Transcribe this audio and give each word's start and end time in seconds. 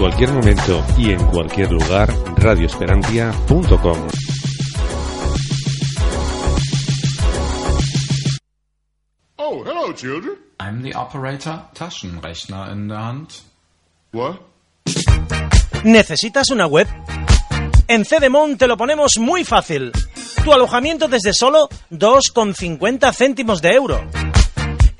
cualquier 0.00 0.32
momento 0.32 0.82
y 0.96 1.10
en 1.10 1.22
cualquier 1.26 1.70
lugar, 1.70 2.08
radioesperantia.com. 2.36 4.08
Oh, 9.36 9.62
hello, 9.62 9.92
children. 9.92 10.38
I'm 10.58 10.82
the 10.82 10.96
operator, 10.96 11.60
Taschenrechner 11.74 12.72
in 12.72 12.88
der 12.88 12.96
Hand. 12.96 13.28
What? 14.12 14.36
¿Necesitas 15.84 16.50
una 16.50 16.66
web? 16.66 16.88
En 17.86 18.06
Cedemon 18.06 18.56
te 18.56 18.66
lo 18.66 18.78
ponemos 18.78 19.18
muy 19.18 19.44
fácil. 19.44 19.92
Tu 20.42 20.50
alojamiento 20.50 21.08
desde 21.08 21.34
solo 21.34 21.68
2,50 21.90 23.12
céntimos 23.12 23.60
de 23.60 23.74
euro. 23.74 24.00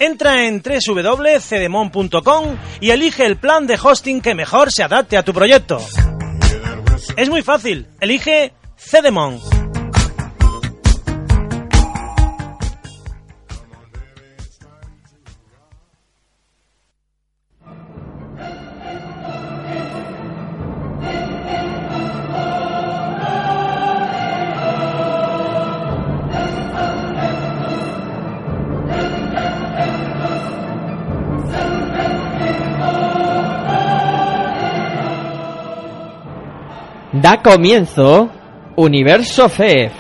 Entra 0.00 0.47
en 0.47 0.62
www.cedemon.com 0.62 2.56
y 2.81 2.91
elige 2.91 3.27
el 3.27 3.37
plan 3.37 3.66
de 3.66 3.78
hosting 3.81 4.22
que 4.22 4.34
mejor 4.34 4.72
se 4.72 4.83
adapte 4.83 5.19
a 5.19 5.22
tu 5.22 5.34
proyecto. 5.34 5.78
Es 7.19 7.28
muy 7.28 7.43
fácil. 7.43 7.87
Elige 8.00 8.55
Cedemon. 8.78 9.59
Da 37.20 37.36
comienzo 37.42 38.31
Universo 38.76 39.47
FEF. 39.50 40.00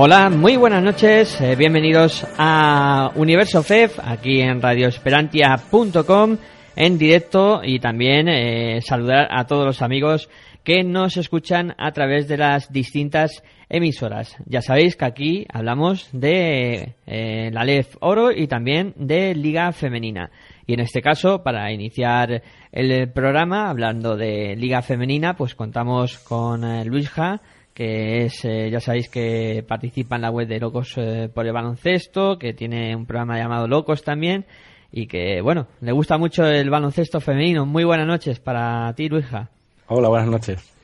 Hola, 0.00 0.30
muy 0.30 0.56
buenas 0.56 0.80
noches, 0.80 1.40
eh, 1.40 1.56
bienvenidos 1.56 2.24
a 2.38 3.10
Universo 3.16 3.64
FEF, 3.64 3.98
aquí 3.98 4.40
en 4.40 4.62
radioesperantia.com, 4.62 6.36
en 6.76 6.98
directo 6.98 7.62
y 7.64 7.80
también 7.80 8.28
eh, 8.28 8.80
saludar 8.80 9.26
a 9.28 9.44
todos 9.48 9.66
los 9.66 9.82
amigos 9.82 10.30
que 10.62 10.84
nos 10.84 11.16
escuchan 11.16 11.74
a 11.78 11.90
través 11.90 12.28
de 12.28 12.36
las 12.36 12.70
distintas 12.70 13.42
emisoras. 13.68 14.36
Ya 14.46 14.62
sabéis 14.62 14.94
que 14.94 15.04
aquí 15.04 15.46
hablamos 15.52 16.08
de 16.12 16.94
eh, 17.06 17.50
la 17.52 17.64
LEF 17.64 17.96
Oro 17.98 18.30
y 18.30 18.46
también 18.46 18.94
de 18.96 19.34
Liga 19.34 19.72
Femenina. 19.72 20.30
Y 20.64 20.74
en 20.74 20.80
este 20.80 21.02
caso, 21.02 21.42
para 21.42 21.72
iniciar 21.72 22.42
el 22.70 23.10
programa, 23.10 23.68
hablando 23.68 24.16
de 24.16 24.54
Liga 24.56 24.80
Femenina, 24.80 25.34
pues 25.34 25.56
contamos 25.56 26.18
con 26.18 26.62
eh, 26.62 26.84
Luisja, 26.84 27.40
que 27.78 28.24
es, 28.24 28.44
eh, 28.44 28.70
ya 28.72 28.80
sabéis 28.80 29.08
que 29.08 29.64
participa 29.66 30.16
en 30.16 30.22
la 30.22 30.32
web 30.32 30.48
de 30.48 30.58
Locos 30.58 30.94
eh, 30.96 31.30
por 31.32 31.46
el 31.46 31.52
Baloncesto, 31.52 32.36
que 32.36 32.52
tiene 32.52 32.96
un 32.96 33.06
programa 33.06 33.38
llamado 33.38 33.68
Locos 33.68 34.02
también, 34.02 34.46
y 34.90 35.06
que, 35.06 35.40
bueno, 35.42 35.68
le 35.80 35.92
gusta 35.92 36.18
mucho 36.18 36.44
el 36.44 36.70
baloncesto 36.70 37.20
femenino. 37.20 37.66
Muy 37.66 37.84
buenas 37.84 38.08
noches 38.08 38.40
para 38.40 38.92
ti, 38.94 39.08
Luisja. 39.08 39.50
Hola, 39.86 40.08
buenas 40.08 40.28
noches. 40.28 40.74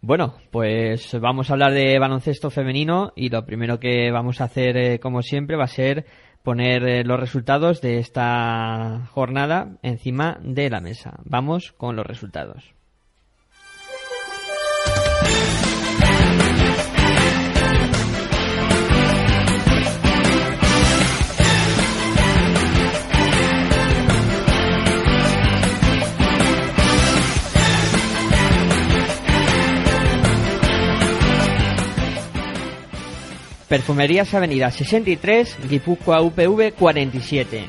Bueno, 0.00 0.34
pues 0.52 1.18
vamos 1.20 1.50
a 1.50 1.54
hablar 1.54 1.72
de 1.72 1.98
baloncesto 1.98 2.50
femenino 2.50 3.12
y 3.16 3.30
lo 3.30 3.44
primero 3.44 3.80
que 3.80 4.12
vamos 4.12 4.40
a 4.40 4.44
hacer, 4.44 4.76
eh, 4.76 5.00
como 5.00 5.22
siempre, 5.22 5.56
va 5.56 5.64
a 5.64 5.66
ser 5.66 6.06
poner 6.44 7.04
los 7.04 7.18
resultados 7.18 7.80
de 7.80 7.98
esta 7.98 9.08
jornada 9.10 9.76
encima 9.82 10.38
de 10.40 10.70
la 10.70 10.80
mesa. 10.80 11.18
Vamos 11.24 11.72
con 11.72 11.96
los 11.96 12.06
resultados. 12.06 12.74
Perfumerías 33.74 34.32
Avenida 34.32 34.70
63, 34.70 35.68
Guipúzcoa 35.68 36.22
UPV 36.22 36.74
47. 36.78 37.64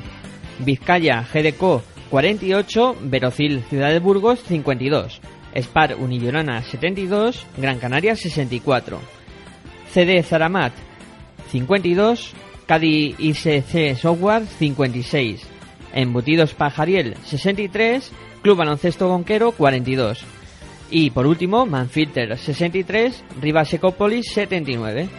Vizcaya 0.59 1.25
GDCO 1.33 1.81
48, 2.11 2.95
Verocil 3.01 3.63
Ciudad 3.71 3.89
de 3.89 3.97
Burgos 3.97 4.39
52. 4.41 5.19
Spar 5.55 5.95
Unillorana 5.95 6.61
72, 6.61 7.47
Gran 7.57 7.79
Canaria 7.79 8.15
64. 8.15 8.99
CD 9.91 10.21
Zaramat 10.21 10.73
52, 11.51 12.33
Cadi 12.67 13.15
ICC 13.17 13.97
Software 13.99 14.45
56. 14.45 15.41
Embutidos 15.91 16.53
Pajariel 16.53 17.17
63, 17.23 18.11
Club 18.43 18.59
Baloncesto 18.59 19.07
Bonquero 19.07 19.53
42. 19.53 20.23
Y 20.91 21.09
por 21.09 21.25
último, 21.25 21.65
Manfilter 21.65 22.37
63, 22.37 23.23
Rivas 23.41 23.73
Ecópolis 23.73 24.27
79. 24.31 25.09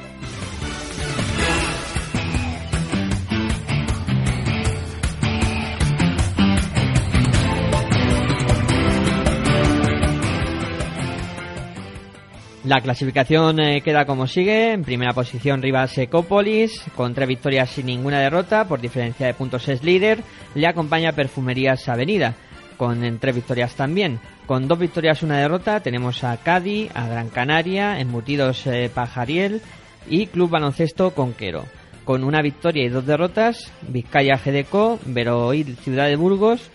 La 12.67 12.81
clasificación 12.81 13.61
eh, 13.61 13.81
queda 13.81 14.07
como 14.07 14.27
sigue. 14.27 14.73
En 14.73 14.83
primera 14.83 15.13
posición 15.13 15.63
Rivas 15.63 15.97
Ecópolis, 15.99 16.83
con 16.97 17.15
tres 17.15 17.29
victorias 17.29 17.71
sin 17.71 17.87
ninguna 17.87 18.19
derrota, 18.19 18.67
por 18.67 18.81
diferencia 18.81 19.29
de 19.29 19.35
puntos 19.35 19.69
es 19.69 19.85
líder. 19.85 20.19
Le 20.57 20.67
acompaña 20.67 21.13
Perfumerías 21.13 21.89
Avenida, 21.89 22.35
con 22.77 23.21
tres 23.21 23.37
victorias 23.37 23.77
también. 23.77 24.19
Con 24.47 24.67
dos 24.67 24.81
victorias 24.81 25.23
una 25.23 25.39
derrota 25.39 25.79
tenemos 25.79 26.25
a 26.25 26.37
Cádiz, 26.39 26.91
a 26.93 27.07
Gran 27.07 27.29
Canaria, 27.29 28.01
Embutidos 28.01 28.67
eh, 28.67 28.91
Pajariel 28.93 29.63
y 30.11 30.27
Club 30.27 30.51
Baloncesto 30.51 31.13
Conquero. 31.13 31.67
Con 32.05 32.25
una 32.25 32.43
victoria 32.43 32.85
y 32.85 32.89
dos 32.89 33.07
derrotas, 33.07 33.71
Vizcaya 33.83 34.41
GDCO, 34.45 34.99
Veroil 35.07 35.77
Ciudad 35.77 36.09
de 36.09 36.17
Burgos, 36.17 36.69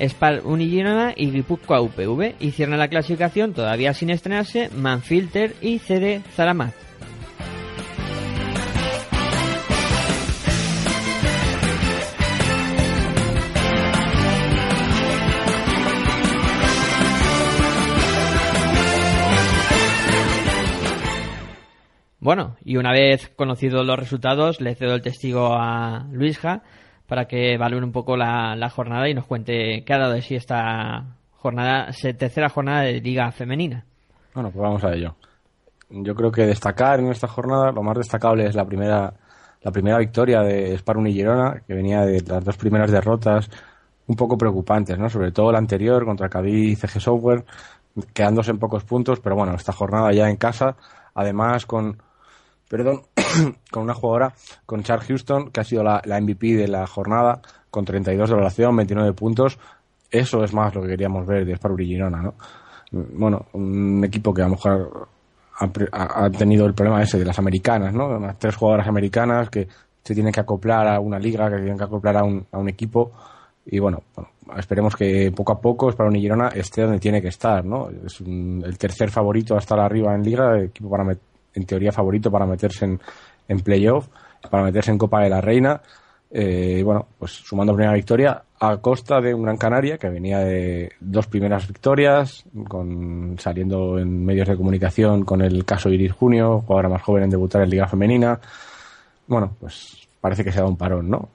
Spar 0.00 0.42
Unigirona 0.44 1.12
y 1.16 1.30
Guipúzcoa 1.30 1.80
UPV. 1.80 2.34
Y 2.40 2.52
cierran 2.52 2.78
la 2.78 2.88
clasificación, 2.88 3.52
todavía 3.52 3.94
sin 3.94 4.10
estrenarse, 4.10 4.70
Manfilter 4.74 5.54
y 5.60 5.78
CD 5.78 6.20
Zaramat. 6.34 6.74
Bueno, 22.24 22.56
y 22.64 22.78
una 22.78 22.90
vez 22.90 23.28
conocidos 23.36 23.84
los 23.84 23.98
resultados, 23.98 24.58
le 24.62 24.74
cedo 24.74 24.94
el 24.94 25.02
testigo 25.02 25.52
a 25.52 26.06
Luisja 26.10 26.62
para 27.06 27.26
que 27.26 27.56
valore 27.58 27.84
un 27.84 27.92
poco 27.92 28.16
la, 28.16 28.56
la 28.56 28.70
jornada 28.70 29.08
y 29.08 29.14
nos 29.14 29.26
cuente 29.26 29.84
qué 29.84 29.92
ha 29.92 29.98
dado 29.98 30.12
de 30.12 30.22
sí 30.22 30.34
esta 30.34 31.04
jornada, 31.36 31.90
tercera 32.18 32.48
jornada 32.48 32.82
de 32.82 33.00
Liga 33.00 33.30
Femenina. 33.30 33.84
Bueno, 34.34 34.50
pues 34.50 34.62
vamos 34.62 34.82
a 34.84 34.94
ello. 34.94 35.14
Yo 35.90 36.14
creo 36.14 36.32
que 36.32 36.46
destacar 36.46 37.00
en 37.00 37.08
esta 37.08 37.28
jornada, 37.28 37.70
lo 37.70 37.82
más 37.82 37.98
destacable 37.98 38.46
es 38.46 38.54
la 38.54 38.64
primera, 38.64 39.12
la 39.62 39.70
primera 39.70 39.98
victoria 39.98 40.40
de 40.40 40.76
Sparun 40.78 41.06
y 41.06 41.12
Girona, 41.12 41.62
que 41.66 41.74
venía 41.74 42.00
de 42.00 42.22
las 42.22 42.44
dos 42.44 42.56
primeras 42.56 42.90
derrotas 42.90 43.50
un 44.06 44.16
poco 44.16 44.36
preocupantes, 44.36 44.98
¿no? 44.98 45.08
Sobre 45.08 45.32
todo 45.32 45.52
la 45.52 45.58
anterior 45.58 46.04
contra 46.04 46.28
Cadí 46.28 46.72
y 46.72 46.76
CG 46.76 47.00
Software, 47.00 47.44
quedándose 48.12 48.50
en 48.50 48.58
pocos 48.58 48.84
puntos, 48.84 49.20
pero 49.20 49.36
bueno, 49.36 49.54
esta 49.54 49.72
jornada 49.72 50.12
ya 50.12 50.28
en 50.28 50.36
casa, 50.36 50.76
además 51.14 51.66
con, 51.66 51.98
perdón, 52.74 53.02
con 53.70 53.84
una 53.84 53.94
jugadora, 53.94 54.34
con 54.66 54.82
Char 54.82 54.98
Houston, 54.98 55.52
que 55.52 55.60
ha 55.60 55.64
sido 55.64 55.84
la, 55.84 56.02
la 56.06 56.20
MVP 56.20 56.56
de 56.56 56.66
la 56.66 56.88
jornada, 56.88 57.40
con 57.70 57.84
32 57.84 58.28
de 58.28 58.32
evaluación, 58.32 58.74
29 58.74 59.12
puntos. 59.12 59.60
Eso 60.10 60.42
es 60.42 60.52
más 60.52 60.74
lo 60.74 60.82
que 60.82 60.88
queríamos 60.88 61.24
ver 61.24 61.44
de 61.44 61.52
Sparrow 61.52 61.78
y 61.78 61.86
Girona, 61.86 62.20
¿no? 62.20 62.34
Bueno, 62.90 63.46
un 63.52 64.02
equipo 64.04 64.34
que 64.34 64.42
a 64.42 64.46
lo 64.46 64.50
mejor 64.56 65.06
ha, 65.92 66.30
tenido 66.30 66.66
el 66.66 66.74
problema 66.74 67.00
ese 67.00 67.16
de 67.16 67.24
las 67.24 67.38
americanas, 67.38 67.94
¿no? 67.94 68.08
Unas 68.08 68.40
tres 68.40 68.56
jugadoras 68.56 68.88
americanas 68.88 69.50
que 69.50 69.68
se 70.02 70.12
tienen 70.12 70.32
que 70.32 70.40
acoplar 70.40 70.88
a 70.88 70.98
una 70.98 71.20
liga, 71.20 71.48
que 71.48 71.58
tienen 71.58 71.78
que 71.78 71.84
acoplar 71.84 72.16
a 72.16 72.24
un, 72.24 72.44
a 72.50 72.58
un 72.58 72.68
equipo. 72.68 73.12
Y 73.66 73.78
bueno, 73.78 74.02
esperemos 74.56 74.96
que 74.96 75.30
poco 75.30 75.52
a 75.52 75.60
poco 75.60 75.92
Sparrow 75.92 76.12
y 76.12 76.20
Girona 76.22 76.48
esté 76.48 76.82
donde 76.82 76.98
tiene 76.98 77.22
que 77.22 77.28
estar, 77.28 77.64
¿no? 77.64 77.88
Es 78.04 78.20
un- 78.20 78.64
el 78.66 78.76
tercer 78.78 79.12
favorito 79.12 79.54
a 79.54 79.58
estar 79.58 79.78
arriba 79.78 80.12
en 80.12 80.24
liga, 80.24 80.60
equipo 80.60 80.90
para 80.90 81.04
en 81.54 81.66
teoría 81.66 81.92
favorito 81.92 82.30
para 82.30 82.46
meterse 82.46 82.84
en, 82.84 83.00
en 83.48 83.60
playoff, 83.60 84.08
para 84.50 84.64
meterse 84.64 84.90
en 84.90 84.98
Copa 84.98 85.22
de 85.22 85.30
la 85.30 85.40
Reina. 85.40 85.80
Eh, 86.30 86.82
bueno, 86.84 87.06
pues 87.18 87.30
sumando 87.30 87.74
primera 87.74 87.94
victoria 87.94 88.42
a 88.58 88.78
costa 88.78 89.20
de 89.20 89.32
un 89.32 89.42
Gran 89.44 89.56
Canaria 89.56 89.98
que 89.98 90.08
venía 90.08 90.40
de 90.40 90.90
dos 90.98 91.28
primeras 91.28 91.68
victorias, 91.68 92.44
con, 92.68 93.36
saliendo 93.38 93.98
en 93.98 94.24
medios 94.24 94.48
de 94.48 94.56
comunicación 94.56 95.24
con 95.24 95.42
el 95.42 95.64
caso 95.64 95.90
Iris 95.90 96.12
Junio, 96.12 96.62
jugadora 96.66 96.88
más 96.88 97.02
joven 97.02 97.24
en 97.24 97.30
debutar 97.30 97.62
en 97.62 97.70
Liga 97.70 97.86
Femenina. 97.86 98.40
Bueno, 99.28 99.54
pues 99.60 100.08
parece 100.20 100.42
que 100.42 100.50
se 100.50 100.58
da 100.58 100.66
un 100.66 100.76
parón, 100.76 101.08
¿no? 101.08 101.28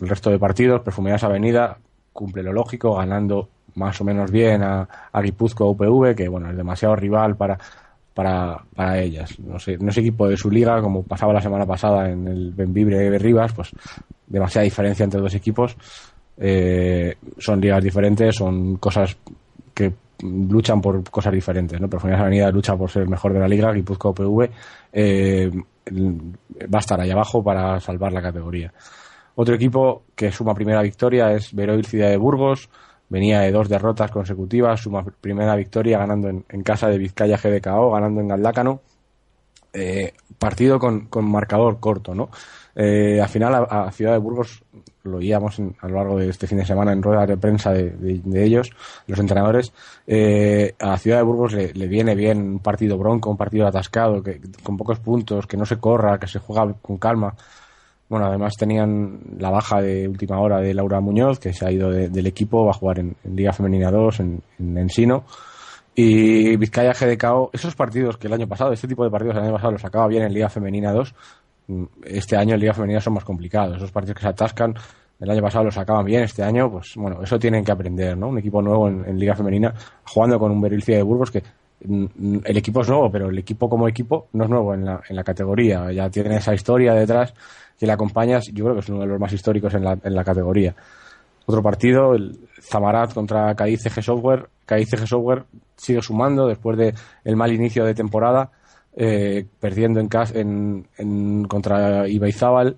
El 0.00 0.08
resto 0.08 0.30
de 0.30 0.38
partidos, 0.38 0.82
Perfumerías 0.82 1.24
Avenida 1.24 1.78
cumple 2.12 2.42
lo 2.42 2.52
lógico, 2.52 2.96
ganando 2.96 3.48
más 3.76 4.00
o 4.00 4.04
menos 4.04 4.30
bien 4.30 4.62
a, 4.62 4.86
a 5.10 5.20
Guipúzcoa 5.22 5.70
UPV, 5.70 6.14
que 6.14 6.28
bueno, 6.28 6.50
es 6.50 6.56
demasiado 6.56 6.94
rival 6.96 7.36
para, 7.36 7.58
para, 8.14 8.62
para 8.74 9.00
ellas. 9.00 9.38
No 9.40 9.58
sé, 9.58 9.76
no 9.78 9.90
es 9.90 9.98
equipo 9.98 10.28
de 10.28 10.36
su 10.36 10.50
liga, 10.50 10.80
como 10.80 11.02
pasaba 11.02 11.32
la 11.32 11.42
semana 11.42 11.66
pasada 11.66 12.10
en 12.10 12.26
el 12.28 12.52
Benvibre 12.52 13.10
de 13.10 13.18
Rivas, 13.18 13.52
pues 13.52 13.70
demasiada 14.26 14.64
diferencia 14.64 15.04
entre 15.04 15.20
dos 15.20 15.34
equipos. 15.34 15.76
Eh, 16.38 17.16
son 17.38 17.60
ligas 17.60 17.82
diferentes, 17.82 18.34
son 18.34 18.76
cosas 18.76 19.16
que 19.74 19.92
luchan 20.22 20.80
por 20.80 21.08
cosas 21.10 21.32
diferentes, 21.32 21.80
¿no? 21.80 21.88
Perfumerías 21.88 22.22
Avenida 22.22 22.50
lucha 22.50 22.76
por 22.76 22.90
ser 22.90 23.02
el 23.02 23.08
mejor 23.08 23.32
de 23.32 23.40
la 23.40 23.48
liga, 23.48 23.72
Guipúzcoa 23.72 24.12
UPV 24.12 24.48
eh, 24.92 25.50
va 25.92 26.78
a 26.78 26.80
estar 26.80 27.00
ahí 27.00 27.10
abajo 27.10 27.42
para 27.42 27.80
salvar 27.80 28.12
la 28.12 28.22
categoría. 28.22 28.72
Otro 29.34 29.54
equipo 29.54 30.04
que 30.14 30.30
suma 30.30 30.54
primera 30.54 30.80
victoria 30.82 31.32
es 31.32 31.52
Veroil 31.52 31.84
Ciudad 31.84 32.08
de 32.08 32.16
Burgos, 32.16 32.68
venía 33.14 33.40
de 33.40 33.50
dos 33.52 33.68
derrotas 33.68 34.10
consecutivas, 34.10 34.80
suma 34.80 35.04
primera 35.20 35.54
victoria 35.56 35.98
ganando 35.98 36.28
en, 36.28 36.62
casa 36.62 36.88
de 36.88 36.98
Vizcaya 36.98 37.38
GDKO, 37.38 37.92
ganando 37.92 38.20
en 38.20 38.28
Galdácano. 38.28 38.80
Eh, 39.72 40.12
partido 40.38 40.78
con, 40.78 41.06
con 41.06 41.24
marcador 41.28 41.80
corto, 41.80 42.14
¿no? 42.14 42.28
Eh, 42.76 43.20
al 43.20 43.28
final 43.28 43.54
a, 43.54 43.86
a 43.86 43.90
Ciudad 43.92 44.12
de 44.12 44.18
Burgos 44.18 44.62
lo 45.02 45.16
oíamos 45.18 45.58
en- 45.58 45.74
a 45.80 45.88
lo 45.88 45.96
largo 45.96 46.18
de 46.18 46.28
este 46.28 46.46
fin 46.46 46.58
de 46.58 46.64
semana 46.64 46.92
en 46.92 47.02
ruedas 47.02 47.28
de 47.28 47.36
prensa 47.36 47.72
de, 47.72 47.90
de- 47.90 48.20
de 48.24 48.44
ellos, 48.44 48.70
los 49.08 49.18
entrenadores. 49.18 49.72
eh, 50.06 50.74
a 50.78 50.96
Ciudad 50.98 51.16
de 51.18 51.22
Burgos 51.24 51.52
le, 51.54 51.72
le 51.74 51.88
viene 51.88 52.14
bien 52.14 52.38
un 52.40 52.58
partido 52.60 52.96
bronco, 52.98 53.30
un 53.30 53.36
partido 53.36 53.66
atascado, 53.66 54.22
que, 54.22 54.40
con 54.62 54.76
pocos 54.76 55.00
puntos, 55.00 55.46
que 55.48 55.56
no 55.56 55.66
se 55.66 55.78
corra, 55.78 56.18
que 56.20 56.28
se 56.28 56.38
juega 56.38 56.72
con 56.80 56.96
calma. 56.98 57.34
Bueno, 58.14 58.28
además 58.28 58.54
tenían 58.56 59.18
la 59.40 59.50
baja 59.50 59.82
de 59.82 60.06
última 60.06 60.38
hora 60.38 60.60
de 60.60 60.72
Laura 60.72 61.00
Muñoz, 61.00 61.40
que 61.40 61.52
se 61.52 61.66
ha 61.66 61.72
ido 61.72 61.90
de- 61.90 62.08
del 62.10 62.28
equipo, 62.28 62.64
va 62.64 62.70
a 62.70 62.74
jugar 62.74 63.00
en, 63.00 63.16
Liga 63.24 63.52
Femenina 63.52 63.90
2, 63.90 64.20
en, 64.20 64.40
en 64.60 64.78
Ensino. 64.78 65.24
Y 65.96 66.56
Vizcaya 66.56 66.92
GDKO, 66.92 67.50
esos 67.52 67.74
partidos 67.74 68.16
que 68.16 68.28
el 68.28 68.32
año 68.34 68.46
pasado, 68.46 68.72
este 68.72 68.86
tipo 68.86 69.02
de 69.02 69.10
partidos 69.10 69.34
el 69.34 69.42
año 69.42 69.52
pasado 69.54 69.72
los 69.72 69.82
sacaba 69.82 70.06
bien 70.06 70.22
en 70.22 70.32
Liga 70.32 70.48
Femenina 70.48 70.92
2, 70.92 71.12
mm, 71.66 71.84
este 72.04 72.36
año 72.36 72.54
en 72.54 72.60
Liga 72.60 72.72
Femenina 72.72 73.00
son 73.00 73.14
más 73.14 73.24
complicados. 73.24 73.78
Esos 73.78 73.90
partidos 73.90 74.14
que 74.18 74.22
se 74.22 74.28
atascan, 74.28 74.74
el 75.18 75.28
año 75.30 75.42
pasado 75.42 75.64
los 75.64 75.74
sacaban 75.74 76.04
bien, 76.04 76.22
este 76.22 76.44
año, 76.44 76.70
pues 76.70 76.92
bueno, 76.94 77.20
eso 77.20 77.36
tienen 77.36 77.64
que 77.64 77.72
aprender, 77.72 78.16
¿no? 78.16 78.28
Un 78.28 78.38
equipo 78.38 78.62
nuevo 78.62 78.86
en, 78.86 79.18
Liga 79.18 79.34
Femenina, 79.34 79.74
jugando 80.04 80.38
con 80.38 80.52
un 80.52 80.60
Berilcia 80.60 80.96
de 80.96 81.02
Burgos 81.02 81.32
que 81.32 81.42
el 81.84 82.56
equipo 82.56 82.80
es 82.80 82.88
nuevo, 82.88 83.10
pero 83.10 83.28
el 83.28 83.38
equipo 83.38 83.68
como 83.68 83.88
equipo 83.88 84.28
no 84.32 84.44
es 84.44 84.50
nuevo 84.50 84.74
en 84.74 84.84
la, 84.84 85.00
en 85.08 85.16
la 85.16 85.24
categoría. 85.24 85.92
Ya 85.92 86.08
tiene 86.10 86.36
esa 86.36 86.54
historia 86.54 86.94
detrás 86.94 87.34
que 87.78 87.86
le 87.86 87.92
acompañas, 87.92 88.46
yo 88.52 88.64
creo 88.64 88.74
que 88.74 88.80
es 88.80 88.88
uno 88.88 89.00
de 89.00 89.06
los 89.06 89.20
más 89.20 89.32
históricos 89.32 89.74
en 89.74 89.84
la, 89.84 89.98
en 90.02 90.14
la 90.14 90.24
categoría. 90.24 90.74
Otro 91.46 91.62
partido, 91.62 92.14
el 92.14 92.38
Zamarat 92.60 93.12
contra 93.12 93.54
Cádiz 93.54 93.82
CG 93.82 94.02
Software. 94.02 94.48
Cádiz 94.64 94.88
CG 94.90 95.06
Software 95.06 95.44
sigue 95.76 96.00
sumando 96.00 96.46
después 96.46 96.78
de 96.78 96.94
el 97.24 97.36
mal 97.36 97.52
inicio 97.52 97.84
de 97.84 97.94
temporada, 97.94 98.50
eh, 98.96 99.44
perdiendo 99.60 100.00
en, 100.00 100.08
en, 100.34 100.86
en 100.96 101.44
contra 101.44 102.08
Ibaizábal. 102.08 102.76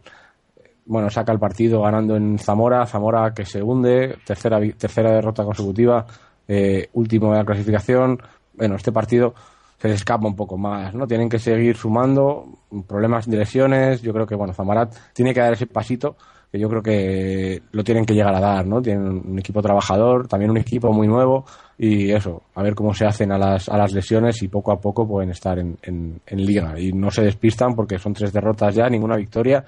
Bueno, 0.87 1.11
saca 1.11 1.33
el 1.33 1.39
partido 1.39 1.83
ganando 1.83 2.17
en 2.17 2.39
Zamora, 2.39 2.87
Zamora 2.87 3.33
que 3.35 3.45
se 3.45 3.63
hunde, 3.63 4.17
tercera, 4.25 4.61
tercera 4.77 5.13
derrota 5.13 5.45
consecutiva, 5.45 6.07
eh, 6.49 6.89
último 6.95 7.33
de 7.33 7.39
la 7.39 7.45
clasificación. 7.45 8.19
Bueno, 8.57 8.77
este 8.77 8.93
partido 8.93 9.35
se 9.79 9.89
les 9.89 9.99
escapa 9.99 10.27
un 10.27 10.37
poco 10.37 10.57
más, 10.57 10.95
¿no? 10.95 11.07
Tienen 11.07 11.29
que 11.29 11.39
seguir 11.39 11.77
sumando 11.77 12.47
problemas 12.87 13.29
de 13.29 13.37
lesiones. 13.37 14.03
Yo 14.03 14.13
creo 14.13 14.27
que, 14.27 14.35
bueno, 14.35 14.53
Zamarat 14.53 14.95
tiene 15.13 15.35
que 15.35 15.41
dar 15.41 15.53
ese 15.53 15.67
pasito 15.67 16.17
que 16.51 16.59
yo 16.59 16.69
creo 16.69 16.83
que 16.83 17.63
lo 17.73 17.83
tienen 17.83 18.05
que 18.05 18.15
llegar 18.15 18.35
a 18.35 18.41
dar, 18.41 18.67
¿no? 18.67 18.81
Tienen 18.81 19.23
un 19.27 19.39
equipo 19.39 19.61
trabajador, 19.61 20.29
también 20.29 20.51
un 20.51 20.57
equipo 20.59 20.93
muy 20.93 21.09
nuevo 21.09 21.45
y 21.77 22.11
eso, 22.13 22.43
a 22.55 22.63
ver 22.63 22.75
cómo 22.75 22.95
se 22.95 23.05
hacen 23.05 23.33
a 23.33 23.39
las, 23.39 23.69
a 23.69 23.77
las 23.77 23.93
lesiones 23.93 24.43
y 24.43 24.49
poco 24.49 24.73
a 24.73 24.81
poco 24.81 25.07
pueden 25.07 25.31
estar 25.31 25.59
en, 25.59 25.77
en, 25.83 26.21
en 26.25 26.47
liga 26.47 26.79
y 26.79 26.93
no 26.93 27.11
se 27.11 27.23
despistan 27.23 27.75
porque 27.75 27.99
son 27.99 28.15
tres 28.15 28.33
derrotas 28.33 28.75
ya, 28.75 28.89
ninguna 28.89 29.17
victoria 29.17 29.65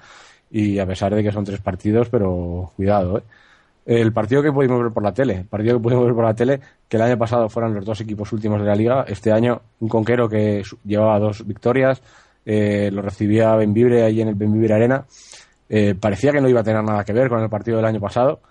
y 0.49 0.79
a 0.79 0.85
pesar 0.85 1.13
de 1.13 1.21
que 1.21 1.31
son 1.31 1.43
tres 1.43 1.61
partidos, 1.61 2.09
pero 2.09 2.71
cuidado, 2.75 3.19
¿eh? 3.19 3.23
El 3.91 4.13
partido 4.13 4.43
que 4.43 4.51
pudimos 4.51 4.83
ver 4.83 4.91
por 4.91 5.01
la 5.01 5.11
tele, 5.11 5.37
el 5.37 5.45
partido 5.45 5.77
que 5.77 5.81
pudimos 5.81 6.05
ver 6.05 6.13
por 6.13 6.23
la 6.23 6.35
tele, 6.35 6.59
que 6.87 6.97
el 6.97 7.01
año 7.01 7.17
pasado 7.17 7.49
fueron 7.49 7.73
los 7.73 7.83
dos 7.83 7.99
equipos 8.01 8.31
últimos 8.31 8.61
de 8.61 8.67
la 8.67 8.75
liga, 8.75 9.03
este 9.07 9.31
año 9.31 9.61
un 9.79 9.89
conquero 9.89 10.29
que 10.29 10.61
llevaba 10.85 11.17
dos 11.17 11.43
victorias, 11.47 11.99
eh, 12.45 12.91
lo 12.93 13.01
recibía 13.01 13.55
Benvibre 13.55 14.03
ahí 14.03 14.21
en 14.21 14.27
el 14.27 14.35
Benvibre 14.35 14.75
Arena, 14.75 15.05
eh, 15.67 15.95
parecía 15.99 16.31
que 16.31 16.39
no 16.39 16.47
iba 16.47 16.59
a 16.59 16.63
tener 16.63 16.83
nada 16.83 17.03
que 17.03 17.13
ver 17.13 17.29
con 17.29 17.41
el 17.41 17.49
partido 17.49 17.77
del 17.77 17.87
año 17.87 17.99
pasado, 17.99 18.41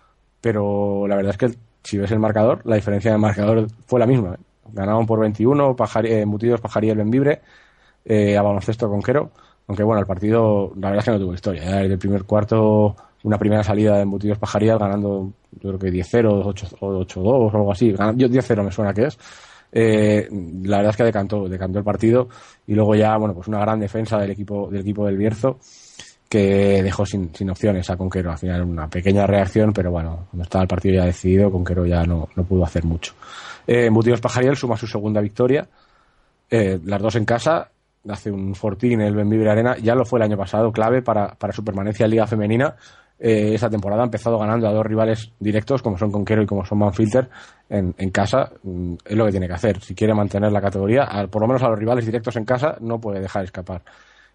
pero 0.41 1.07
la 1.07 1.15
verdad 1.15 1.31
es 1.31 1.39
que 1.39 1.57
si 1.85 1.99
ves 1.99 2.11
el 2.11 2.19
marcador, 2.19 2.61
la 2.65 2.75
diferencia 2.75 3.13
del 3.13 3.21
marcador 3.21 3.69
fue 3.87 4.01
la 4.01 4.07
misma. 4.07 4.37
Ganaban 4.73 5.07
por 5.07 5.21
21, 5.21 5.77
Pajari, 5.77 6.15
eh, 6.15 6.27
Mutidos, 6.27 6.61
Pajarí, 6.61 6.91
el 6.91 6.99
Benvibre, 6.99 7.43
eh, 8.05 8.37
a 8.37 8.43
baloncesto 8.43 8.89
conquero, 8.89 9.31
aunque 9.69 9.85
bueno, 9.85 10.01
el 10.01 10.07
partido 10.07 10.73
la 10.75 10.89
verdad 10.89 10.99
es 10.99 11.05
que 11.05 11.11
no 11.13 11.21
tuvo 11.21 11.35
historia. 11.35 11.81
el 11.81 11.97
primer 11.97 12.25
cuarto, 12.25 12.97
una 13.23 13.39
primera 13.39 13.63
salida 13.63 13.97
de 13.97 14.03
Embutidos 14.03 14.39
Pajarías 14.39 14.79
ganando, 14.79 15.33
yo 15.53 15.71
creo 15.71 15.79
que 15.79 15.93
10-0, 15.93 16.43
8 16.45 16.67
o 16.81 17.05
8-2 17.05 17.23
o 17.25 17.57
algo 17.57 17.73
así. 17.73 17.93
Yo 17.93 18.29
10-0 18.29 18.65
me 18.65 18.73
suena 18.73 18.95
que 18.95 19.07
es. 19.07 19.19
eh, 19.73 20.29
la 20.63 20.79
verdad 20.79 20.91
es 20.91 20.97
que 20.97 21.05
decantó, 21.05 21.49
decantó 21.49 21.79
el 21.79 21.85
partido 21.85 22.29
y 22.67 22.75
luego 22.75 22.95
ya, 22.95 23.17
bueno, 23.17 23.35
pues 23.35 23.49
una 23.49 23.61
gran 23.61 23.81
defensa 23.81 24.19
del 24.19 24.31
equipo 24.31 24.69
del 24.71 24.81
equipo 24.83 25.05
del 25.07 25.17
Bierzo 25.17 25.59
que 26.29 26.83
dejó 26.83 27.07
sin, 27.07 27.35
sin 27.35 27.51
opciones 27.51 27.89
a 27.91 27.97
Conquero. 27.97 28.31
Al 28.31 28.39
final 28.39 28.63
una 28.63 28.89
pequeña 28.89 29.27
reacción, 29.27 29.73
pero 29.73 29.91
bueno, 29.91 30.27
cuando 30.31 30.45
estaba 30.45 30.63
el 30.63 30.69
partido 30.69 30.97
ya 30.97 31.05
decidido, 31.07 31.51
Conquero 31.51 31.87
ya 31.87 32.05
no, 32.05 32.29
no 32.37 32.45
pudo 32.45 32.65
hacer 32.65 32.85
mucho. 32.85 33.15
Eh, 33.67 33.87
Embutidos 33.87 34.21
Pajariel 34.21 34.57
suma 34.57 34.77
su 34.77 34.87
segunda 34.87 35.21
victoria, 35.21 35.67
eh, 36.51 36.79
las 36.85 37.01
dos 37.01 37.17
en 37.17 37.25
casa, 37.25 37.71
hace 38.09 38.31
un 38.31 38.55
fortín 38.55 39.01
el 39.01 39.15
Benvibre 39.15 39.51
Arena, 39.51 39.77
ya 39.79 39.95
lo 39.95 40.05
fue 40.05 40.19
el 40.19 40.25
año 40.25 40.37
pasado, 40.37 40.71
clave 40.71 41.03
para, 41.03 41.35
para 41.35 41.53
su 41.53 41.65
permanencia 41.65 42.05
en 42.05 42.11
Liga 42.11 42.27
Femenina. 42.27 42.77
Eh, 43.21 43.55
esa 43.55 43.69
temporada 43.69 44.03
ha 44.03 44.05
empezado 44.05 44.39
ganando 44.39 44.69
a 44.69 44.73
dos 44.73 44.87
rivales 44.87 45.33
directos, 45.41 45.83
como 45.83 45.99
son 45.99 46.13
Conquero 46.13 46.43
y 46.43 46.47
como 46.47 46.65
son 46.65 46.79
Manfilter, 46.79 47.29
en, 47.69 47.93
casa. 48.11 48.51
Mm, 48.63 48.95
Es 49.05 49.17
lo 49.17 49.25
que 49.27 49.31
tiene 49.33 49.47
que 49.49 49.55
hacer. 49.55 49.81
Si 49.81 49.95
quiere 49.95 50.15
mantener 50.15 50.53
la 50.53 50.61
categoría, 50.61 51.03
al- 51.05 51.29
por 51.29 51.43
lo 51.43 51.49
menos 51.49 51.63
a 51.63 51.69
los 51.69 51.79
rivales 51.79 52.07
directos 52.07 52.37
en 52.37 52.45
casa, 52.45 52.77
no 52.81 53.01
puede 53.01 53.21
dejar 53.21 53.45
escapar. 53.45 53.83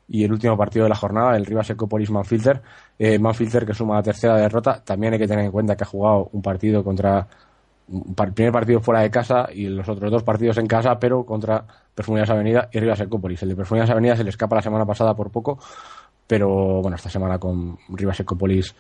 Y 0.07 0.25
el 0.25 0.33
último 0.33 0.57
partido 0.57 0.83
de 0.83 0.89
la 0.89 0.95
jornada, 0.95 1.37
el 1.37 1.45
Rivas 1.45 1.69
Ecopolis 1.69 2.11
Manfilter, 2.11 2.61
eh, 2.99 3.17
Manfilter 3.19 3.65
que 3.65 3.73
suma 3.73 3.95
la 3.95 4.03
tercera 4.03 4.35
derrota, 4.35 4.81
también 4.83 5.13
hay 5.13 5.19
que 5.19 5.27
tener 5.27 5.45
en 5.45 5.51
cuenta 5.51 5.75
que 5.77 5.83
ha 5.85 5.87
jugado 5.87 6.29
un 6.33 6.41
partido 6.41 6.83
contra 6.83 7.25
un 7.87 8.15
par- 8.15 8.33
primer 8.33 8.51
partido 8.53 8.79
fuera 8.81 9.01
de 9.01 9.09
casa 9.11 9.47
y 9.53 9.67
los 9.67 9.87
otros 9.89 10.09
dos 10.11 10.23
partidos 10.23 10.57
en 10.57 10.67
casa, 10.67 10.97
pero 10.99 11.25
contra 11.25 11.65
Perfumerías 11.95 12.29
Avenida 12.29 12.69
y 12.71 12.79
Rivas 12.79 12.99
Ecopolis. 13.01 13.41
El 13.43 13.49
de 13.49 13.55
Perfumerías 13.55 13.89
Avenida 13.89 14.15
se 14.15 14.23
le 14.23 14.29
escapa 14.29 14.55
la 14.55 14.61
semana 14.61 14.85
pasada 14.85 15.13
por 15.15 15.31
poco, 15.31 15.59
pero 16.27 16.81
bueno, 16.81 16.95
esta 16.95 17.09
semana 17.09 17.37
con 17.37 17.77
Rivas 17.89 18.19
Ecopolis, 18.19 18.75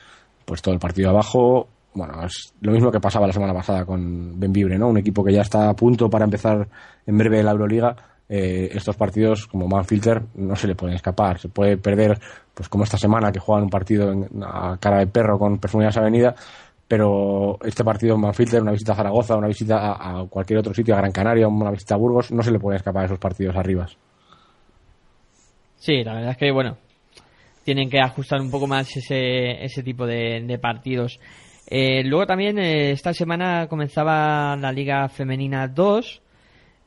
pues 0.45 0.61
todo 0.61 0.73
el 0.73 0.79
partido 0.79 1.09
abajo. 1.09 1.67
Bueno, 1.93 2.23
es 2.25 2.53
lo 2.61 2.71
mismo 2.71 2.91
que 2.91 2.99
pasaba 2.99 3.27
la 3.27 3.33
semana 3.33 3.53
pasada 3.53 3.85
con 3.85 4.39
Benvibre, 4.39 4.77
¿no? 4.79 4.87
Un 4.89 4.97
equipo 4.97 5.23
que 5.23 5.33
ya 5.33 5.41
está 5.41 5.69
a 5.69 5.75
punto 5.75 6.09
para 6.09 6.25
empezar 6.25 6.67
en 7.05 7.17
breve 7.17 7.43
la 7.43 7.51
Euroliga. 7.51 7.95
Eh, 8.27 8.69
estos 8.73 8.95
partidos, 8.95 9.45
como 9.47 9.67
Manfilter, 9.67 10.23
no 10.35 10.55
se 10.55 10.67
le 10.67 10.73
pueden 10.75 10.95
escapar. 10.95 11.37
Se 11.37 11.49
puede 11.49 11.77
perder, 11.77 12.19
pues 12.53 12.67
como 12.67 12.83
esta 12.83 12.97
semana 12.97 13.31
que 13.31 13.39
juegan 13.39 13.65
un 13.65 13.69
partido 13.69 14.11
en- 14.11 14.27
a 14.43 14.77
cara 14.79 14.99
de 14.99 15.07
perro 15.07 15.37
con 15.37 15.59
Perfumerías 15.59 15.97
Avenida, 15.97 16.33
pero 16.87 17.59
este 17.63 17.83
partido 17.83 18.15
en 18.15 18.21
Manfilter, 18.21 18.61
una 18.61 18.71
visita 18.71 18.93
a 18.93 18.95
Zaragoza, 18.95 19.35
una 19.35 19.47
visita 19.47 19.77
a, 19.93 20.21
a 20.21 20.25
cualquier 20.25 20.59
otro 20.59 20.73
sitio, 20.73 20.95
a 20.95 20.97
Gran 20.97 21.11
Canaria, 21.11 21.47
una 21.47 21.69
visita 21.69 21.93
a 21.93 21.97
Burgos, 21.97 22.31
no 22.31 22.41
se 22.41 22.51
le 22.51 22.59
pueden 22.59 22.77
escapar 22.77 23.05
esos 23.05 23.19
partidos 23.19 23.55
arriba. 23.55 23.87
Sí, 25.77 26.03
la 26.03 26.13
verdad 26.13 26.31
es 26.31 26.37
que, 26.37 26.51
bueno, 26.51 26.77
tienen 27.63 27.89
que 27.89 27.99
ajustar 27.99 28.41
un 28.41 28.51
poco 28.51 28.67
más 28.67 28.95
ese, 28.95 29.63
ese 29.63 29.83
tipo 29.83 30.05
de, 30.05 30.59
partidos. 30.61 31.19
Eh, 31.67 32.03
luego 32.03 32.25
también 32.25 32.59
eh, 32.59 32.91
esta 32.91 33.13
semana 33.13 33.67
comenzaba 33.67 34.55
la 34.55 34.71
Liga 34.71 35.07
Femenina 35.09 35.67
2, 35.67 36.21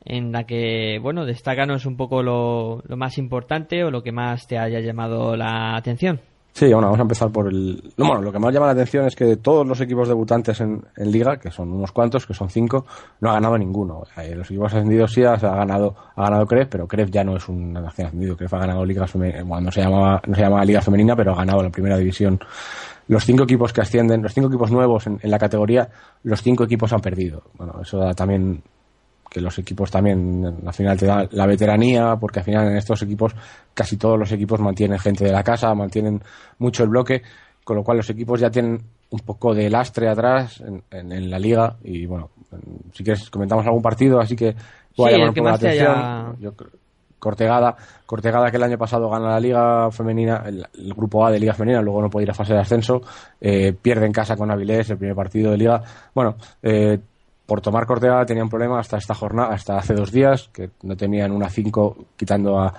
en 0.05 0.31
la 0.31 0.45
que, 0.45 0.99
bueno, 1.01 1.25
destácanos 1.25 1.85
un 1.85 1.97
poco 1.97 2.23
lo, 2.23 2.81
lo 2.87 2.97
más 2.97 3.17
importante 3.17 3.83
o 3.83 3.91
lo 3.91 4.03
que 4.03 4.11
más 4.11 4.47
te 4.47 4.57
haya 4.57 4.79
llamado 4.79 5.35
la 5.35 5.75
atención. 5.75 6.21
Sí, 6.57 6.65
bueno, 6.73 6.87
vamos 6.87 6.97
a 6.97 7.01
empezar 7.03 7.29
por 7.29 7.49
el... 7.49 7.93
no, 7.97 8.07
bueno, 8.07 8.19
lo 8.19 8.31
que 8.31 8.39
más 8.39 8.51
llama 8.51 8.65
la 8.65 8.71
atención 8.71 9.05
es 9.05 9.15
que 9.15 9.25
de 9.25 9.37
todos 9.37 9.67
los 9.67 9.79
equipos 9.79 10.07
debutantes 10.07 10.59
en, 10.59 10.81
Liga, 10.95 11.37
que 11.37 11.51
son 11.51 11.71
unos 11.71 11.91
cuantos, 11.91 12.25
que 12.25 12.33
son 12.33 12.49
cinco, 12.49 12.83
no 13.21 13.29
ha 13.29 13.33
ganado 13.33 13.59
ninguno. 13.59 14.01
Eh, 14.17 14.33
los 14.33 14.49
equipos 14.49 14.73
ascendidos 14.73 15.13
sí 15.13 15.23
ha 15.23 15.35
ganado, 15.35 15.95
ha 16.15 16.23
ganado 16.23 16.47
CREF, 16.47 16.67
pero 16.67 16.87
CREF 16.87 17.11
ya 17.11 17.23
no 17.23 17.37
es 17.37 17.47
un 17.47 17.77
ascendido. 17.77 18.35
CREF 18.35 18.51
ha 18.55 18.57
ganado 18.57 18.83
Liga 18.83 19.05
Femenina, 19.05 19.43
bueno, 19.43 19.65
no 19.65 19.71
se 19.71 19.81
llamaba, 19.81 20.19
no 20.25 20.33
se 20.33 20.41
llamaba 20.41 20.65
Liga 20.65 20.81
Femenina, 20.81 21.15
pero 21.15 21.33
ha 21.33 21.35
ganado 21.35 21.61
la 21.61 21.69
primera 21.69 21.95
división. 21.95 22.39
Los 23.07 23.23
cinco 23.23 23.43
equipos 23.43 23.71
que 23.71 23.81
ascienden, 23.81 24.23
los 24.23 24.33
cinco 24.33 24.47
equipos 24.47 24.71
nuevos 24.71 25.05
en 25.05 25.19
la 25.21 25.37
categoría, 25.37 25.87
los 26.23 26.41
cinco 26.41 26.63
equipos 26.63 26.91
han 26.91 27.01
perdido. 27.01 27.43
Bueno, 27.55 27.81
eso 27.83 27.99
da 27.99 28.15
también 28.15 28.63
que 29.29 29.41
los 29.41 29.57
equipos 29.59 29.91
también 29.91 30.61
al 30.65 30.73
final 30.73 30.97
te 30.97 31.05
da 31.05 31.27
la 31.31 31.45
veteranía, 31.45 32.15
porque 32.19 32.39
al 32.39 32.45
final 32.45 32.67
en 32.69 32.77
estos 32.77 33.01
equipos 33.01 33.33
casi 33.73 33.97
todos 33.97 34.17
los 34.17 34.31
equipos 34.31 34.59
mantienen 34.59 34.99
gente 34.99 35.25
de 35.25 35.31
la 35.31 35.43
casa, 35.43 35.73
mantienen 35.75 36.21
mucho 36.59 36.83
el 36.83 36.89
bloque, 36.89 37.21
con 37.63 37.75
lo 37.75 37.83
cual 37.83 37.97
los 37.97 38.09
equipos 38.09 38.39
ya 38.39 38.49
tienen 38.49 38.81
un 39.09 39.19
poco 39.19 39.53
de 39.53 39.69
lastre 39.69 40.09
atrás 40.09 40.61
en, 40.61 40.81
en- 40.91 41.11
en 41.11 41.29
la 41.29 41.39
liga 41.39 41.75
y 41.83 42.05
bueno, 42.05 42.29
en- 42.51 42.91
si 42.93 43.03
quieres 43.03 43.29
comentamos 43.29 43.65
algún 43.65 43.81
partido, 43.81 44.19
así 44.19 44.35
que 44.35 44.55
pueda 44.95 45.11
Sí, 45.11 45.15
llamar 45.15 45.29
un 45.29 45.35
poco 45.35 45.49
la 45.49 45.55
atención. 45.55 45.91
haya- 45.97 46.33
Yo 46.39 46.53
Cortegada, 47.19 47.75
Cortegada 48.05 48.51
que 48.51 48.57
el 48.57 48.63
año 48.63 48.77
pasado 48.77 49.09
gana 49.09 49.29
la 49.31 49.39
Liga 49.39 49.89
Femenina, 49.91 50.43
el, 50.45 50.63
el 50.77 50.93
grupo 50.93 51.25
A 51.25 51.31
de 51.31 51.39
Liga 51.39 51.53
Femenina, 51.53 51.81
luego 51.81 51.99
no 52.01 52.09
puede 52.11 52.25
ir 52.25 52.29
a 52.31 52.35
fase 52.35 52.53
de 52.53 52.59
ascenso, 52.59 53.01
eh, 53.41 53.73
pierde 53.73 54.05
en 54.05 54.11
casa 54.11 54.37
con 54.37 54.51
Avilés 54.51 54.87
el 54.91 54.97
primer 54.97 55.15
partido 55.15 55.49
de 55.51 55.57
Liga. 55.57 55.81
Bueno, 56.13 56.35
eh, 56.61 56.99
por 57.47 57.61
tomar 57.61 57.87
Cortegada 57.87 58.25
tenían 58.25 58.49
problema 58.49 58.79
hasta 58.79 58.97
esta 58.97 59.15
jornada, 59.15 59.53
hasta 59.53 59.77
hace 59.77 59.95
dos 59.95 60.11
días, 60.11 60.49
que 60.53 60.69
no 60.83 60.95
tenían 60.95 61.31
una 61.31 61.49
5 61.49 62.05
quitando 62.15 62.59
a, 62.59 62.73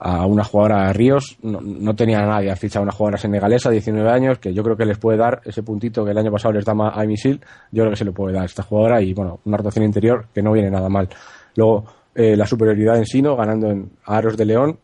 a 0.00 0.24
una 0.24 0.42
jugadora 0.42 0.90
Ríos, 0.94 1.36
no, 1.42 1.60
no 1.60 1.94
tenían 1.94 2.24
a 2.24 2.26
nadie, 2.26 2.50
han 2.50 2.56
fichado 2.56 2.80
a 2.80 2.84
una 2.84 2.92
jugadora 2.92 3.18
senegalesa, 3.18 3.68
19 3.68 4.10
años, 4.10 4.38
que 4.38 4.54
yo 4.54 4.62
creo 4.64 4.74
que 4.74 4.86
les 4.86 4.96
puede 4.96 5.18
dar 5.18 5.42
ese 5.44 5.62
puntito 5.62 6.02
que 6.04 6.12
el 6.12 6.18
año 6.18 6.32
pasado 6.32 6.54
les 6.54 6.64
daba 6.64 6.88
a 6.88 7.04
Misil, 7.04 7.38
yo 7.70 7.82
creo 7.82 7.90
que 7.90 7.96
se 7.96 8.06
le 8.06 8.12
puede 8.12 8.32
dar 8.32 8.44
a 8.44 8.46
esta 8.46 8.62
jugadora 8.62 9.02
y 9.02 9.12
bueno, 9.12 9.40
una 9.44 9.58
rotación 9.58 9.84
interior 9.84 10.28
que 10.32 10.42
no 10.42 10.52
viene 10.52 10.70
nada 10.70 10.88
mal. 10.88 11.10
Luego, 11.54 11.84
eh, 12.14 12.34
la 12.34 12.46
superioridad 12.46 12.96
en 12.96 13.04
Sino, 13.04 13.36
ganando 13.36 13.70
en 13.70 13.90
a 14.06 14.16
Aros 14.16 14.38
de 14.38 14.46
León, 14.46 14.78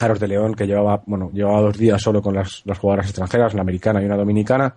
Aros 0.00 0.18
de 0.18 0.26
León 0.26 0.54
que 0.54 0.66
llevaba, 0.66 1.00
bueno, 1.06 1.30
llevaba 1.32 1.60
dos 1.60 1.78
días 1.78 2.02
solo 2.02 2.20
con 2.20 2.34
las, 2.34 2.62
las 2.64 2.78
jugadoras 2.78 3.06
extranjeras, 3.06 3.54
una 3.54 3.62
americana 3.62 4.02
y 4.02 4.06
una 4.06 4.16
dominicana, 4.16 4.74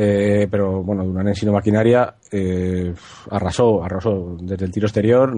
eh, 0.00 0.46
pero 0.48 0.80
bueno, 0.84 1.04
Durán 1.04 1.26
en 1.26 1.34
Sino 1.34 1.52
Maquinaria 1.52 2.14
eh, 2.30 2.94
arrasó, 3.30 3.82
arrasó 3.82 4.36
desde 4.40 4.66
el 4.66 4.70
tiro 4.70 4.86
exterior. 4.86 5.34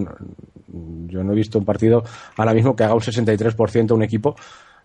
Yo 1.07 1.25
no 1.25 1.33
he 1.33 1.37
visto 1.37 1.59
un 1.59 1.64
partido 1.64 2.02
ahora 2.37 2.52
mismo 2.52 2.76
que 2.76 2.85
haga 2.85 2.93
un 2.95 3.00
63% 3.00 3.93
un 3.95 4.02
equipo 4.02 4.35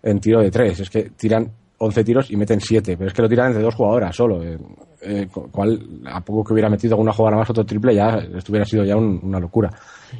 en 0.01 0.20
tiro 0.20 0.39
de 0.41 0.50
tres. 0.50 0.79
Es 0.79 0.89
que 0.89 1.10
tiran 1.10 1.51
11 1.77 2.03
tiros 2.05 2.32
y 2.32 2.38
meten 2.38 2.62
7, 2.62 2.96
pero 2.96 3.10
es 3.10 3.13
que 3.13 3.22
lo 3.22 3.27
tiran 3.27 3.48
entre 3.48 3.63
dos 3.63 3.75
jugadoras 3.75 4.15
solo. 4.15 4.41
eh, 4.44 4.58
eh, 5.01 5.27
cual, 5.51 6.01
a 6.05 6.22
poco 6.22 6.44
que 6.46 6.53
hubiera 6.53 6.70
metido 6.70 6.94
alguna 6.96 7.12
jugada 7.12 7.36
más 7.38 7.50
otro 7.50 7.65
triple, 7.65 7.94
ya 7.94 8.17
esto 8.36 8.51
hubiera 8.51 8.65
sido 8.65 8.84
ya 8.86 8.96
un- 8.96 9.20
una 9.24 9.39
locura. 9.39 9.70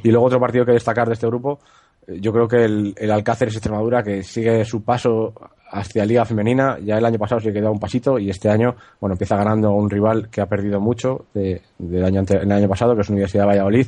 Y 0.02 0.10
luego 0.10 0.26
otro 0.26 0.38
partido 0.38 0.64
que 0.66 0.72
destacar 0.72 1.06
de 1.08 1.14
este 1.14 1.26
grupo, 1.26 1.58
yo 2.06 2.32
creo 2.32 2.46
que 2.48 2.64
el, 2.64 2.94
el 2.96 3.10
Alcáceres 3.10 3.54
Extremadura, 3.54 4.02
que 4.02 4.22
sigue 4.22 4.64
su 4.64 4.82
paso 4.82 5.32
hacia 5.70 6.04
Liga 6.04 6.24
Femenina, 6.24 6.78
ya 6.78 6.98
el 6.98 7.04
año 7.04 7.18
pasado 7.18 7.40
se 7.40 7.52
quedó 7.52 7.72
un 7.72 7.80
pasito 7.80 8.18
y 8.18 8.30
este 8.30 8.48
año, 8.48 8.76
bueno, 9.00 9.14
empieza 9.14 9.36
ganando 9.36 9.72
un 9.72 9.90
rival 9.90 10.28
que 10.30 10.40
ha 10.40 10.46
perdido 10.46 10.80
mucho 10.80 11.26
de- 11.34 11.60
del 11.78 12.04
año, 12.04 12.20
ante- 12.20 12.38
el 12.38 12.52
año 12.52 12.68
pasado, 12.68 12.94
que 12.94 13.02
es 13.02 13.10
Universidad 13.10 13.42
de 13.42 13.48
Valladolid. 13.48 13.86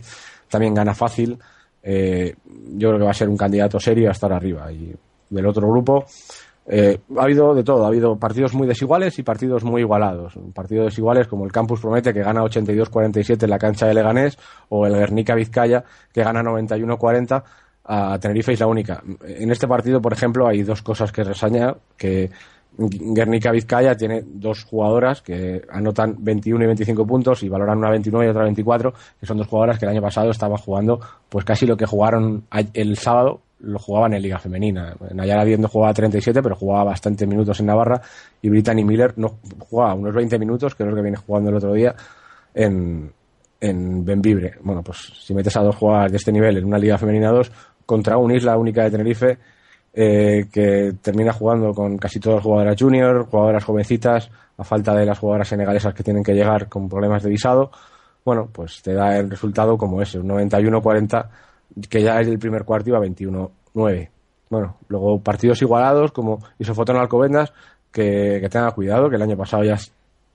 También 0.49 0.75
gana 0.75 0.95
fácil. 0.95 1.39
eh, 1.81 2.35
yo 2.77 2.89
creo 2.89 2.99
que 2.99 3.05
va 3.05 3.13
a 3.13 3.15
ser 3.15 3.29
un 3.29 3.37
candidato 3.37 3.79
serio 3.79 4.09
a 4.09 4.13
estar 4.13 4.33
arriba. 4.33 4.71
Y 4.73 4.93
del 5.31 5.47
otro 5.47 5.67
grupo, 5.71 6.05
eh, 6.67 6.99
ha 7.17 7.23
habido 7.23 7.55
de 7.55 7.63
todo, 7.63 7.85
ha 7.85 7.89
habido 7.89 8.17
partidos 8.19 8.53
muy 8.53 8.67
desiguales 8.67 9.19
y 9.19 9.23
partidos 9.23 9.63
muy 9.65 9.83
igualados. 9.83 10.35
Partidos 10.53 10.87
desiguales 10.87 11.29
como 11.29 11.45
el 11.47 11.53
Campus 11.53 11.81
Promete 11.81 12.13
que 12.13 12.21
gana 12.23 12.43
82-47 12.43 13.45
en 13.45 13.51
la 13.51 13.59
cancha 13.59 13.87
de 13.87 13.95
Leganés 13.95 14.37
o 14.69 14.87
el 14.87 14.95
Guernica 14.97 15.35
Vizcaya 15.37 15.85
que 16.13 16.23
gana 16.25 16.43
91-40 16.43 17.43
a 17.91 18.19
Tenerife 18.19 18.53
Isla 18.53 18.67
Única. 18.67 19.03
En 19.27 19.51
este 19.51 19.67
partido, 19.67 20.01
por 20.01 20.13
ejemplo, 20.13 20.47
hay 20.47 20.63
dos 20.63 20.83
cosas 20.83 21.11
que 21.11 21.25
resañar, 21.25 21.79
que 21.97 22.31
Guernica 22.77 23.51
Vizcaya 23.51 23.97
tiene 23.97 24.23
dos 24.25 24.65
jugadoras 24.65 25.23
que 25.23 25.63
anotan 25.71 26.17
21 26.19 26.63
y 26.63 26.67
25 26.67 27.07
puntos 27.07 27.43
y 27.43 27.49
valoran 27.49 27.79
una 27.79 27.91
29 27.91 28.27
y 28.27 28.31
otra 28.31 28.45
24, 28.45 28.93
que 29.19 29.27
son 29.27 29.39
dos 29.39 29.47
jugadoras 29.47 29.79
que 29.79 29.87
el 29.87 29.93
año 29.93 30.03
pasado 30.03 30.31
estaban 30.31 30.59
jugando 30.59 31.01
pues 31.29 31.45
casi 31.45 31.67
lo 31.67 31.77
que 31.77 31.87
jugaron 31.87 32.45
el 32.75 32.97
sábado 32.99 33.41
lo 33.61 33.79
jugaban 33.81 34.15
en 34.15 34.23
Liga 34.23 34.39
Femenina. 34.39 34.95
Nayara 35.13 35.43
Viendo 35.43 35.67
jugaba 35.67 35.93
37, 35.93 36.41
pero 36.43 36.55
jugaba 36.55 36.85
bastantes 36.85 37.27
minutos 37.27 37.59
en 37.59 37.67
Navarra 37.67 38.01
y 38.41 38.49
Brittany 38.49 38.85
Miller 38.85 39.15
no 39.17 39.39
jugaba 39.59 39.95
unos 39.95 40.15
20 40.15 40.39
minutos, 40.39 40.77
que 40.77 40.85
es 40.85 40.89
lo 40.89 40.95
que 40.95 41.03
viene 41.03 41.17
jugando 41.17 41.51
el 41.51 41.57
otro 41.57 41.73
día 41.73 41.97
en, 42.55 43.11
en 43.61 44.05
Benvibre. 44.05 44.55
Bueno, 44.63 44.83
pues 44.85 44.99
si 44.99 45.35
metes 45.35 45.57
a 45.57 45.63
dos 45.63 45.75
jugadoras 45.75 46.13
de 46.13 46.19
este 46.19 46.31
nivel 46.31 46.59
en 46.59 46.67
una 46.67 46.79
Liga 46.79 46.99
Femenina 46.99 47.31
2 47.31 47.51
contra 47.89 48.19
un 48.19 48.31
Isla 48.31 48.59
Única 48.59 48.83
de 48.83 48.91
Tenerife, 48.91 49.39
eh, 49.95 50.47
que 50.53 50.93
termina 51.01 51.33
jugando 51.33 51.73
con 51.73 51.97
casi 51.97 52.21
todas 52.21 52.43
jugadoras 52.43 52.77
junior, 52.79 53.27
jugadoras 53.31 53.65
jovencitas, 53.65 54.31
a 54.59 54.63
falta 54.63 54.95
de 54.95 55.07
las 55.07 55.19
jugadoras 55.19 55.49
senegalesas 55.49 55.95
que 55.95 56.03
tienen 56.03 56.23
que 56.23 56.35
llegar 56.35 56.69
con 56.69 56.87
problemas 56.87 57.23
de 57.23 57.31
visado, 57.31 57.71
bueno, 58.27 58.51
pues 58.53 58.83
te 58.83 58.93
da 58.93 59.17
el 59.17 59.31
resultado 59.31 59.79
como 59.79 60.03
ese, 60.03 60.19
un 60.19 60.29
91-40, 60.29 61.31
que 61.89 62.03
ya 62.03 62.21
es 62.21 62.29
el 62.29 62.39
primer 62.39 62.67
cuarto 62.67 62.91
iba 62.91 63.01
21-9. 63.01 64.11
Bueno, 64.51 64.77
luego 64.89 65.23
partidos 65.23 65.63
igualados 65.63 66.13
como 66.13 66.41
Isofotón 66.59 66.99
Alcobendas, 66.99 67.55
que, 67.91 68.39
que 68.43 68.51
tenga 68.51 68.71
cuidado, 68.73 69.09
que 69.09 69.17
el 69.17 69.23
año 69.23 69.39
pasado 69.39 69.65
ya 69.65 69.79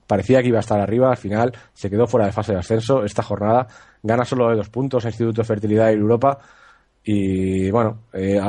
parecía 0.08 0.42
que 0.42 0.48
iba 0.48 0.58
a 0.58 0.66
estar 0.66 0.80
arriba, 0.80 1.10
al 1.10 1.16
final 1.18 1.52
se 1.72 1.88
quedó 1.88 2.08
fuera 2.08 2.26
de 2.26 2.32
fase 2.32 2.52
de 2.52 2.58
ascenso. 2.58 3.04
Esta 3.04 3.22
jornada 3.22 3.68
gana 4.02 4.24
solo 4.24 4.50
de 4.50 4.56
dos 4.56 4.70
puntos 4.70 5.04
a 5.04 5.08
Instituto 5.08 5.42
de 5.42 5.46
Fertilidad 5.46 5.92
en 5.92 6.00
Europa. 6.00 6.40
Y 7.04 7.70
bueno, 7.70 7.98
eh, 8.12 8.40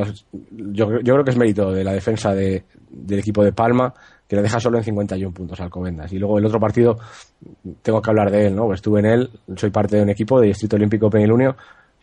yo, 0.52 1.00
yo 1.02 1.14
creo 1.14 1.24
que 1.24 1.32
es 1.32 1.38
mérito 1.38 1.72
de 1.72 1.84
la 1.84 1.92
defensa 1.94 2.34
de- 2.34 2.64
del 2.90 3.20
equipo 3.20 3.44
de 3.44 3.52
Palma, 3.52 3.94
que 4.28 4.36
le 4.38 4.42
deja 4.42 4.60
solo 4.60 4.78
en 4.78 4.84
51 4.84 5.34
puntos 5.34 5.60
al 5.60 5.66
Alcobendas. 5.66 6.12
Y 6.14 6.18
luego 6.18 6.38
el 6.40 6.46
otro 6.46 6.60
partido, 6.60 6.98
tengo 7.82 8.02
que 8.02 8.10
hablar 8.10 8.32
de 8.32 8.48
él, 8.48 8.56
¿no? 8.56 8.74
Estuve 8.74 9.02
en 9.02 9.06
él, 9.08 9.30
soy 9.58 9.70
parte 9.72 9.98
de 9.98 10.04
un 10.04 10.10
equipo 10.10 10.40
de 10.40 10.48
Distrito 10.48 10.76
Olímpico 10.78 11.10
Penilunio, 11.10 11.56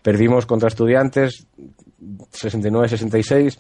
Perdimos 0.03 0.47
contra 0.47 0.67
estudiantes 0.67 1.47
69-66. 2.33 3.59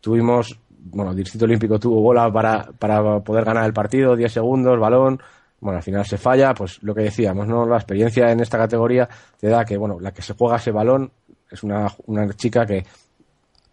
Tuvimos, 0.00 0.58
bueno, 0.90 1.12
el 1.12 1.16
Distrito 1.16 1.44
Olímpico 1.44 1.78
tuvo 1.78 2.00
bola 2.00 2.30
para, 2.32 2.64
para 2.78 3.20
poder 3.20 3.44
ganar 3.44 3.64
el 3.64 3.72
partido, 3.72 4.16
10 4.16 4.32
segundos, 4.32 4.78
balón. 4.78 5.20
Bueno, 5.60 5.78
al 5.78 5.82
final 5.82 6.04
se 6.04 6.18
falla, 6.18 6.52
pues 6.52 6.82
lo 6.82 6.94
que 6.94 7.02
decíamos, 7.02 7.46
¿no? 7.46 7.64
La 7.66 7.76
experiencia 7.76 8.30
en 8.30 8.40
esta 8.40 8.58
categoría 8.58 9.08
te 9.38 9.48
da 9.48 9.64
que, 9.64 9.76
bueno, 9.76 9.98
la 10.00 10.12
que 10.12 10.20
se 10.20 10.34
juega 10.34 10.56
ese 10.56 10.72
balón 10.72 11.10
es 11.54 11.62
una, 11.62 11.92
una 12.06 12.32
chica 12.34 12.66
que 12.66 12.84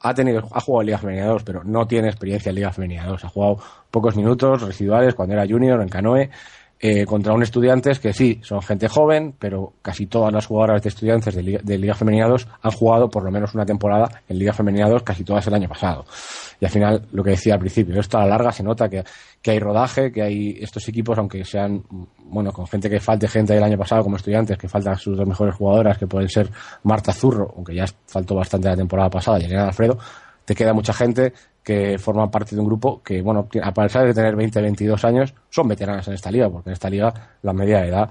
ha 0.03 0.13
tenido, 0.13 0.47
ha 0.51 0.61
jugado 0.61 0.81
en 0.81 0.85
Liga 0.87 0.97
Femenina 0.97 1.27
2, 1.27 1.43
pero 1.43 1.63
no 1.63 1.87
tiene 1.87 2.07
experiencia 2.07 2.49
en 2.49 2.55
Liga 2.55 2.71
Femenina 2.71 3.05
2. 3.05 3.25
Ha 3.25 3.29
jugado 3.29 3.59
pocos 3.91 4.15
minutos 4.15 4.61
residuales 4.61 5.13
cuando 5.13 5.33
era 5.33 5.45
junior 5.47 5.81
en 5.81 5.89
canoe 5.89 6.29
eh, 6.83 7.05
contra 7.05 7.33
un 7.33 7.43
estudiantes 7.43 7.99
que 7.99 8.11
sí, 8.11 8.39
son 8.41 8.59
gente 8.63 8.87
joven, 8.87 9.35
pero 9.37 9.73
casi 9.83 10.07
todas 10.07 10.33
las 10.33 10.47
jugadoras 10.47 10.81
de 10.81 10.89
estudiantes 10.89 11.35
de 11.35 11.43
Liga, 11.43 11.61
de 11.63 11.93
Femenina 11.93 12.27
2 12.27 12.47
han 12.59 12.71
jugado 12.71 13.07
por 13.07 13.23
lo 13.23 13.29
menos 13.29 13.53
una 13.53 13.67
temporada 13.67 14.23
en 14.27 14.39
Liga 14.39 14.51
Femenina 14.51 14.89
2, 14.89 15.03
casi 15.03 15.23
todas 15.23 15.45
el 15.45 15.53
año 15.53 15.69
pasado. 15.69 16.05
Y 16.59 16.65
al 16.65 16.71
final, 16.71 17.07
lo 17.11 17.23
que 17.23 17.31
decía 17.31 17.53
al 17.53 17.59
principio, 17.59 17.99
esto 17.99 18.17
a 18.17 18.21
la 18.21 18.29
larga 18.29 18.51
se 18.51 18.63
nota 18.63 18.89
que, 18.89 19.03
que 19.43 19.51
hay 19.51 19.59
rodaje, 19.59 20.11
que 20.11 20.23
hay 20.23 20.57
estos 20.59 20.87
equipos, 20.87 21.15
aunque 21.19 21.45
sean, 21.45 21.83
bueno, 22.25 22.51
con 22.51 22.65
gente 22.65 22.89
que 22.89 22.99
falte 22.99 23.27
gente 23.27 23.53
del 23.53 23.63
año 23.63 23.77
pasado 23.77 24.01
como 24.01 24.15
estudiantes, 24.15 24.57
que 24.57 24.67
faltan 24.67 24.97
sus 24.97 25.15
dos 25.15 25.27
mejores 25.27 25.53
jugadoras, 25.53 25.99
que 25.99 26.07
pueden 26.07 26.29
ser 26.29 26.49
Marta 26.81 27.13
Zurro, 27.13 27.53
aunque 27.55 27.75
ya 27.75 27.85
faltó 28.07 28.33
bastante 28.33 28.69
la 28.69 28.75
temporada 28.75 29.11
pasada, 29.11 29.39
y 29.39 29.45
Elena 29.45 29.67
Alfredo, 29.67 29.99
te 30.51 30.55
queda 30.55 30.73
mucha 30.73 30.91
gente 30.91 31.31
que 31.63 31.97
forma 31.97 32.29
parte 32.29 32.55
de 32.55 32.61
un 32.61 32.67
grupo 32.67 33.01
que, 33.01 33.21
bueno, 33.21 33.47
a 33.63 33.73
pesar 33.73 34.05
de 34.05 34.13
tener 34.13 34.35
20, 34.35 34.61
22 34.61 35.05
años, 35.05 35.33
son 35.49 35.69
veteranas 35.69 36.05
en 36.09 36.15
esta 36.15 36.29
liga, 36.29 36.49
porque 36.49 36.71
en 36.71 36.73
esta 36.73 36.89
liga 36.89 37.13
la 37.41 37.53
media 37.53 37.79
de 37.79 37.87
edad, 37.87 38.09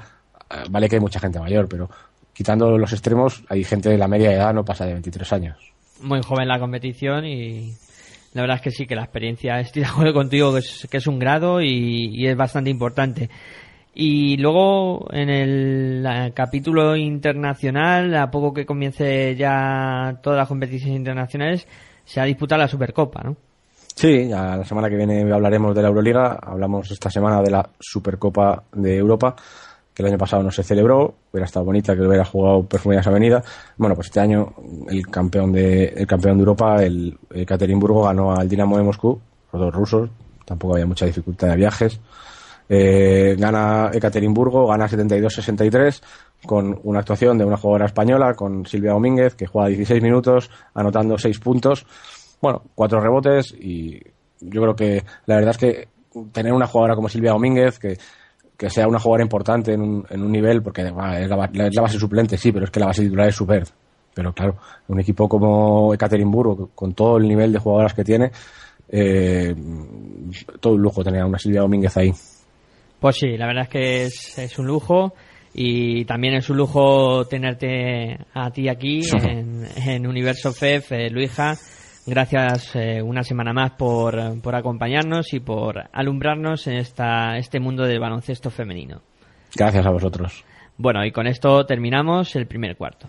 eh, 0.50 0.64
vale 0.70 0.88
que 0.88 0.96
hay 0.96 1.00
mucha 1.00 1.20
gente 1.20 1.38
mayor, 1.38 1.68
pero 1.68 1.90
quitando 2.32 2.78
los 2.78 2.94
extremos, 2.94 3.44
hay 3.50 3.62
gente 3.62 3.90
de 3.90 3.98
la 3.98 4.08
media 4.08 4.30
de 4.30 4.36
edad 4.36 4.54
no 4.54 4.64
pasa 4.64 4.86
de 4.86 4.94
23 4.94 5.32
años. 5.34 5.58
Muy 6.00 6.22
joven 6.22 6.48
la 6.48 6.58
competición 6.58 7.26
y 7.26 7.74
la 8.32 8.40
verdad 8.40 8.56
es 8.56 8.62
que 8.62 8.70
sí, 8.70 8.86
que 8.86 8.94
la 8.94 9.02
experiencia, 9.02 9.56
de 9.74 9.84
acuerdo 9.84 10.14
contigo, 10.14 10.54
que 10.54 10.60
es, 10.60 10.88
que 10.90 10.96
es 10.96 11.06
un 11.06 11.18
grado 11.18 11.60
y, 11.60 12.26
es 12.26 12.36
bastante 12.38 12.70
importante. 12.70 13.28
Y 13.92 14.38
luego 14.38 15.12
en 15.12 15.28
el 15.28 16.32
capítulo 16.32 16.96
internacional, 16.96 18.16
a 18.16 18.30
poco 18.30 18.54
que 18.54 18.64
comience 18.64 19.36
ya 19.36 20.20
todas 20.22 20.38
las 20.38 20.48
competiciones 20.48 20.96
internacionales, 20.96 21.66
se 22.10 22.20
ha 22.20 22.24
disputado 22.24 22.60
la 22.60 22.66
Supercopa, 22.66 23.22
¿no? 23.22 23.36
Sí, 23.94 24.26
ya 24.28 24.56
la 24.56 24.64
semana 24.64 24.88
que 24.88 24.96
viene 24.96 25.32
hablaremos 25.32 25.76
de 25.76 25.82
la 25.82 25.88
Euroliga, 25.88 26.40
hablamos 26.42 26.90
esta 26.90 27.08
semana 27.08 27.40
de 27.40 27.50
la 27.50 27.68
Supercopa 27.78 28.64
de 28.72 28.96
Europa, 28.96 29.36
que 29.94 30.02
el 30.02 30.08
año 30.08 30.18
pasado 30.18 30.42
no 30.42 30.50
se 30.50 30.64
celebró, 30.64 31.14
hubiera 31.30 31.46
estado 31.46 31.66
bonita 31.66 31.94
que 31.94 32.00
lo 32.00 32.08
hubiera 32.08 32.24
jugado 32.24 32.64
Perfumerías 32.64 33.06
Avenida. 33.06 33.44
Bueno, 33.76 33.94
pues 33.94 34.08
este 34.08 34.18
año 34.18 34.52
el 34.88 35.06
campeón 35.06 35.52
de, 35.52 35.84
el 35.84 36.06
campeón 36.08 36.38
de 36.38 36.40
Europa, 36.40 36.82
el, 36.82 37.16
el 37.30 37.46
ganó 37.46 38.34
al 38.34 38.48
Dinamo 38.48 38.76
de 38.76 38.82
Moscú, 38.82 39.20
los 39.52 39.62
dos 39.62 39.72
rusos, 39.72 40.10
tampoco 40.44 40.74
había 40.74 40.86
mucha 40.86 41.06
dificultad 41.06 41.50
de 41.50 41.56
viajes. 41.56 42.00
Eh, 42.72 43.34
gana 43.36 43.90
Ekaterimburgo, 43.92 44.68
gana 44.68 44.88
72-63 44.88 46.00
con 46.46 46.78
una 46.84 47.00
actuación 47.00 47.36
de 47.36 47.44
una 47.44 47.56
jugadora 47.56 47.86
española, 47.86 48.34
con 48.34 48.64
Silvia 48.64 48.92
Domínguez, 48.92 49.34
que 49.34 49.48
juega 49.48 49.66
16 49.68 50.00
minutos, 50.00 50.48
anotando 50.72 51.18
6 51.18 51.40
puntos, 51.40 51.84
bueno, 52.40 52.62
4 52.76 53.00
rebotes 53.00 53.52
y 53.58 54.00
yo 54.40 54.62
creo 54.62 54.76
que 54.76 55.04
la 55.26 55.34
verdad 55.34 55.50
es 55.50 55.58
que 55.58 55.88
tener 56.30 56.52
una 56.52 56.68
jugadora 56.68 56.94
como 56.94 57.08
Silvia 57.08 57.32
Domínguez, 57.32 57.80
que, 57.80 57.98
que 58.56 58.70
sea 58.70 58.86
una 58.86 59.00
jugadora 59.00 59.24
importante 59.24 59.72
en 59.72 59.80
un, 59.80 60.06
en 60.08 60.22
un 60.22 60.30
nivel, 60.30 60.62
porque 60.62 60.84
la, 60.84 61.20
es 61.20 61.28
la 61.28 61.82
base 61.82 61.98
suplente, 61.98 62.36
sí, 62.36 62.52
pero 62.52 62.66
es 62.66 62.70
que 62.70 62.78
la 62.78 62.86
base 62.86 63.02
titular 63.02 63.28
es 63.28 63.34
super. 63.34 63.64
Pero 64.14 64.32
claro, 64.32 64.56
un 64.88 65.00
equipo 65.00 65.28
como 65.28 65.92
Ekaterimburgo, 65.92 66.70
con 66.74 66.94
todo 66.94 67.16
el 67.16 67.26
nivel 67.26 67.52
de 67.52 67.58
jugadoras 67.58 67.94
que 67.94 68.04
tiene, 68.04 68.30
eh, 68.88 69.54
todo 70.60 70.74
un 70.74 70.82
lujo 70.82 71.02
tener 71.04 71.22
a 71.22 71.26
una 71.26 71.38
Silvia 71.38 71.62
Domínguez 71.62 71.96
ahí. 71.96 72.12
Pues 73.00 73.16
sí, 73.16 73.36
la 73.36 73.46
verdad 73.46 73.64
es 73.64 73.68
que 73.70 74.04
es, 74.04 74.38
es 74.38 74.58
un 74.58 74.66
lujo 74.66 75.14
y 75.54 76.04
también 76.04 76.34
es 76.34 76.50
un 76.50 76.58
lujo 76.58 77.24
tenerte 77.26 78.18
a 78.34 78.50
ti 78.50 78.68
aquí 78.68 79.00
en, 79.20 79.66
en 79.86 80.06
Universo 80.06 80.52
FEF, 80.52 80.92
eh, 80.92 81.10
Luija. 81.10 81.54
Gracias 82.06 82.76
eh, 82.76 83.02
una 83.02 83.22
semana 83.22 83.52
más 83.52 83.72
por, 83.72 84.40
por 84.42 84.54
acompañarnos 84.54 85.32
y 85.32 85.40
por 85.40 85.82
alumbrarnos 85.92 86.66
en 86.66 86.76
esta, 86.76 87.36
este 87.36 87.58
mundo 87.58 87.84
del 87.84 88.00
baloncesto 88.00 88.50
femenino. 88.50 89.02
Gracias 89.56 89.86
a 89.86 89.90
vosotros. 89.90 90.44
Bueno, 90.76 91.04
y 91.04 91.12
con 91.12 91.26
esto 91.26 91.64
terminamos 91.66 92.34
el 92.36 92.46
primer 92.46 92.76
cuarto. 92.76 93.08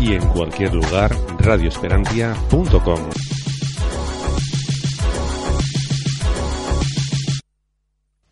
y 0.00 0.14
en 0.14 0.28
cualquier 0.28 0.74
lugar, 0.74 1.10
radioesperantia.com. 1.38 3.10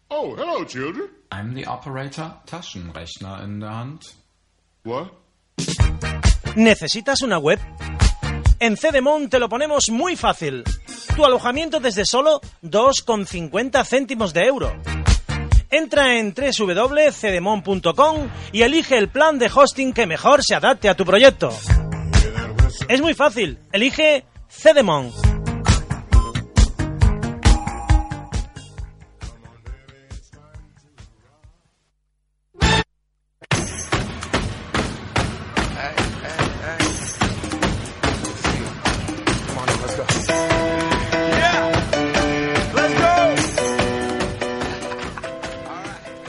Oh, 0.09 0.35
hello, 0.37 0.65
children. 0.67 1.09
I'm 1.33 1.55
the 1.55 1.67
operator, 1.67 2.33
Taschenrechner 2.47 3.43
in 3.45 3.61
der 3.61 3.71
Hand. 3.71 4.03
What? 4.85 5.09
¿Necesitas 6.57 7.23
una 7.23 7.39
web? 7.39 7.59
En 8.59 8.77
Cedemon 8.77 9.31
te 9.31 9.39
lo 9.39 9.49
ponemos 9.49 9.85
muy 9.91 10.17
fácil. 10.17 10.65
Tu 11.17 11.25
alojamiento 11.25 11.81
desde 11.81 12.05
solo 12.05 12.41
2,50 12.63 13.85
céntimos 13.87 14.35
de 14.35 14.47
euro. 14.47 14.73
Entra 15.71 16.19
en 16.19 16.35
www.cedemon.com 16.35 18.29
y 18.53 18.63
elige 18.63 18.99
el 18.99 19.09
plan 19.09 19.39
de 19.39 19.51
hosting 19.55 19.93
que 19.93 20.07
mejor 20.07 20.41
se 20.43 20.55
adapte 20.55 20.89
a 20.89 20.95
tu 20.95 21.05
proyecto. 21.05 21.51
Es 22.89 23.01
muy 23.01 23.15
fácil, 23.15 23.59
elige 23.73 24.25
Cedemon. 24.49 25.30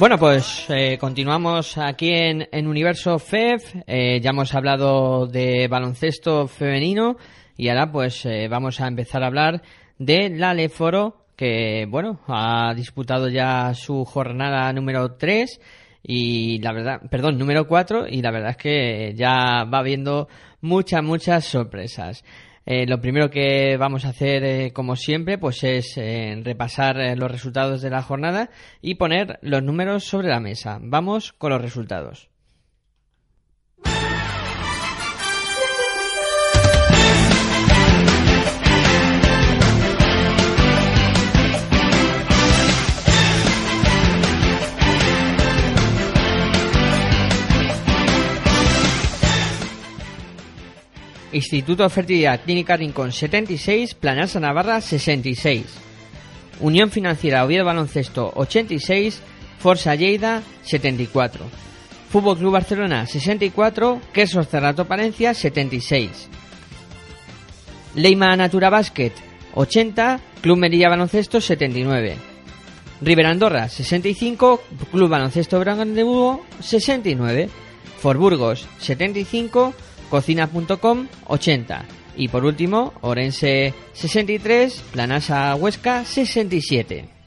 Bueno, 0.02 0.18
pues 0.18 0.66
eh, 0.70 0.98
continuamos 1.00 1.78
aquí 1.78 2.10
en, 2.10 2.50
en 2.52 2.66
Universo 2.66 3.20
FEF. 3.20 3.76
Eh, 3.86 4.20
ya 4.20 4.32
hemos 4.32 4.56
hablado 4.56 5.28
de 5.28 5.68
baloncesto 5.68 6.48
femenino 6.48 7.18
y 7.56 7.70
ahora 7.70 7.92
pues 7.92 8.26
eh, 8.26 8.48
vamos 8.50 8.82
a 8.82 8.88
empezar 8.88 9.22
a 9.22 9.28
hablar 9.28 9.62
de 10.00 10.32
la 10.32 10.56
Leforo 10.56 11.28
que, 11.36 11.86
bueno, 11.88 12.20
ha 12.28 12.74
disputado 12.74 13.30
ya 13.30 13.76
su 13.76 14.04
jornada 14.04 14.74
número 14.74 15.18
3 15.18 15.62
y 16.02 16.58
la 16.64 16.74
verdad, 16.74 17.02
perdón, 17.12 17.38
número 17.38 17.68
4 17.68 18.08
y 18.08 18.24
la 18.24 18.32
verdad 18.32 18.50
es 18.50 18.58
que 18.58 19.14
ya 19.16 19.66
va 19.66 19.78
habiendo 19.78 20.28
muchas, 20.62 21.04
muchas 21.04 21.46
sorpresas. 21.46 22.24
Eh, 22.66 22.86
lo 22.88 23.02
primero 23.02 23.30
que 23.30 23.76
vamos 23.78 24.06
a 24.06 24.10
hacer, 24.10 24.44
eh, 24.44 24.72
como 24.74 24.96
siempre, 24.96 25.38
pues 25.38 25.64
es 25.64 25.98
eh, 25.98 26.40
repasar 26.44 27.00
eh, 27.00 27.16
los 27.16 27.32
resultados 27.32 27.82
de 27.82 27.90
la 27.90 28.04
jornada 28.04 28.50
y 28.82 28.96
poner 28.96 29.40
los 29.42 29.64
números 29.64 30.04
sobre 30.04 30.30
la 30.30 30.40
mesa. 30.40 30.80
Vamos 30.82 31.34
con 31.34 31.52
los 31.52 31.62
resultados. 31.62 32.31
Instituto 51.34 51.84
de 51.84 51.90
Fertilidad 51.90 52.42
Clínica 52.42 52.76
Rincón 52.76 53.12
76, 53.12 53.94
Planasa 53.96 54.40
Navarra 54.40 54.82
66. 54.82 55.66
Unión 56.60 56.92
Financiera 56.92 57.46
Oviedo 57.46 57.66
Baloncesto 57.66 58.32
86, 58.36 59.22
Forza 59.60 59.96
Lleida 59.96 60.44
74. 60.64 61.46
Fútbol 62.10 62.38
Club 62.38 62.52
Barcelona 62.54 63.06
64, 63.06 64.02
Quesos 64.14 64.48
Cerrato 64.50 64.86
Palencia 64.86 65.34
76. 65.34 66.30
Leima 67.96 68.36
Natura 68.36 68.70
Basket 68.70 69.14
80, 69.54 70.20
Club 70.42 70.58
Merilla 70.58 70.90
Baloncesto 70.90 71.40
79. 71.40 72.16
River 73.02 73.26
Andorra 73.26 73.70
65, 73.70 74.62
Club 74.92 75.10
Baloncesto 75.10 75.60
Brandenburgo 75.60 76.46
69. 76.60 77.50
Forburgos 78.00 78.68
75, 78.80 79.74
Cocina.com 80.12 81.08
80. 81.26 81.86
Y 82.18 82.28
por 82.28 82.46
último, 82.46 82.94
Orense 83.02 83.74
63, 83.94 84.84
Planasa 84.92 85.56
Huesca 85.56 86.06
67. 86.06 87.21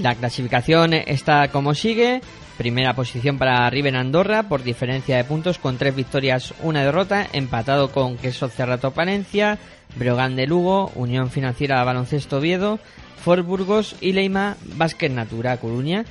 La 0.00 0.14
clasificación 0.14 0.94
está 0.94 1.48
como 1.48 1.74
sigue. 1.74 2.22
Primera 2.56 2.94
posición 2.94 3.36
para 3.36 3.68
Riven 3.68 3.96
Andorra 3.96 4.44
por 4.44 4.62
diferencia 4.62 5.18
de 5.18 5.24
puntos 5.24 5.58
con 5.58 5.76
tres 5.76 5.94
victorias, 5.94 6.54
una 6.62 6.82
derrota, 6.82 7.26
empatado 7.34 7.92
con 7.92 8.16
Queso 8.16 8.48
Cerrato 8.48 8.92
Palencia, 8.92 9.58
Breogán 9.96 10.36
de 10.36 10.46
Lugo, 10.46 10.90
Unión 10.94 11.30
Financiera 11.30 11.84
Baloncesto 11.84 12.38
Oviedo, 12.38 12.78
Fort 13.22 13.44
Burgos 13.44 13.94
y 14.00 14.12
Leima 14.12 14.56
Basket 14.76 15.10
Natura 15.10 15.58
Coruña. 15.58 16.06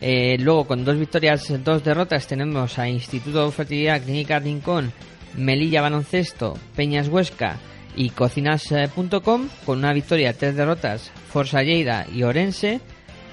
Eh, 0.00 0.36
luego 0.40 0.66
con 0.66 0.84
dos 0.84 0.98
victorias, 0.98 1.46
dos 1.62 1.84
derrotas 1.84 2.26
tenemos 2.26 2.76
a 2.80 2.88
Instituto 2.88 3.46
de 3.46 3.52
Fertilidad 3.52 4.02
Clínica 4.02 4.40
Rincón, 4.40 4.92
Melilla 5.36 5.82
Baloncesto, 5.82 6.58
Peñas 6.74 7.06
Huesca 7.06 7.56
y 7.94 8.10
Cocinas.com 8.10 9.48
con 9.64 9.78
una 9.78 9.92
victoria, 9.92 10.32
tres 10.32 10.56
derrotas, 10.56 11.12
Forza 11.28 11.62
Lleida 11.62 12.04
y 12.12 12.24
Orense 12.24 12.80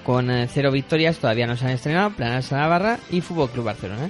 con 0.06 0.30
eh, 0.30 0.48
cero 0.48 0.72
victorias, 0.72 1.18
todavía 1.18 1.48
no 1.48 1.58
se 1.58 1.66
han 1.66 1.72
estrenado, 1.72 2.12
Planasa 2.12 2.58
Navarra 2.58 3.00
y 3.12 3.22
Fútbol 3.22 3.50
Club 3.50 3.66
Barcelona. 3.66 4.10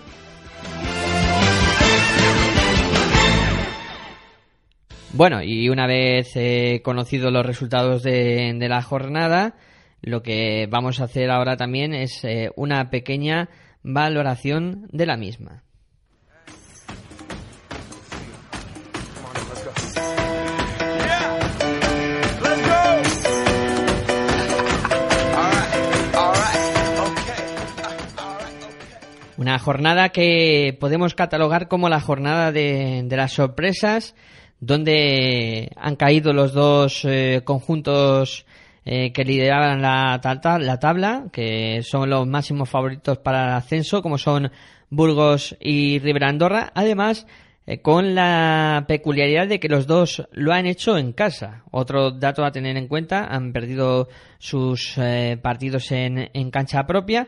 Bueno, 5.13 5.41
y 5.41 5.69
una 5.69 5.87
vez 5.87 6.35
eh, 6.35 6.81
conocidos 6.83 7.31
los 7.31 7.45
resultados 7.45 8.03
de, 8.03 8.53
de 8.53 8.69
la 8.69 8.81
jornada, 8.81 9.55
lo 10.01 10.21
que 10.21 10.67
vamos 10.69 10.99
a 10.99 11.05
hacer 11.05 11.31
ahora 11.31 11.55
también 11.55 11.93
es 11.93 12.23
eh, 12.25 12.51
una 12.57 12.89
pequeña 12.89 13.49
valoración 13.81 14.87
de 14.91 15.05
la 15.05 15.15
misma. 15.15 15.64
Una 29.37 29.59
jornada 29.59 30.09
que 30.09 30.77
podemos 30.79 31.13
catalogar 31.13 31.67
como 31.67 31.89
la 31.89 31.99
jornada 31.99 32.51
de, 32.53 33.03
de 33.03 33.17
las 33.17 33.33
sorpresas, 33.33 34.15
donde 34.61 35.71
han 35.75 35.97
caído 35.97 36.31
los 36.31 36.53
dos 36.53 37.03
eh, 37.03 37.41
conjuntos 37.43 38.45
eh, 38.85 39.11
que 39.11 39.25
lideraban 39.25 39.81
la, 39.81 40.19
ta- 40.21 40.57
la 40.59 40.79
tabla, 40.79 41.25
que 41.33 41.81
son 41.83 42.09
los 42.09 42.25
máximos 42.25 42.69
favoritos 42.69 43.17
para 43.17 43.43
el 43.47 43.53
ascenso, 43.55 44.01
como 44.01 44.17
son 44.17 44.51
Burgos 44.89 45.57
y 45.59 45.99
River 45.99 46.23
Andorra. 46.23 46.71
Además, 46.73 47.27
eh, 47.67 47.81
con 47.81 48.15
la 48.15 48.85
peculiaridad 48.87 49.47
de 49.47 49.59
que 49.59 49.67
los 49.67 49.85
dos 49.85 50.25
lo 50.31 50.53
han 50.53 50.65
hecho 50.65 50.97
en 50.97 51.11
casa. 51.11 51.63
Otro 51.71 52.11
dato 52.11 52.45
a 52.45 52.51
tener 52.51 52.77
en 52.77 52.87
cuenta, 52.87 53.25
han 53.25 53.51
perdido 53.51 54.07
sus 54.37 54.97
eh, 54.97 55.37
partidos 55.41 55.91
en, 55.91 56.29
en 56.33 56.51
cancha 56.51 56.87
propia. 56.87 57.27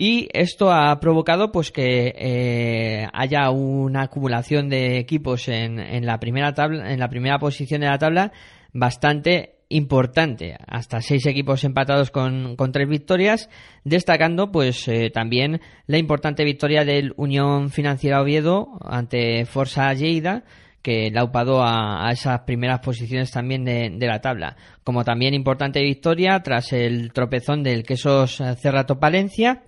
Y 0.00 0.28
esto 0.32 0.70
ha 0.70 1.00
provocado 1.00 1.50
pues 1.50 1.72
que 1.72 2.14
eh, 2.16 3.08
haya 3.12 3.50
una 3.50 4.02
acumulación 4.02 4.68
de 4.68 4.96
equipos 4.96 5.48
en, 5.48 5.80
en 5.80 6.06
la 6.06 6.20
primera 6.20 6.54
tabla, 6.54 6.92
en 6.92 7.00
la 7.00 7.08
primera 7.08 7.40
posición 7.40 7.80
de 7.80 7.88
la 7.88 7.98
tabla 7.98 8.30
bastante 8.72 9.56
importante, 9.70 10.56
hasta 10.68 11.00
seis 11.00 11.26
equipos 11.26 11.64
empatados 11.64 12.12
con, 12.12 12.54
con 12.54 12.70
tres 12.70 12.88
victorias, 12.88 13.50
destacando 13.82 14.52
pues 14.52 14.86
eh, 14.86 15.10
también 15.12 15.60
la 15.88 15.98
importante 15.98 16.44
victoria 16.44 16.84
del 16.84 17.12
Unión 17.16 17.70
Financiera 17.70 18.22
Oviedo 18.22 18.78
ante 18.84 19.46
Forza 19.46 19.92
Lleida, 19.94 20.44
que 20.80 21.10
la 21.10 21.24
upado 21.24 21.60
a, 21.60 22.06
a 22.06 22.12
esas 22.12 22.42
primeras 22.42 22.78
posiciones 22.78 23.32
también 23.32 23.64
de, 23.64 23.90
de 23.90 24.06
la 24.06 24.20
tabla. 24.20 24.54
Como 24.84 25.02
también 25.02 25.34
importante 25.34 25.82
victoria 25.82 26.40
tras 26.44 26.72
el 26.72 27.12
tropezón 27.12 27.64
del 27.64 27.82
Quesos 27.82 28.40
Cerrato 28.60 29.00
Palencia, 29.00 29.64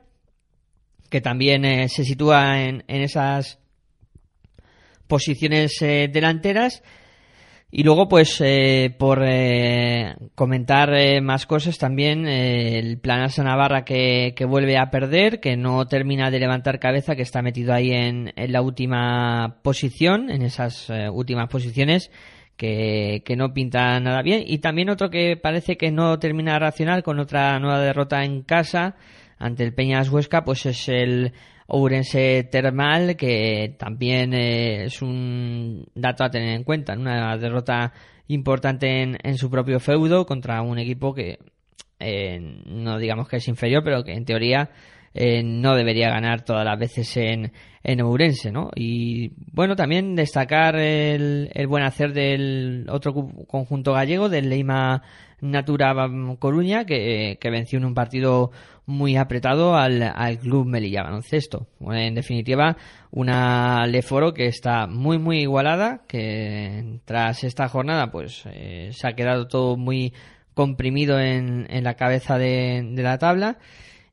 que 1.11 1.21
también 1.21 1.65
eh, 1.65 1.89
se 1.89 2.05
sitúa 2.05 2.63
en, 2.63 2.85
en 2.89 3.03
esas 3.03 3.59
posiciones 5.07 5.83
eh, 5.83 6.09
delanteras. 6.11 6.83
Y 7.73 7.85
luego, 7.85 8.09
pues, 8.09 8.41
eh, 8.41 8.93
por 8.99 9.23
eh, 9.25 10.17
comentar 10.35 10.93
eh, 10.93 11.21
más 11.21 11.47
cosas 11.47 11.79
también, 11.79 12.27
eh, 12.27 12.81
el 12.81 12.99
Planasa 12.99 13.45
Navarra 13.45 13.85
que, 13.85 14.35
que 14.35 14.45
vuelve 14.45 14.77
a 14.77 14.91
perder, 14.91 15.39
que 15.39 15.57
no 15.57 15.87
termina 15.87 16.33
de 16.33 16.41
levantar 16.41 16.81
cabeza, 16.81 17.15
que 17.15 17.23
está 17.23 17.43
metido 17.43 17.73
ahí 17.73 17.93
en, 17.93 18.33
en 18.35 18.51
la 18.53 18.61
última 18.61 19.59
posición, 19.63 20.31
en 20.31 20.43
esas 20.43 20.91
eh, 20.91 21.09
últimas 21.09 21.49
posiciones, 21.49 22.11
que, 22.57 23.23
que 23.25 23.37
no 23.37 23.55
pinta 23.55 24.01
nada 24.01 24.23
bien. 24.23 24.43
Y 24.45 24.59
también 24.59 24.91
otro 24.91 25.09
que 25.09 25.37
parece 25.37 25.77
que 25.77 25.93
no 25.93 26.19
termina 26.19 26.59
racional 26.59 27.05
con 27.05 27.21
otra 27.21 27.57
nueva 27.61 27.81
derrota 27.81 28.25
en 28.25 28.43
casa 28.43 28.97
ante 29.41 29.65
el 29.65 29.75
Peñas 29.75 30.11
Huesca, 30.11 30.45
pues 30.45 30.67
es 30.67 30.89
el 30.89 31.33
Ourense 31.67 32.45
Termal, 32.45 33.17
que 33.17 33.75
también 33.79 34.35
eh, 34.35 34.85
es 34.85 35.03
un 35.03 35.87
dato 35.95 36.23
a 36.23 36.31
tener 36.31 36.55
en 36.55 36.63
cuenta. 36.63 36.93
Una 36.93 37.37
derrota 37.37 37.93
importante 38.29 39.03
en, 39.03 39.19
en 39.23 39.39
su 39.39 39.51
propio 39.51 39.81
feudo 39.81 40.27
contra 40.27 40.63
un 40.63 40.79
equipo 40.79 41.15
que 41.15 41.39
eh, 41.99 42.39
no 42.67 42.99
digamos 42.99 43.29
que 43.29 43.37
es 43.37 43.49
inferior, 43.49 43.83
pero 43.83 44.05
que 44.05 44.13
en 44.13 44.25
teoría 44.25 44.71
eh, 45.15 45.43
no 45.43 45.75
debería 45.75 46.11
ganar 46.11 46.45
todas 46.45 46.65
las 46.65 46.79
veces 46.79 47.17
en, 47.17 47.53
en 47.83 48.01
Ourense, 48.01 48.53
¿no? 48.53 48.71
Y 48.77 49.33
bueno, 49.53 49.75
también 49.75 50.15
destacar 50.15 50.77
el, 50.77 51.51
el 51.53 51.67
buen 51.67 51.83
hacer 51.83 52.13
del 52.13 52.87
otro 52.89 53.13
conjunto 53.47 53.93
gallego, 53.93 54.29
del 54.29 54.49
Leima 54.49 55.03
Natura 55.41 55.95
Coruña, 56.39 56.85
que, 56.85 57.39
que 57.41 57.51
venció 57.51 57.79
en 57.79 57.87
un 57.87 57.95
partido 57.95 58.53
muy 58.87 59.17
apretado 59.17 59.77
al, 59.77 60.03
al 60.03 60.39
Club 60.39 60.67
Melilla 60.67 61.03
Baloncesto. 61.03 61.67
En 61.81 62.15
definitiva, 62.15 62.77
una 63.11 63.87
Leforo 63.87 64.35
que 64.35 64.47
está 64.47 64.87
muy 64.87 65.19
muy 65.19 65.41
igualada, 65.41 66.03
que 66.07 67.01
tras 67.05 67.43
esta 67.45 67.69
jornada 67.69 68.11
pues 68.11 68.45
eh, 68.47 68.91
se 68.93 69.09
ha 69.09 69.15
quedado 69.15 69.49
todo 69.49 69.77
muy 69.77 70.13
comprimido 70.55 71.19
en, 71.19 71.67
en 71.71 71.85
la 71.85 71.95
cabeza 71.95 72.37
de 72.37 72.93
la 72.97 73.19
tabla 73.19 73.59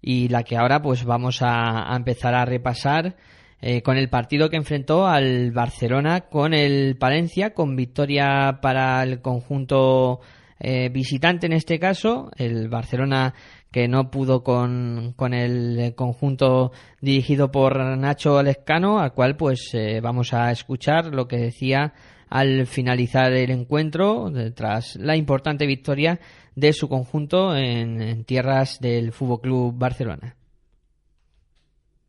y 0.01 0.27
la 0.29 0.43
que 0.43 0.57
ahora 0.57 0.81
pues 0.81 1.03
vamos 1.03 1.39
a, 1.41 1.93
empezar 1.95 2.33
a 2.36 2.45
repasar 2.45 3.15
eh, 3.62 3.81
con 3.81 3.97
el 3.97 4.10
partido 4.10 4.49
que 4.49 4.57
enfrentó 4.57 5.07
al 5.07 5.51
Barcelona 5.51 6.21
con 6.21 6.53
el 6.53 6.95
Palencia, 6.97 7.53
con 7.53 7.75
victoria 7.75 8.60
para 8.62 9.01
el 9.03 9.21
conjunto 9.21 10.19
eh, 10.60 10.89
visitante 10.89 11.47
en 11.47 11.53
este 11.53 11.79
caso, 11.79 12.31
el 12.38 12.69
Barcelona 12.69 13.33
que 13.71 13.88
no 13.88 14.10
pudo 14.10 14.43
con, 14.43 15.13
con 15.15 15.33
el 15.33 15.93
conjunto 15.95 16.71
dirigido 17.01 17.51
por 17.51 17.77
Nacho 17.97 18.41
Lescano, 18.41 18.99
al 18.99 19.13
cual 19.13 19.36
pues 19.36 19.71
eh, 19.73 19.99
vamos 20.01 20.33
a 20.33 20.51
escuchar 20.51 21.13
lo 21.13 21.27
que 21.27 21.38
decía 21.38 21.93
al 22.29 22.65
finalizar 22.65 23.31
el 23.33 23.51
encuentro 23.51 24.29
de- 24.29 24.51
tras 24.51 24.95
la 24.95 25.15
importante 25.15 25.65
victoria 25.65 26.19
de 26.57 26.73
su 26.73 26.89
conjunto 26.89 27.55
en, 27.55 28.25
tierras 28.25 28.79
del 28.81 29.11
Fútbol 29.11 29.41
Club 29.41 29.73
Barcelona. 29.77 30.33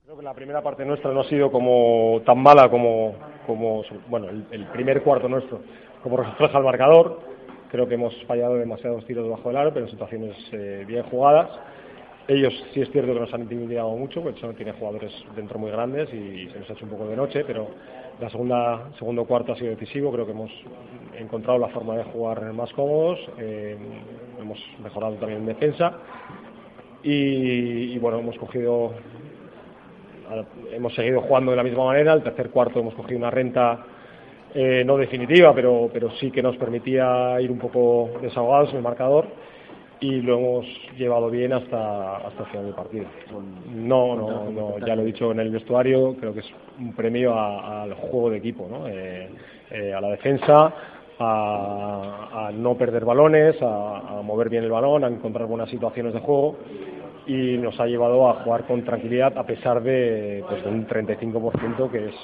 Creo 0.05 0.17
que 0.17 0.23
la 0.23 0.33
primera 0.33 0.63
parte 0.63 0.87
nuestra 0.87 1.13
no 1.13 1.21
ha 1.21 1.29
sido 1.29 1.53
como 1.53 2.23
tan 2.25 2.43
mala 2.43 2.71
como, 2.71 3.15
como 3.47 3.83
bueno, 4.09 4.31
el, 4.31 4.47
el 4.51 4.67
primer 4.69 5.03
cuarto 5.03 5.29
nuestro, 5.29 5.61
como 6.03 6.17
refleja 6.17 6.57
el 6.57 6.65
marcador. 6.65 7.21
Creo 7.71 7.87
que 7.87 7.97
hemos 7.97 8.15
fallado 8.27 8.55
demasiados 8.55 9.05
tiros 9.05 9.25
debajo 9.25 9.51
del 9.51 9.59
aro, 9.59 9.75
pero 9.75 9.85
en 9.85 9.93
situaciones 9.93 10.35
eh, 10.53 10.85
bien 10.89 11.03
jugadas. 11.11 11.51
Ellos 12.29 12.53
sí 12.75 12.83
es 12.83 12.91
cierto 12.91 13.15
que 13.15 13.21
nos 13.21 13.33
han 13.33 13.43
intimidado 13.43 13.89
mucho, 13.97 14.21
porque 14.23 14.39
son- 14.39 14.55
tiene 14.55 14.73
jugadores 14.73 15.13
dentro 15.35 15.59
muy 15.59 15.71
grandes 15.71 16.13
y 16.13 16.47
se 16.53 16.59
nos 16.59 16.69
ha 16.69 16.75
hecho 16.75 16.85
un 16.85 16.91
poco 16.91 17.07
de 17.09 17.17
noche, 17.17 17.43
pero 17.47 17.69
la 18.21 18.29
segunda, 18.29 18.91
segundo 18.99 19.25
cuarto 19.25 19.53
ha 19.53 19.57
sido 19.57 19.71
decisivo. 19.71 20.13
Creo 20.13 20.27
que 20.27 20.33
hemos 20.33 20.51
encontrado 21.19 21.59
la 21.59 21.69
forma 21.69 21.97
de 21.97 22.05
jugar 22.05 22.53
más 22.53 22.71
cómodos, 22.75 23.19
eh, 23.39 23.77
hemos 24.39 24.59
mejorado 24.83 25.15
también 25.15 25.41
en 25.41 25.47
defensa 25.47 25.95
y, 27.03 27.95
y 27.95 27.99
bueno, 27.99 28.19
hemos 28.19 28.37
cogido 28.39 28.93
hemos 30.73 30.95
seguido 30.95 31.23
jugando 31.23 31.53
de 31.53 31.57
la 31.57 31.63
misma 31.63 31.87
manera. 31.87 32.13
El 32.13 32.23
tercer 32.23 32.51
cuarto 32.51 32.81
hemos 32.81 32.95
cogido 32.95 33.17
una 33.19 33.31
renta 33.31 33.79
eh, 34.55 34.83
no 34.85 34.99
definitiva, 34.99 35.55
pero, 35.55 35.89
pero 35.91 36.11
sí 36.13 36.31
que 36.31 36.43
nos 36.43 36.57
permitía 36.59 37.41
ir 37.41 37.51
un 37.51 37.59
poco 37.59 38.11
desahogados 38.21 38.71
en 38.71 38.77
el 38.77 38.83
marcador 38.83 39.27
y 40.01 40.21
lo 40.23 40.39
hemos 40.39 40.67
llevado 40.97 41.31
bien 41.31 41.53
hasta, 41.53 42.17
hasta 42.19 42.43
el 42.43 42.49
final 42.51 42.65
del 42.67 42.75
partido. 42.75 43.05
No, 43.75 44.17
no, 44.17 44.51
no, 44.51 44.79
ya 44.87 44.95
lo 44.95 45.03
he 45.03 45.07
dicho 45.07 45.31
en 45.33 45.41
el 45.41 45.51
vestuario, 45.51 46.15
creo 46.19 46.33
que 46.33 46.41
es 46.41 46.51
un 46.79 46.95
premio 46.95 47.39
al 47.39 47.95
juego 47.95 48.31
de 48.31 48.39
equipo, 48.39 48.69
¿no? 48.71 48.87
Eh, 48.89 49.29
eh, 49.71 49.93
a 49.93 50.01
la 50.01 50.09
defensa, 50.09 50.75
a, 51.19 52.47
a 52.49 52.53
no 52.53 52.77
perder 52.77 53.05
balones, 53.05 53.61
a, 53.61 54.19
a 54.19 54.23
mover 54.23 54.49
bien 54.49 54.65
el 54.65 54.71
balón, 54.71 55.05
a 55.05 55.09
encontrar 55.09 55.47
buenas 55.47 55.69
situaciones 55.69 56.15
de 56.15 56.21
juego 56.21 56.57
y 57.27 57.59
nos 57.59 57.79
ha 57.79 57.87
llevado 57.87 58.29
a 58.29 58.35
jugar 58.43 58.67
con 58.67 58.83
tranquilidad 58.85 59.37
a 59.37 59.45
pesar 59.45 59.83
de, 59.83 60.43
pues, 60.49 60.65
de 60.65 60.71
un 60.71 60.87
35% 60.87 61.91
que 61.91 62.07
es 62.07 62.15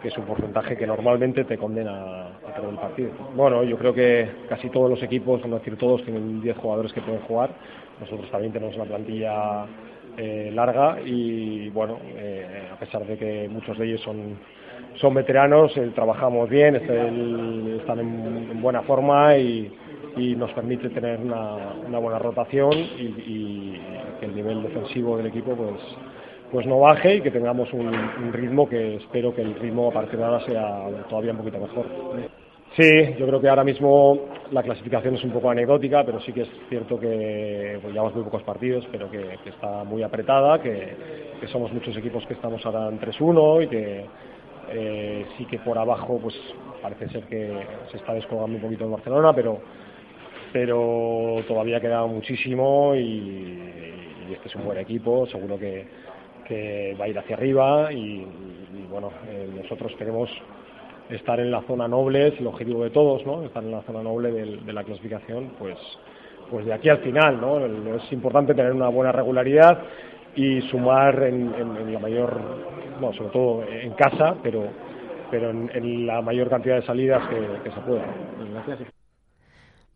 que 0.00 0.08
es 0.08 0.18
un 0.18 0.24
porcentaje 0.24 0.76
que 0.76 0.86
normalmente 0.86 1.44
te 1.44 1.58
condena 1.58 2.28
a 2.28 2.54
perder 2.54 2.70
el 2.70 2.78
partido. 2.78 3.10
Bueno, 3.34 3.62
yo 3.64 3.76
creo 3.76 3.94
que 3.94 4.28
casi 4.48 4.70
todos 4.70 4.90
los 4.90 5.02
equipos, 5.02 5.44
no 5.46 5.58
decir 5.58 5.76
todos, 5.76 6.02
tienen 6.04 6.40
10 6.40 6.56
jugadores 6.56 6.92
que 6.92 7.00
pueden 7.00 7.20
jugar. 7.22 7.50
Nosotros 8.00 8.30
también 8.30 8.52
tenemos 8.52 8.76
una 8.76 8.84
plantilla 8.84 9.66
eh, 10.16 10.50
larga 10.54 10.98
y 11.04 11.68
bueno, 11.70 11.98
eh, 12.16 12.68
a 12.72 12.76
pesar 12.76 13.04
de 13.06 13.16
que 13.16 13.48
muchos 13.48 13.78
de 13.78 13.86
ellos 13.86 14.00
son 14.00 14.38
son 15.00 15.14
veteranos, 15.14 15.76
eh, 15.76 15.92
trabajamos 15.94 16.48
bien, 16.48 16.76
están 16.76 17.98
en, 18.00 18.48
en 18.50 18.62
buena 18.62 18.82
forma 18.82 19.36
y, 19.36 19.72
nos 20.36 20.52
permite 20.52 20.88
tener 20.90 21.20
una, 21.20 21.98
buena 22.00 22.18
rotación 22.18 22.72
y 22.72 23.80
que 24.18 24.26
el 24.26 24.34
nivel 24.34 24.64
defensivo 24.64 25.16
del 25.16 25.26
equipo 25.26 25.54
pues 25.54 25.80
pues 26.50 26.66
no 26.66 26.80
baje 26.80 27.16
y 27.16 27.20
que 27.20 27.30
tengamos 27.30 27.72
un, 27.72 28.32
ritmo 28.32 28.68
que 28.68 28.96
espero 28.96 29.34
que 29.34 29.42
el 29.42 29.54
ritmo 29.54 29.88
a 29.88 29.92
partir 29.92 30.18
de 30.18 30.24
ahora 30.24 30.44
sea 30.44 30.86
todavía 31.08 31.32
un 31.32 31.38
poquito 31.38 31.58
mejor. 31.58 31.86
Sí, 32.76 33.14
yo 33.18 33.26
creo 33.26 33.40
que 33.40 33.48
ahora 33.48 33.64
mismo 33.64 34.26
la 34.50 34.62
clasificación 34.62 35.16
es 35.16 35.24
un 35.24 35.32
poco 35.32 35.50
anecdótica, 35.50 36.04
pero 36.04 36.20
sí 36.20 36.32
que 36.32 36.42
es 36.42 36.48
cierto 36.68 36.98
que 36.98 37.78
pues, 37.80 37.92
llevamos 37.92 38.14
muy 38.14 38.24
pocos 38.24 38.42
partidos, 38.42 38.86
pero 38.92 39.10
que, 39.10 39.38
está 39.46 39.84
muy 39.84 40.02
apretada, 40.02 40.60
que, 40.60 40.96
somos 41.50 41.72
muchos 41.72 41.96
equipos 41.96 42.24
que 42.26 42.34
estamos 42.34 42.64
ahora 42.66 42.88
en 42.88 43.00
3-1 43.00 43.64
y 43.64 43.68
que 43.68 44.04
eh, 44.70 45.26
sí 45.36 45.46
que 45.46 45.58
por 45.58 45.78
abajo 45.78 46.18
pues 46.20 46.34
parece 46.82 47.08
ser 47.08 47.22
que 47.24 47.66
se 47.90 47.96
está 47.96 48.12
descolgando 48.12 48.56
un 48.56 48.62
poquito 48.62 48.84
el 48.84 48.90
Barcelona, 48.90 49.32
pero 49.32 49.60
pero 50.52 51.42
todavía 51.46 51.80
queda 51.80 52.06
muchísimo 52.06 52.94
y 52.94 53.58
este 54.32 54.48
es 54.48 54.54
un 54.56 54.64
buen 54.64 54.78
equipo, 54.78 55.26
seguro 55.26 55.58
que, 55.58 55.86
que 56.48 56.96
va 56.98 57.04
a 57.04 57.08
ir 57.08 57.18
hacia 57.18 57.36
arriba 57.36 57.92
y, 57.92 57.96
y, 58.26 58.86
bueno, 58.90 59.10
eh, 59.28 59.48
nosotros 59.62 59.92
queremos 59.98 60.30
estar 61.10 61.38
en 61.40 61.50
la 61.50 61.62
zona 61.62 61.86
noble, 61.88 62.28
es 62.28 62.40
el 62.40 62.46
objetivo 62.46 62.84
de 62.84 62.90
todos, 62.90 63.24
¿no? 63.26 63.42
Estar 63.44 63.62
en 63.62 63.70
la 63.72 63.82
zona 63.82 64.02
noble 64.02 64.30
del- 64.32 64.64
de, 64.66 64.72
la 64.72 64.84
clasificación, 64.84 65.52
pues, 65.58 65.76
pues 66.50 66.66
de 66.66 66.72
aquí 66.74 66.88
al 66.88 66.98
final, 66.98 67.40
¿no? 67.40 67.64
Es 67.96 68.12
importante 68.12 68.54
tener 68.54 68.72
una 68.72 68.88
buena 68.88 69.12
regularidad 69.12 69.82
y 70.36 70.60
sumar 70.70 71.22
en, 71.24 71.54
en- 71.54 71.76
en 71.76 71.92
la 71.94 71.98
mayor, 71.98 72.40
no, 73.00 73.12
sobre 73.14 73.30
todo 73.30 73.64
en 73.68 73.92
casa, 73.92 74.34
pero, 74.42 74.68
pero 75.30 75.50
en, 75.50 75.70
en 75.74 76.06
la 76.06 76.20
mayor 76.22 76.48
cantidad 76.50 76.76
de 76.76 76.82
salidas 76.86 77.26
que, 77.28 77.36
que 77.64 77.70
se 77.74 77.80
pueda. 77.80 78.04
Gracias. 78.66 78.88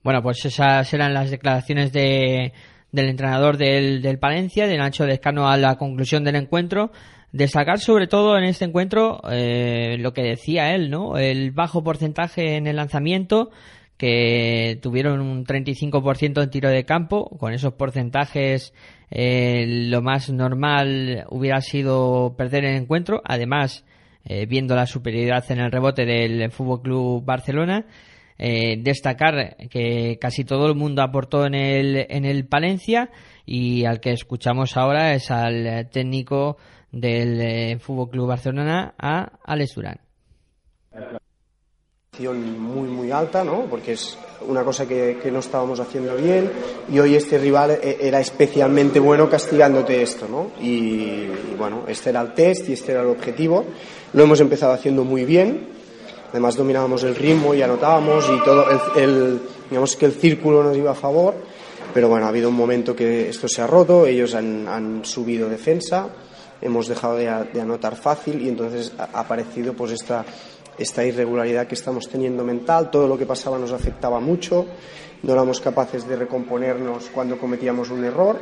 Bueno, 0.02 0.20
pues 0.22 0.44
esas 0.44 0.92
eran 0.94 1.14
las 1.14 1.30
declaraciones 1.30 1.92
de, 1.92 2.52
del 2.92 3.08
entrenador 3.08 3.56
del, 3.56 4.02
del 4.02 4.18
Palencia, 4.18 4.66
de 4.66 4.76
Nacho 4.76 5.04
Descano, 5.04 5.48
a 5.48 5.56
la 5.56 5.76
conclusión 5.76 6.24
del 6.24 6.36
encuentro. 6.36 6.92
Destacar 7.32 7.80
sobre 7.80 8.06
todo 8.06 8.36
en 8.36 8.44
este 8.44 8.66
encuentro 8.66 9.22
eh, 9.30 9.96
lo 9.98 10.12
que 10.12 10.22
decía 10.22 10.74
él, 10.74 10.90
¿no? 10.90 11.16
El 11.16 11.50
bajo 11.50 11.82
porcentaje 11.82 12.56
en 12.56 12.66
el 12.66 12.76
lanzamiento, 12.76 13.50
que 13.96 14.78
tuvieron 14.82 15.20
un 15.20 15.46
35% 15.46 16.42
en 16.42 16.50
tiro 16.50 16.68
de 16.68 16.84
campo. 16.84 17.30
Con 17.38 17.54
esos 17.54 17.72
porcentajes, 17.72 18.74
eh, 19.10 19.64
lo 19.88 20.02
más 20.02 20.28
normal 20.28 21.24
hubiera 21.30 21.62
sido 21.62 22.34
perder 22.36 22.66
el 22.66 22.76
encuentro. 22.76 23.22
Además, 23.24 23.86
eh, 24.24 24.44
viendo 24.44 24.76
la 24.76 24.86
superioridad 24.86 25.50
en 25.50 25.60
el 25.60 25.72
rebote 25.72 26.04
del 26.04 26.50
Fútbol 26.50 26.82
Club 26.82 27.24
Barcelona. 27.24 27.86
Eh, 28.44 28.76
destacar 28.82 29.56
que 29.70 30.18
casi 30.20 30.42
todo 30.42 30.66
el 30.66 30.74
mundo 30.74 31.00
aportó 31.00 31.46
en 31.46 31.54
el, 31.54 32.06
en 32.10 32.24
el 32.24 32.44
Palencia 32.48 33.08
y 33.46 33.84
al 33.84 34.00
que 34.00 34.10
escuchamos 34.10 34.76
ahora 34.76 35.14
es 35.14 35.30
al 35.30 35.64
eh, 35.64 35.84
técnico 35.84 36.56
del 36.90 37.40
eh, 37.40 37.78
Fútbol 37.78 38.10
Club 38.10 38.26
Barcelona, 38.26 38.94
a 38.98 39.38
Alex 39.44 39.76
Durán. 39.76 40.00
muy 42.18 42.88
muy 42.88 43.12
alta, 43.12 43.44
¿no? 43.44 43.66
Porque 43.70 43.92
es 43.92 44.18
una 44.48 44.64
cosa 44.64 44.88
que, 44.88 45.18
que 45.22 45.30
no 45.30 45.38
estábamos 45.38 45.78
haciendo 45.78 46.16
bien 46.16 46.50
y 46.90 46.98
hoy 46.98 47.14
este 47.14 47.38
rival 47.38 47.70
e- 47.80 47.98
era 48.00 48.18
especialmente 48.18 48.98
bueno 48.98 49.30
castigándote 49.30 50.02
esto, 50.02 50.26
¿no? 50.28 50.50
Y, 50.60 50.68
y 50.72 51.54
bueno, 51.56 51.84
este 51.86 52.10
era 52.10 52.20
el 52.22 52.34
test 52.34 52.68
y 52.68 52.72
este 52.72 52.90
era 52.90 53.02
el 53.02 53.08
objetivo. 53.08 53.64
Lo 54.14 54.24
hemos 54.24 54.40
empezado 54.40 54.72
haciendo 54.72 55.04
muy 55.04 55.24
bien 55.24 55.80
Además 56.32 56.56
dominábamos 56.56 57.04
el 57.04 57.14
ritmo 57.14 57.54
y 57.54 57.60
anotábamos 57.60 58.26
y 58.28 58.42
todo 58.42 58.64
el, 58.96 59.40
digamos 59.68 59.96
que 59.96 60.06
el 60.06 60.12
círculo 60.12 60.64
nos 60.64 60.74
iba 60.76 60.90
a 60.90 60.94
favor. 60.94 61.34
Pero 61.92 62.08
bueno, 62.08 62.24
ha 62.24 62.30
habido 62.30 62.48
un 62.48 62.54
momento 62.54 62.96
que 62.96 63.28
esto 63.28 63.46
se 63.48 63.60
ha 63.60 63.66
roto, 63.66 64.06
ellos 64.06 64.34
han, 64.34 64.66
han 64.66 65.04
subido 65.04 65.46
defensa, 65.50 66.08
hemos 66.62 66.88
dejado 66.88 67.16
de, 67.16 67.30
de 67.52 67.60
anotar 67.60 67.96
fácil 67.96 68.40
y 68.40 68.48
entonces 68.48 68.92
ha 68.96 69.20
aparecido 69.20 69.74
pues 69.74 69.92
esta, 69.92 70.24
esta 70.78 71.04
irregularidad 71.04 71.66
que 71.66 71.74
estamos 71.74 72.08
teniendo 72.08 72.44
mental, 72.44 72.90
todo 72.90 73.06
lo 73.06 73.18
que 73.18 73.26
pasaba 73.26 73.58
nos 73.58 73.72
afectaba 73.72 74.20
mucho, 74.20 74.64
no 75.22 75.32
éramos 75.34 75.60
capaces 75.60 76.08
de 76.08 76.16
recomponernos 76.16 77.10
cuando 77.12 77.38
cometíamos 77.38 77.90
un 77.90 78.04
error 78.04 78.38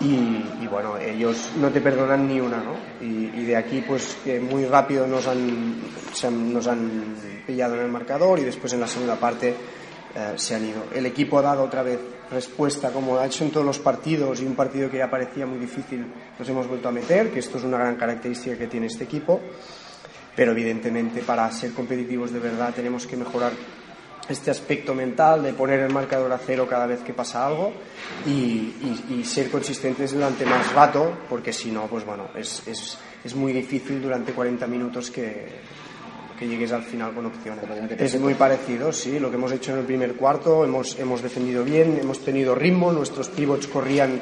y, 0.00 0.62
y, 0.62 0.66
bueno, 0.70 0.96
ellos 0.98 1.52
no 1.60 1.68
te 1.70 1.80
perdonan 1.80 2.26
ni 2.26 2.40
una, 2.40 2.58
¿no? 2.58 2.74
Y, 3.00 3.44
de 3.44 3.56
aquí 3.56 3.82
pues 3.86 4.16
que 4.24 4.38
muy 4.40 4.64
rápido 4.64 5.06
nos 5.06 5.26
han, 5.26 5.74
se 6.12 6.26
han- 6.28 6.52
nos 6.52 6.66
han 6.66 7.16
pillado 7.46 7.74
en 7.74 7.82
el 7.82 7.88
marcador 7.90 8.38
y 8.38 8.44
después 8.44 8.72
en 8.72 8.80
la 8.80 8.86
segunda 8.86 9.16
parte 9.16 9.54
eh, 10.14 10.32
se 10.36 10.54
han 10.54 10.64
ido. 10.64 10.84
El 10.94 11.06
equipo 11.06 11.38
ha 11.38 11.42
dado 11.42 11.64
otra 11.64 11.82
vez 11.82 11.98
respuesta 12.30 12.90
como 12.92 13.18
ha 13.18 13.26
hecho 13.26 13.44
en 13.44 13.50
todos 13.50 13.66
los 13.66 13.78
partidos 13.80 14.40
y 14.40 14.46
un 14.46 14.54
partido 14.54 14.88
que 14.90 14.98
ya 14.98 15.10
parecía 15.10 15.46
muy 15.46 15.58
difícil 15.58 16.06
nos 16.38 16.48
hemos 16.48 16.66
vuelto 16.68 16.88
a 16.88 16.92
meter, 16.92 17.30
que 17.30 17.40
esto 17.40 17.58
es 17.58 17.64
una 17.64 17.78
gran 17.78 17.96
característica 17.96 18.56
que 18.56 18.68
tiene 18.68 18.86
este 18.86 19.04
equipo, 19.04 19.40
pero 20.36 20.52
evidentemente 20.52 21.22
para 21.22 21.50
ser 21.50 21.72
competitivos 21.72 22.32
de 22.32 22.38
verdad 22.38 22.72
tenemos 22.74 23.06
que 23.06 23.16
mejorar 23.16 23.52
este 24.30 24.50
aspecto 24.50 24.94
mental 24.94 25.42
de 25.42 25.52
poner 25.52 25.80
el 25.80 25.92
marcador 25.92 26.32
a 26.32 26.38
cero 26.38 26.66
cada 26.68 26.86
vez 26.86 27.00
que 27.00 27.12
pasa 27.12 27.46
algo 27.46 27.72
y, 28.26 28.30
y- 28.30 29.04
y 29.20 29.24
ser 29.24 29.50
consistentes 29.50 30.12
durante 30.12 30.44
más 30.46 30.72
rato, 30.72 31.12
porque 31.28 31.52
si 31.52 31.70
no, 31.70 31.86
pues 31.86 32.04
bueno, 32.04 32.28
es, 32.34 32.62
es, 32.66 32.96
es 33.24 33.34
muy 33.34 33.52
difícil 33.52 34.00
durante 34.00 34.32
40 34.32 34.66
minutos 34.66 35.10
que, 35.10 35.46
que 36.38 36.46
llegues 36.48 36.72
al 36.72 36.82
final 36.82 37.12
con 37.12 37.26
opciones. 37.26 37.64
Es 37.98 38.18
muy 38.20 38.34
parecido, 38.34 38.92
sí, 38.92 39.18
lo 39.18 39.30
que 39.30 39.36
hemos 39.36 39.52
hecho 39.52 39.72
en 39.72 39.78
el 39.80 39.84
primer 39.84 40.14
cuarto, 40.14 40.64
hemos, 40.64 40.98
hemos 40.98 41.22
defendido 41.22 41.64
bien, 41.64 41.98
hemos 42.00 42.20
tenido 42.24 42.54
ritmo, 42.54 42.92
nuestros 42.92 43.28
pivots 43.28 43.66
corrían 43.66 44.18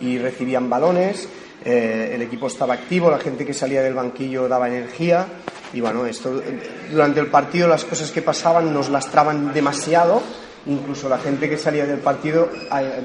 y 0.00 0.18
recibían 0.18 0.68
balones, 0.68 1.28
eh, 1.64 2.12
el 2.14 2.22
equipo 2.22 2.46
estaba 2.46 2.74
activo, 2.74 3.10
la 3.10 3.18
gente 3.18 3.44
que 3.46 3.54
salía 3.54 3.82
del 3.82 3.94
banquillo 3.94 4.48
daba 4.48 4.68
energía 4.68 5.26
y 5.72 5.80
bueno, 5.80 6.04
esto 6.06 6.42
durante 6.90 7.20
el 7.20 7.28
partido 7.28 7.68
las 7.68 7.84
cosas 7.84 8.10
que 8.10 8.20
pasaban 8.20 8.72
nos 8.74 8.90
lastraban 8.90 9.54
demasiado, 9.54 10.22
incluso 10.66 11.08
la 11.08 11.18
gente 11.18 11.48
que 11.48 11.56
salía 11.56 11.86
del 11.86 12.00
partido, 12.00 12.48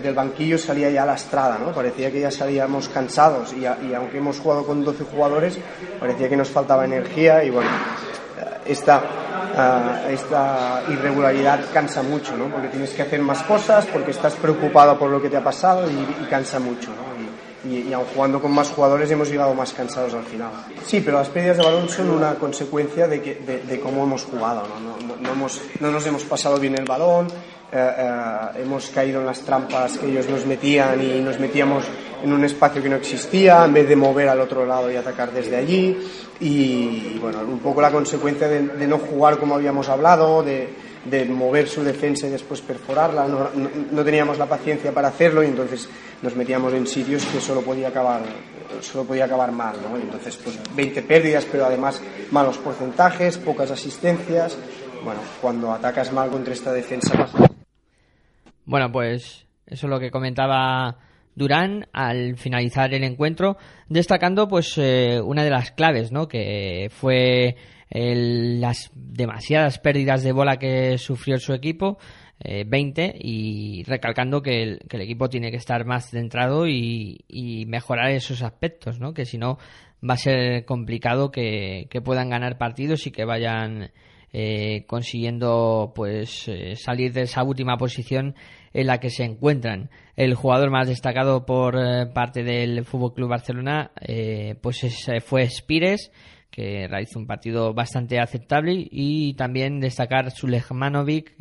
del 0.01 0.13
banquillo 0.13 0.57
salía 0.57 0.89
ya 0.89 1.05
lastrada, 1.05 1.57
¿no? 1.57 1.71
Parecía 1.71 2.11
que 2.11 2.19
ya 2.19 2.31
salíamos 2.31 2.89
cansados 2.89 3.53
y, 3.53 3.61
y 3.61 3.93
aunque 3.93 4.17
hemos 4.17 4.39
jugado 4.39 4.65
con 4.65 4.83
12 4.83 5.05
jugadores, 5.05 5.57
parecía 5.99 6.27
que 6.27 6.37
nos 6.37 6.49
faltaba 6.49 6.83
energía 6.83 7.43
y 7.43 7.49
bueno, 7.49 7.69
esta, 8.67 9.01
ah, 9.55 10.01
esta 10.09 10.83
irregularidad 10.89 11.61
cansa 11.73 12.03
mucho, 12.03 12.35
¿no? 12.35 12.45
Porque 12.45 12.67
tienes 12.67 12.91
que 12.91 13.01
hacer 13.01 13.21
más 13.21 13.43
cosas, 13.43 13.85
porque 13.85 14.11
estás 14.11 14.35
preocupado 14.35 14.97
por 14.99 15.09
lo 15.09 15.21
que 15.21 15.29
te 15.29 15.37
ha 15.37 15.43
pasado 15.43 15.89
y 15.89 16.25
cansa 16.25 16.59
mucho, 16.59 16.89
¿no? 16.89 17.26
Y, 17.65 17.89
y, 17.89 17.93
aun 17.93 18.05
jugando 18.13 18.39
con 18.41 18.51
más 18.51 18.69
jugadores 18.69 19.09
hemos 19.09 19.29
llegado 19.29 19.53
más 19.53 19.73
cansados 19.73 20.13
al 20.13 20.23
final. 20.25 20.51
Sí, 20.85 21.01
pero 21.01 21.17
las 21.17 21.29
pérdidas 21.29 21.57
de 21.57 21.63
balón 21.63 21.89
son 21.89 22.09
una 22.11 22.35
consecuencia 22.35 23.07
de, 23.07 23.21
que, 23.21 23.35
de, 23.35 23.59
de 23.63 23.79
cómo 23.79 24.03
hemos 24.03 24.23
jugado, 24.25 24.63
¿no? 24.67 24.79
No, 24.79 25.07
no- 25.07 25.15
no 25.21 25.31
hemos, 25.31 25.61
no 25.79 25.91
nos 25.91 26.05
hemos 26.05 26.23
pasado 26.23 26.59
bien 26.59 26.75
el 26.77 26.85
balón, 26.85 27.27
eh, 27.71 27.91
eh, 27.97 28.61
hemos 28.61 28.89
caído 28.89 29.19
en 29.21 29.25
las 29.25 29.41
trampas 29.41 29.97
que 29.97 30.05
ellos 30.05 30.29
nos 30.29 30.45
metían 30.45 31.01
y 31.03 31.19
nos 31.19 31.39
metíamos 31.39 31.83
en 32.23 32.31
un 32.31 32.43
espacio 32.45 32.81
que 32.81 32.89
no 32.89 32.95
existía 32.95 33.65
en 33.65 33.73
vez 33.73 33.89
de 33.89 33.95
mover 33.95 34.29
al 34.29 34.39
otro 34.39 34.65
lado 34.65 34.89
y 34.91 34.95
atacar 34.95 35.31
desde 35.31 35.55
allí 35.57 35.97
y, 36.39 36.47
y, 36.47 37.19
bueno, 37.19 37.39
un 37.41 37.59
poco 37.59 37.81
la 37.81 37.91
consecuencia 37.91 38.47
de, 38.47 38.61
de 38.67 38.87
no 38.87 38.99
jugar 38.99 39.37
como 39.39 39.55
habíamos 39.55 39.89
hablado, 39.89 40.43
de, 40.43 40.69
de 41.09 41.25
mover 41.25 41.67
su 41.67 41.83
defensa 41.83 42.27
y 42.27 42.31
después 42.31 42.61
perforarla, 42.61 43.27
no, 43.27 43.49
no- 43.91 44.03
teníamos 44.03 44.37
la 44.37 44.45
paciencia 44.45 44.91
para 44.91 45.07
hacerlo 45.09 45.43
y 45.43 45.47
entonces 45.47 45.87
nos 46.21 46.35
metíamos 46.35 46.73
en 46.73 46.87
sitios 46.87 47.25
que 47.25 47.39
solo 47.39 47.61
podía 47.61 47.89
acabar 47.89 48.21
solo 48.81 49.05
podía 49.05 49.25
acabar 49.25 49.51
mal, 49.51 49.75
¿no? 49.81 49.97
Entonces 49.97 50.37
pues 50.37 50.59
20 50.75 51.01
pérdidas, 51.03 51.45
pero 51.51 51.65
además 51.65 52.01
malos 52.31 52.57
porcentajes, 52.57 53.37
pocas 53.37 53.71
asistencias. 53.71 54.57
Bueno, 55.03 55.21
cuando 55.41 55.71
atacas 55.71 56.11
mal 56.11 56.29
contra 56.29 56.53
esta 56.53 56.73
defensa 56.73 57.27
Bueno, 58.65 58.91
pues 58.91 59.45
eso 59.65 59.87
es 59.87 59.89
lo 59.89 59.99
que 59.99 60.11
comentaba 60.11 60.97
Durán 61.37 61.85
al 61.93 62.35
finalizar 62.35 62.93
el 62.95 63.03
encuentro, 63.03 63.57
destacando 63.87 64.47
pues 64.47 64.73
eh, 64.77 65.21
una 65.23 65.43
de 65.43 65.51
las 65.51 65.71
claves, 65.71 66.11
¿no? 66.11 66.27
Que 66.27 66.89
fue 66.91 67.55
el- 67.91 68.59
las 68.59 68.89
demasiadas 68.95 69.77
pérdidas 69.79 70.23
de 70.23 70.31
bola 70.31 70.57
que 70.57 70.97
sufrió 70.97 71.37
su 71.37 71.53
equipo, 71.53 71.99
eh, 72.43 72.63
20, 72.67 73.15
y 73.19 73.83
recalcando 73.83 74.41
que 74.41 74.63
el, 74.63 74.79
que 74.89 74.97
el 74.97 75.03
equipo 75.03 75.29
tiene 75.29 75.51
que 75.51 75.57
estar 75.57 75.85
más 75.85 76.09
centrado 76.09 76.67
y, 76.67 77.19
y 77.27 77.65
mejorar 77.67 78.09
esos 78.11 78.41
aspectos, 78.41 78.99
¿no? 78.99 79.13
Que 79.13 79.25
si 79.25 79.37
no 79.37 79.57
va 80.07 80.15
a 80.15 80.17
ser 80.17 80.65
complicado 80.65 81.29
que, 81.31 81.87
que 81.89 82.01
puedan 82.01 82.29
ganar 82.29 82.57
partidos 82.57 83.05
y 83.07 83.11
que 83.11 83.25
vayan 83.25 83.91
eh, 84.39 84.83
consiguiendo 84.85 85.93
pues 85.95 86.47
eh, 86.47 86.75
salir 86.75 87.11
de 87.11 87.23
esa 87.23 87.41
última 87.41 87.75
posición 87.77 88.35
en 88.71 88.85
la 88.85 88.99
que 88.99 89.09
se 89.09 89.23
encuentran. 89.23 89.89
El 90.15 90.35
jugador 90.35 90.69
más 90.69 90.87
destacado 90.87 91.43
por 91.47 91.75
eh, 91.75 92.05
parte 92.13 92.43
del 92.43 92.85
Fútbol 92.85 93.15
Club 93.15 93.29
Barcelona 93.29 93.89
eh, 93.99 94.53
pues 94.61 94.83
es- 94.83 95.09
fue 95.25 95.49
Spires 95.49 96.11
que 96.51 96.87
realizó 96.87 97.17
un 97.17 97.25
partido 97.25 97.73
bastante 97.73 98.19
aceptable 98.19 98.87
y 98.91 99.33
también 99.33 99.79
destacar 99.79 100.29
Sulejmanovic 100.31 101.35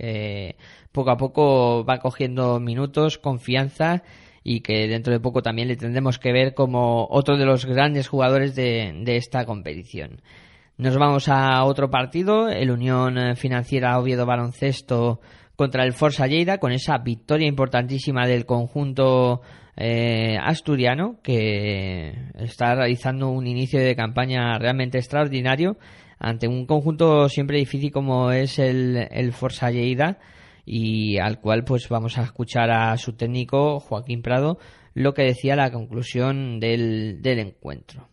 poco 0.93 1.11
a 1.11 1.17
poco 1.19 1.85
va 1.85 1.99
cogiendo 1.99 2.59
minutos, 2.61 3.19
confianza 3.19 4.03
y 4.43 4.61
que 4.61 4.87
dentro 4.89 5.13
de 5.13 5.21
poco 5.21 5.43
también 5.43 5.69
le 5.69 5.77
tendremos 5.77 6.19
que 6.19 6.33
ver 6.33 6.55
como 6.55 7.07
otro 7.11 7.37
de 7.37 7.45
los 7.45 7.67
grandes 7.67 8.09
jugadores 8.09 8.55
de 8.55 9.17
esta 9.17 9.45
competición. 9.45 10.21
Nos 10.79 10.99
vamos 10.99 11.31
a 11.31 11.65
otro 11.65 11.89
partido, 11.89 12.51
el 12.51 12.71
Unión 12.71 13.17
eh, 13.17 13.35
Financiera 13.35 13.99
Oviedo 13.99 14.27
Baloncesto 14.27 15.21
contra 15.57 15.85
el 15.85 15.95
Forza 15.95 16.27
Lleida, 16.27 16.59
con 16.59 16.71
esa 16.71 16.99
victoria 16.99 17.49
importantísima 17.49 18.27
del 18.27 18.45
conjunto 18.45 19.41
eh, 19.75 20.37
asturiano, 20.39 21.19
que 21.23 22.13
está 22.35 22.75
realizando 22.75 23.31
un 23.31 23.47
inicio 23.47 23.81
de 23.81 23.97
campaña 23.97 24.59
realmente 24.59 24.99
extraordinario 24.99 25.79
ante 26.19 26.47
un 26.47 26.67
conjunto 26.67 27.31
siempre 27.31 27.57
difícil 27.57 27.91
como 27.91 28.31
es 28.31 28.59
el, 28.59 29.33
Forza 29.33 29.71
Lleida 29.71 30.19
y 30.67 31.17
al 31.17 31.41
cual 31.41 31.65
pues 31.65 31.89
vamos 31.89 32.19
a 32.19 32.23
escuchar 32.23 32.71
a 32.71 32.95
su 32.99 33.15
técnico 33.15 33.81
Joaquín 33.81 34.21
Prado 34.21 34.59
lo 34.93 35.15
que 35.15 35.23
decía 35.23 35.57
la 35.57 35.71
conclusión 35.71 36.61
del 36.61 37.21
encuentro. 37.25 38.11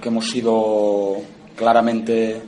Que 0.00 0.08
hemos 0.08 0.30
sido 0.30 1.16
claramente 1.56 2.40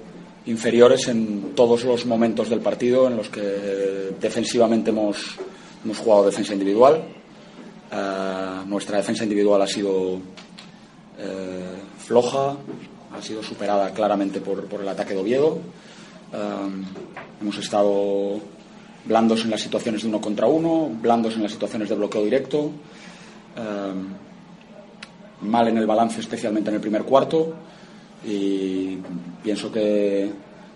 inferiores 0.47 1.09
en 1.09 1.55
todos 1.55 1.85
los 1.85 2.07
momentos 2.07 2.49
del 2.49 2.61
partido 2.61 3.07
en 3.07 3.17
los 3.17 3.29
que 3.29 4.13
defensivamente 4.21 4.91
hemos, 4.91 5.37
hemos 5.85 5.99
jugado 5.99 6.27
defensa 6.27 6.53
individual. 6.53 7.03
Eh, 7.93 8.63
nuestra 8.67 8.97
defensa 8.97 9.23
individual 9.23 9.63
ha 9.63 9.67
sido 9.67 10.19
eh, 11.19 11.83
floja, 11.99 12.57
ha 13.15 13.23
sido 13.23 13.43
superada 13.43 13.91
claramente 13.93 14.41
por, 14.41 14.67
el 14.81 14.89
ataque 14.89 15.15
de 15.15 15.21
Oviedo. 15.21 15.59
Eh, 16.33 16.37
hemos 17.41 17.59
estado 17.59 18.41
blandos 19.05 19.45
en 19.45 19.51
las 19.51 19.61
situaciones 19.61 20.03
de 20.03 20.09
uno 20.09 20.21
contra 20.21 20.47
uno, 20.47 20.89
blandos 20.89 21.35
en 21.35 21.43
las 21.43 21.53
situaciones 21.53 21.89
de 21.89 21.95
bloqueo 21.97 22.25
directo. 22.25 22.71
Mal 25.43 25.69
en 25.69 25.79
el 25.79 25.87
balance, 25.87 26.21
especialmente 26.21 26.71
en 26.71 26.77
el 26.77 26.81
primer 26.81 27.03
cuarto. 27.05 27.55
Y 28.25 28.99
pienso 29.43 29.71
que, 29.73 30.31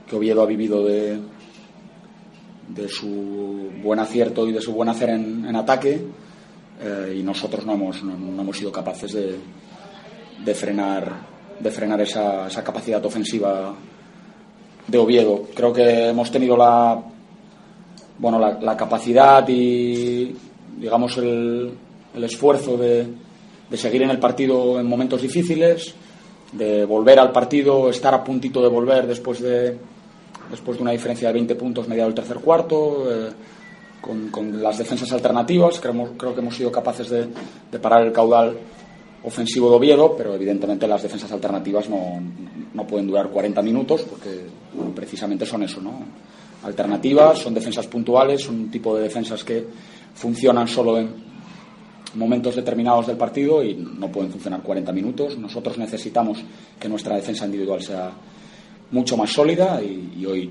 que 0.09 0.17
Oviedo 0.17 0.43
ha 0.43 0.47
vivido 0.47 0.85
de, 0.85 1.19
de 2.69 2.89
su 2.89 3.71
buen 3.83 4.01
acierto 4.01 4.49
y 4.49 4.53
de 4.53 4.61
su 4.61 4.73
buen 4.73 4.89
hacer 4.89 5.11
en, 5.11 5.47
en 5.47 5.57
ataque. 5.57 6.03
eh, 6.81 7.17
y 7.19 7.23
nosotros 7.23 7.65
no 7.65 7.75
hemos, 7.75 8.03
no, 8.03 8.17
no 8.17 8.43
hemos 8.43 8.57
sido 8.57 8.73
capaces 8.73 9.13
de, 9.13 9.37
de 10.45 10.55
frenar, 10.55 11.13
de 11.59 11.71
frenar 11.71 12.01
esa, 12.01 12.49
esa 12.49 12.63
capacidad 12.63 13.05
ofensiva 13.05 13.75
de 14.87 14.99
Oviedo. 14.99 15.45
Creo 15.55 15.73
que 15.73 16.09
hemos 16.09 16.31
tenido 16.31 16.57
la, 16.57 17.01
bueno, 18.19 18.39
la, 18.39 18.61
la 18.61 18.77
capacidad 18.77 19.47
y, 19.49 20.35
digamos, 20.79 21.17
el, 21.19 21.73
el 22.15 22.25
esfuerzo 22.25 22.77
de, 22.77 23.07
de 23.71 23.77
seguir 23.77 24.03
en 24.03 24.11
el 24.11 24.19
partido 24.19 24.79
en 24.79 24.87
momentos 24.87 25.23
difíciles, 25.23 25.95
de 26.53 26.85
volver 26.85 27.19
al 27.19 27.33
partido, 27.33 27.91
estar 27.91 28.15
a 28.15 28.23
puntito 28.23 28.63
de 28.63 28.69
volver 28.69 29.07
después 29.07 29.41
de, 29.41 29.77
después 30.51 30.79
de 30.79 30.83
una 30.83 30.93
diferencia 30.93 31.29
de 31.29 31.35
20 31.35 31.55
puntos 31.57 31.89
mediado 31.89 32.09
el 32.09 32.15
tercer 32.15 32.39
cuarto, 32.39 33.07
eh, 33.11 33.31
con, 34.01 34.29
con 34.29 34.63
las 34.63 34.79
defensas 34.79 35.11
alternativas. 35.13 35.81
Creo, 35.81 36.13
creo 36.17 36.35
que 36.35 36.41
hemos 36.41 36.57
sido 36.57 36.71
capaces 36.71 37.09
de, 37.09 37.27
de 37.71 37.79
parar 37.79 38.07
el 38.07 38.13
caudal 38.13 38.57
ofensivo 39.25 39.69
de 39.71 39.77
Oviedo, 39.77 40.15
pero 40.17 40.35
evidentemente 40.35 40.87
las 40.87 41.03
defensas 41.03 41.33
alternativas 41.33 41.89
no, 41.89 42.21
no 42.73 42.87
pueden 42.87 43.09
durar 43.09 43.29
40 43.29 43.61
minutos 43.63 44.03
porque 44.03 44.43
precisamente 44.95 45.45
son 45.45 45.65
eso, 45.65 45.81
¿no? 45.81 45.93
Alternativas, 46.63 47.39
son 47.39 47.55
defensas 47.55 47.87
puntuales, 47.87 48.49
un 48.49 48.71
tipo 48.71 48.97
de 48.97 49.03
defensas 49.03 49.43
que 49.43 49.65
funcionan 50.15 50.69
solo 50.69 50.99
en 50.99 51.26
momentos 52.17 52.57
determinados 52.57 53.07
del 53.07 53.17
partido 53.17 53.63
y 53.63 53.75
no 53.75 54.11
pueden 54.11 54.31
funcionar 54.31 54.63
40 54.63 54.93
minutos. 54.93 55.39
Nosotros 55.39 55.79
necesitamos 55.79 56.39
que 56.79 56.89
nuestra 56.89 57.17
defensa 57.17 57.45
individual 57.45 57.83
sea 57.83 58.11
mucho 58.91 59.17
más 59.17 59.31
sólida 59.33 59.81
y, 59.83 60.25
hoy 60.25 60.51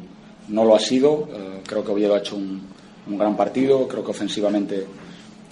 no 0.49 0.63
lo 0.63 0.76
ha 0.76 0.80
sido. 0.80 1.28
Eh, 1.34 1.61
creo 1.66 1.84
que 1.84 1.91
Oviedo 1.91 2.16
ha 2.16 2.20
hecho 2.20 2.36
un, 2.36 2.76
gran 3.07 3.36
partido, 3.36 3.88
creo 3.88 4.03
que 4.03 4.11
ofensivamente 4.11 4.86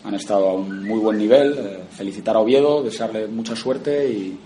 han 0.03 0.15
estado 0.15 0.49
a 0.49 0.53
un 0.53 0.87
muy 0.87 0.99
buen 0.99 1.17
nivel. 1.17 1.55
Eh, 1.57 1.79
felicitar 1.91 2.35
a 2.35 2.39
Oviedo, 2.39 2.83
desearle 2.83 3.27
mucha 3.27 3.55
suerte 3.55 4.09
y, 4.09 4.39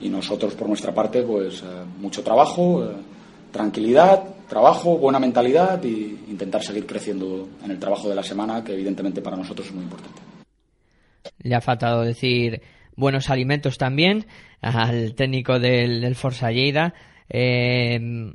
nosotros 0.00 0.54
por 0.54 0.68
nuestra 0.68 0.94
parte 0.94 1.22
pues 1.22 1.60
eh, 1.60 1.66
mucho 2.00 2.22
trabajo, 2.22 2.88
tranquilidad, 3.50 4.22
trabajo, 4.48 4.96
buena 4.96 5.18
mentalidad 5.18 5.82
y 5.82 6.18
intentar 6.28 6.62
seguir 6.62 6.86
creciendo 6.86 7.48
en 7.64 7.72
el 7.72 7.80
trabajo 7.80 8.08
de 8.08 8.14
la 8.14 8.22
semana 8.22 8.62
que 8.62 8.74
evidentemente 8.74 9.20
para 9.20 9.36
nosotros 9.36 9.66
es 9.66 9.74
muy 9.74 9.82
importante. 9.82 10.37
Le 11.38 11.54
ha 11.54 11.60
faltado 11.60 12.02
decir 12.02 12.62
buenos 12.96 13.30
alimentos 13.30 13.78
también 13.78 14.26
al 14.60 15.14
técnico 15.14 15.58
del, 15.58 16.00
del 16.00 16.14
Forza 16.14 16.50
Lleida. 16.50 16.94
Eh, 17.28 18.34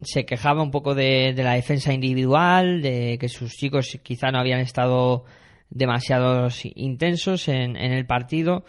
se 0.00 0.26
quejaba 0.26 0.62
un 0.62 0.70
poco 0.70 0.94
de, 0.94 1.32
la 1.36 1.54
defensa 1.54 1.92
individual, 1.92 2.82
de 2.82 3.16
que 3.18 3.28
sus 3.28 3.52
chicos 3.52 3.98
quizá 4.02 4.30
no 4.30 4.38
habían 4.38 4.60
estado 4.60 5.24
demasiados 5.70 6.62
intensos 6.74 7.48
en, 7.48 7.76
en 7.76 7.92
el 7.92 8.06
partido. 8.06 8.64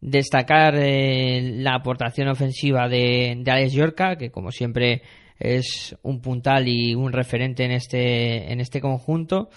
Destacar 0.00 0.74
eh, 0.76 1.40
la 1.56 1.74
aportación 1.74 2.28
ofensiva 2.28 2.88
de, 2.88 3.36
de 3.38 3.50
Alex 3.50 3.72
Yorca, 3.72 4.16
que 4.16 4.30
como 4.30 4.50
siempre 4.52 5.02
es 5.38 5.96
un 6.02 6.20
puntal 6.20 6.68
y 6.68 6.94
un 6.94 7.12
referente 7.12 7.64
en 7.64 7.72
este, 7.72 8.52
en 8.52 8.60
este 8.60 8.80
conjunto. 8.80 9.48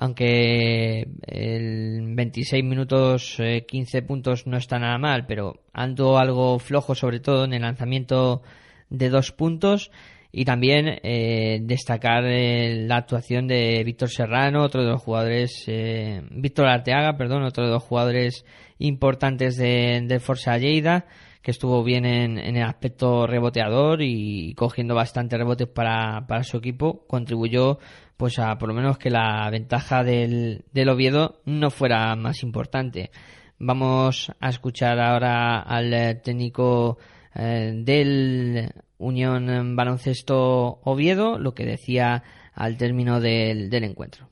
Aunque 0.00 1.08
el 1.26 2.14
26 2.14 2.62
minutos, 2.62 3.34
eh, 3.40 3.66
15 3.66 4.02
puntos 4.02 4.46
no 4.46 4.56
está 4.56 4.78
nada 4.78 4.96
mal, 4.96 5.26
pero 5.26 5.64
ando 5.72 6.18
algo 6.18 6.60
flojo, 6.60 6.94
sobre 6.94 7.18
todo 7.18 7.44
en 7.44 7.52
el 7.52 7.62
lanzamiento 7.62 8.42
de 8.90 9.08
dos 9.08 9.32
puntos. 9.32 9.90
Y 10.30 10.44
también 10.44 11.00
eh, 11.02 11.58
destacar 11.62 12.24
eh, 12.26 12.84
la 12.86 12.98
actuación 12.98 13.48
de 13.48 13.82
Víctor 13.84 14.08
Serrano, 14.08 14.62
otro 14.62 14.84
de 14.84 14.90
los 14.90 15.02
jugadores, 15.02 15.64
eh, 15.66 16.22
Víctor 16.30 16.66
Arteaga, 16.68 17.16
perdón, 17.16 17.42
otro 17.42 17.64
de 17.64 17.72
los 17.72 17.82
jugadores 17.82 18.44
importantes 18.78 19.56
de, 19.56 20.02
de 20.04 20.20
Forza 20.20 20.58
Lleida, 20.58 21.06
que 21.48 21.52
estuvo 21.52 21.82
bien 21.82 22.04
en, 22.04 22.36
en 22.36 22.56
el 22.56 22.64
aspecto 22.64 23.26
reboteador 23.26 24.02
y 24.02 24.52
cogiendo 24.52 24.94
bastante 24.94 25.38
rebotes 25.38 25.66
para, 25.66 26.26
para 26.26 26.42
su 26.42 26.58
equipo, 26.58 27.06
contribuyó 27.06 27.78
pues 28.18 28.38
a 28.38 28.58
por 28.58 28.68
lo 28.68 28.74
menos 28.74 28.98
que 28.98 29.08
la 29.08 29.48
ventaja 29.50 30.04
del, 30.04 30.66
del 30.74 30.90
Oviedo 30.90 31.40
no 31.46 31.70
fuera 31.70 32.14
más 32.16 32.42
importante. 32.42 33.10
Vamos 33.58 34.30
a 34.38 34.50
escuchar 34.50 35.00
ahora 35.00 35.60
al 35.60 35.94
eh, 35.94 36.16
técnico 36.16 36.98
eh, 37.34 37.72
del 37.74 38.70
Unión 38.98 39.74
Baloncesto 39.74 40.80
Oviedo, 40.84 41.38
lo 41.38 41.54
que 41.54 41.64
decía 41.64 42.24
al 42.52 42.76
término 42.76 43.20
del, 43.20 43.70
del 43.70 43.84
encuentro. 43.84 44.28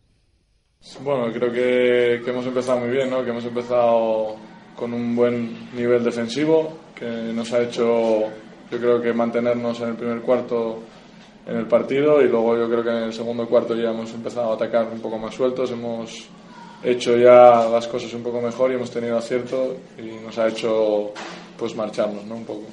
Bueno, 1.03 1.33
creo 1.33 1.51
que, 1.51 2.23
que 2.23 2.31
hemos 2.31 2.45
empezado 2.45 2.81
muy 2.81 2.91
bien, 2.91 3.09
¿no? 3.09 3.25
que 3.25 3.31
hemos 3.31 3.47
empezado 3.47 4.37
con 4.77 4.93
un 4.93 5.17
buen 5.17 5.75
nivel 5.75 6.05
defensivo, 6.05 6.85
que 6.99 7.07
nos 7.07 7.53
ha 7.53 7.63
hecho, 7.63 8.21
yo 8.71 8.79
creo 8.79 9.01
que 9.01 9.13
mantenernos 9.13 9.81
en 9.81 9.91
el 9.91 9.95
primer 9.95 10.21
cuarto 10.23 10.81
en 11.47 11.57
el 11.57 11.67
partido 11.67 12.21
y 12.23 12.29
luego 12.29 12.57
yo 12.57 12.69
creo 12.69 12.83
que 12.83 12.91
en 12.91 13.05
el 13.05 13.13
segundo 13.13 13.47
cuarto 13.47 13.75
ya 13.75 13.91
hemos 13.91 14.13
empezado 14.13 14.51
a 14.51 14.55
atacar 14.55 14.89
un 14.93 15.01
poco 15.01 15.19
más 15.19 15.35
sueltos, 15.35 15.71
hemos 15.71 16.27
hecho 16.83 17.17
ya 17.17 17.69
las 17.71 17.87
cosas 17.87 18.13
un 18.15 18.23
poco 18.23 18.41
mejor 18.41 18.73
y 18.73 18.75
hemos 18.75 18.91
tenido 18.91 19.17
acierto 19.17 19.77
y 19.97 20.25
nos 20.25 20.37
ha 20.39 20.49
hecho 20.49 21.13
pues 21.57 21.77
marcharnos 21.77 22.25
¿no? 22.25 22.37
un 22.37 22.45
poco. 22.45 22.65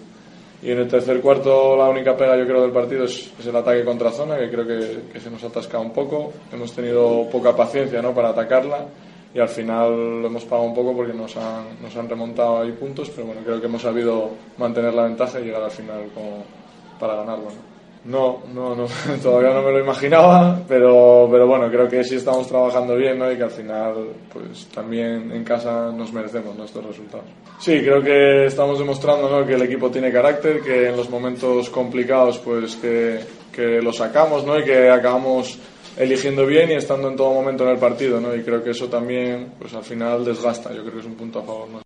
Y 0.61 0.71
en 0.71 0.79
el 0.79 0.87
tercer 0.87 1.19
cuarto 1.19 1.75
la 1.75 1.89
única 1.89 2.15
pega 2.15 2.37
yo 2.37 2.45
creo 2.45 2.61
del 2.61 2.71
partido 2.71 3.03
es, 3.03 3.31
es 3.37 3.45
el 3.45 3.55
ataque 3.55 3.83
contra 3.83 4.11
zona, 4.11 4.37
que 4.37 4.49
creo 4.49 4.65
que, 4.65 5.01
que, 5.11 5.19
se 5.19 5.29
nos 5.29 5.43
ha 5.43 5.47
atascado 5.47 5.83
un 5.83 5.91
poco. 5.91 6.31
Hemos 6.51 6.73
tenido 6.73 7.29
poca 7.29 7.55
paciencia 7.55 8.01
¿no? 8.01 8.13
para 8.13 8.29
atacarla 8.29 8.87
y 9.33 9.39
al 9.39 9.49
final 9.49 10.21
lo 10.21 10.27
hemos 10.27 10.45
pagado 10.45 10.67
un 10.67 10.75
poco 10.75 10.95
porque 10.95 11.13
nos 11.13 11.35
han, 11.37 11.81
nos 11.81 11.95
han 11.95 12.07
remontado 12.07 12.61
ahí 12.61 12.71
puntos, 12.73 13.09
pero 13.09 13.27
bueno, 13.27 13.41
creo 13.43 13.59
que 13.59 13.65
hemos 13.65 13.81
sabido 13.81 14.29
mantener 14.57 14.93
la 14.93 15.03
ventaja 15.03 15.39
y 15.39 15.45
llegar 15.45 15.63
al 15.63 15.71
final 15.71 16.09
como 16.13 16.43
para 16.99 17.15
ganarlo. 17.15 17.45
¿no? 17.45 17.73
No, 18.05 18.43
no, 18.53 18.75
no, 18.75 18.85
todavía 19.23 19.53
no 19.53 19.61
me 19.61 19.71
lo 19.71 19.79
imaginaba, 19.79 20.59
pero, 20.67 21.27
pero 21.31 21.47
bueno, 21.47 21.69
creo 21.69 21.87
que 21.87 22.03
sí 22.03 22.15
estamos 22.15 22.47
trabajando 22.47 22.95
bien 22.95 23.17
¿no? 23.17 23.31
y 23.31 23.37
que 23.37 23.43
al 23.43 23.51
final 23.51 24.09
pues 24.31 24.67
también 24.67 25.31
en 25.31 25.43
casa 25.45 25.89
nos 25.91 26.11
merecemos 26.11 26.55
nuestros 26.55 26.85
resultados. 26.85 27.25
Sí, 27.59 27.79
creo 27.81 28.03
que 28.03 28.47
estamos 28.47 28.77
demostrando 28.77 29.29
¿no? 29.29 29.45
que 29.47 29.53
el 29.53 29.61
equipo 29.61 29.89
tiene 29.89 30.11
carácter, 30.11 30.61
que 30.61 30.89
en 30.89 30.97
los 30.97 31.09
momentos 31.09 31.69
complicados 31.69 32.39
pues 32.39 32.75
que, 32.75 33.21
que 33.53 33.81
lo 33.81 33.93
sacamos 33.93 34.45
¿no? 34.45 34.59
y 34.59 34.65
que 34.65 34.89
acabamos 34.89 35.57
eligiendo 35.97 36.45
bien 36.45 36.69
y 36.71 36.73
estando 36.73 37.09
en 37.09 37.15
todo 37.15 37.33
momento 37.33 37.63
en 37.63 37.71
el 37.71 37.77
partido, 37.77 38.19
¿no? 38.19 38.35
Y 38.35 38.43
creo 38.43 38.63
que 38.63 38.71
eso 38.71 38.87
también, 38.87 39.53
pues 39.59 39.73
al 39.73 39.83
final 39.83 40.25
desgasta. 40.25 40.73
Yo 40.73 40.81
creo 40.81 40.93
que 40.93 40.99
es 40.99 41.05
un 41.05 41.15
punto 41.15 41.39
a 41.39 41.43
favor. 41.43 41.69
¿no? 41.69 41.81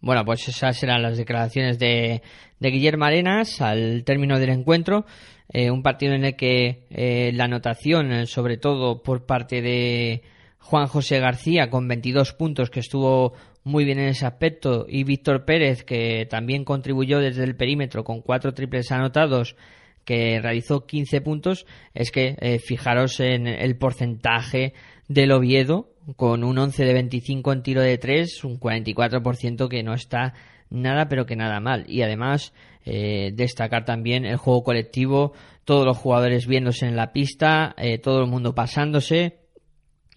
Bueno, 0.00 0.24
pues 0.24 0.48
esas 0.48 0.82
eran 0.82 1.02
las 1.02 1.16
declaraciones 1.16 1.78
de, 1.78 2.22
de 2.60 2.70
Guillermo 2.70 3.04
Arenas 3.04 3.60
al 3.60 4.04
término 4.04 4.38
del 4.38 4.50
encuentro. 4.50 5.04
Eh, 5.50 5.70
un 5.70 5.82
partido 5.82 6.14
en 6.14 6.24
el 6.24 6.36
que 6.36 6.86
eh, 6.90 7.32
la 7.34 7.44
anotación, 7.44 8.12
eh, 8.12 8.26
sobre 8.26 8.58
todo 8.58 9.02
por 9.02 9.24
parte 9.24 9.62
de 9.62 10.22
Juan 10.58 10.86
José 10.86 11.20
García, 11.20 11.70
con 11.70 11.88
22 11.88 12.34
puntos, 12.34 12.70
que 12.70 12.80
estuvo 12.80 13.32
muy 13.64 13.84
bien 13.84 13.98
en 13.98 14.08
ese 14.08 14.26
aspecto, 14.26 14.86
y 14.88 15.04
Víctor 15.04 15.44
Pérez, 15.44 15.84
que 15.84 16.26
también 16.28 16.64
contribuyó 16.64 17.18
desde 17.20 17.44
el 17.44 17.56
perímetro 17.56 18.04
con 18.04 18.20
cuatro 18.20 18.52
triples 18.52 18.92
anotados, 18.92 19.56
que 20.08 20.40
realizó 20.40 20.86
15 20.86 21.20
puntos, 21.20 21.66
es 21.92 22.10
que 22.10 22.34
eh, 22.40 22.58
fijaros 22.60 23.20
en 23.20 23.46
el 23.46 23.76
porcentaje 23.76 24.72
del 25.06 25.32
Oviedo, 25.32 25.90
con 26.16 26.44
un 26.44 26.56
11 26.56 26.82
de 26.86 26.94
25 26.94 27.52
en 27.52 27.62
tiro 27.62 27.82
de 27.82 27.98
3, 27.98 28.42
un 28.44 28.58
44% 28.58 29.68
que 29.68 29.82
no 29.82 29.92
está 29.92 30.32
nada 30.70 31.10
pero 31.10 31.26
que 31.26 31.36
nada 31.36 31.60
mal. 31.60 31.84
Y 31.88 32.00
además 32.00 32.54
eh, 32.86 33.32
destacar 33.34 33.84
también 33.84 34.24
el 34.24 34.38
juego 34.38 34.64
colectivo, 34.64 35.34
todos 35.66 35.84
los 35.84 35.98
jugadores 35.98 36.46
viéndose 36.46 36.86
en 36.86 36.96
la 36.96 37.12
pista, 37.12 37.74
eh, 37.76 37.98
todo 37.98 38.22
el 38.22 38.30
mundo 38.30 38.54
pasándose 38.54 39.40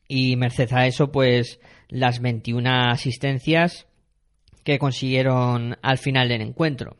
y 0.07 0.37
merced 0.37 0.71
a 0.71 0.87
eso 0.87 1.11
pues 1.11 1.59
las 1.89 2.21
21 2.21 2.91
asistencias 2.91 3.87
que 4.63 4.79
consiguieron 4.79 5.75
al 5.81 5.97
final 5.97 6.29
del 6.29 6.43
encuentro. 6.43 6.95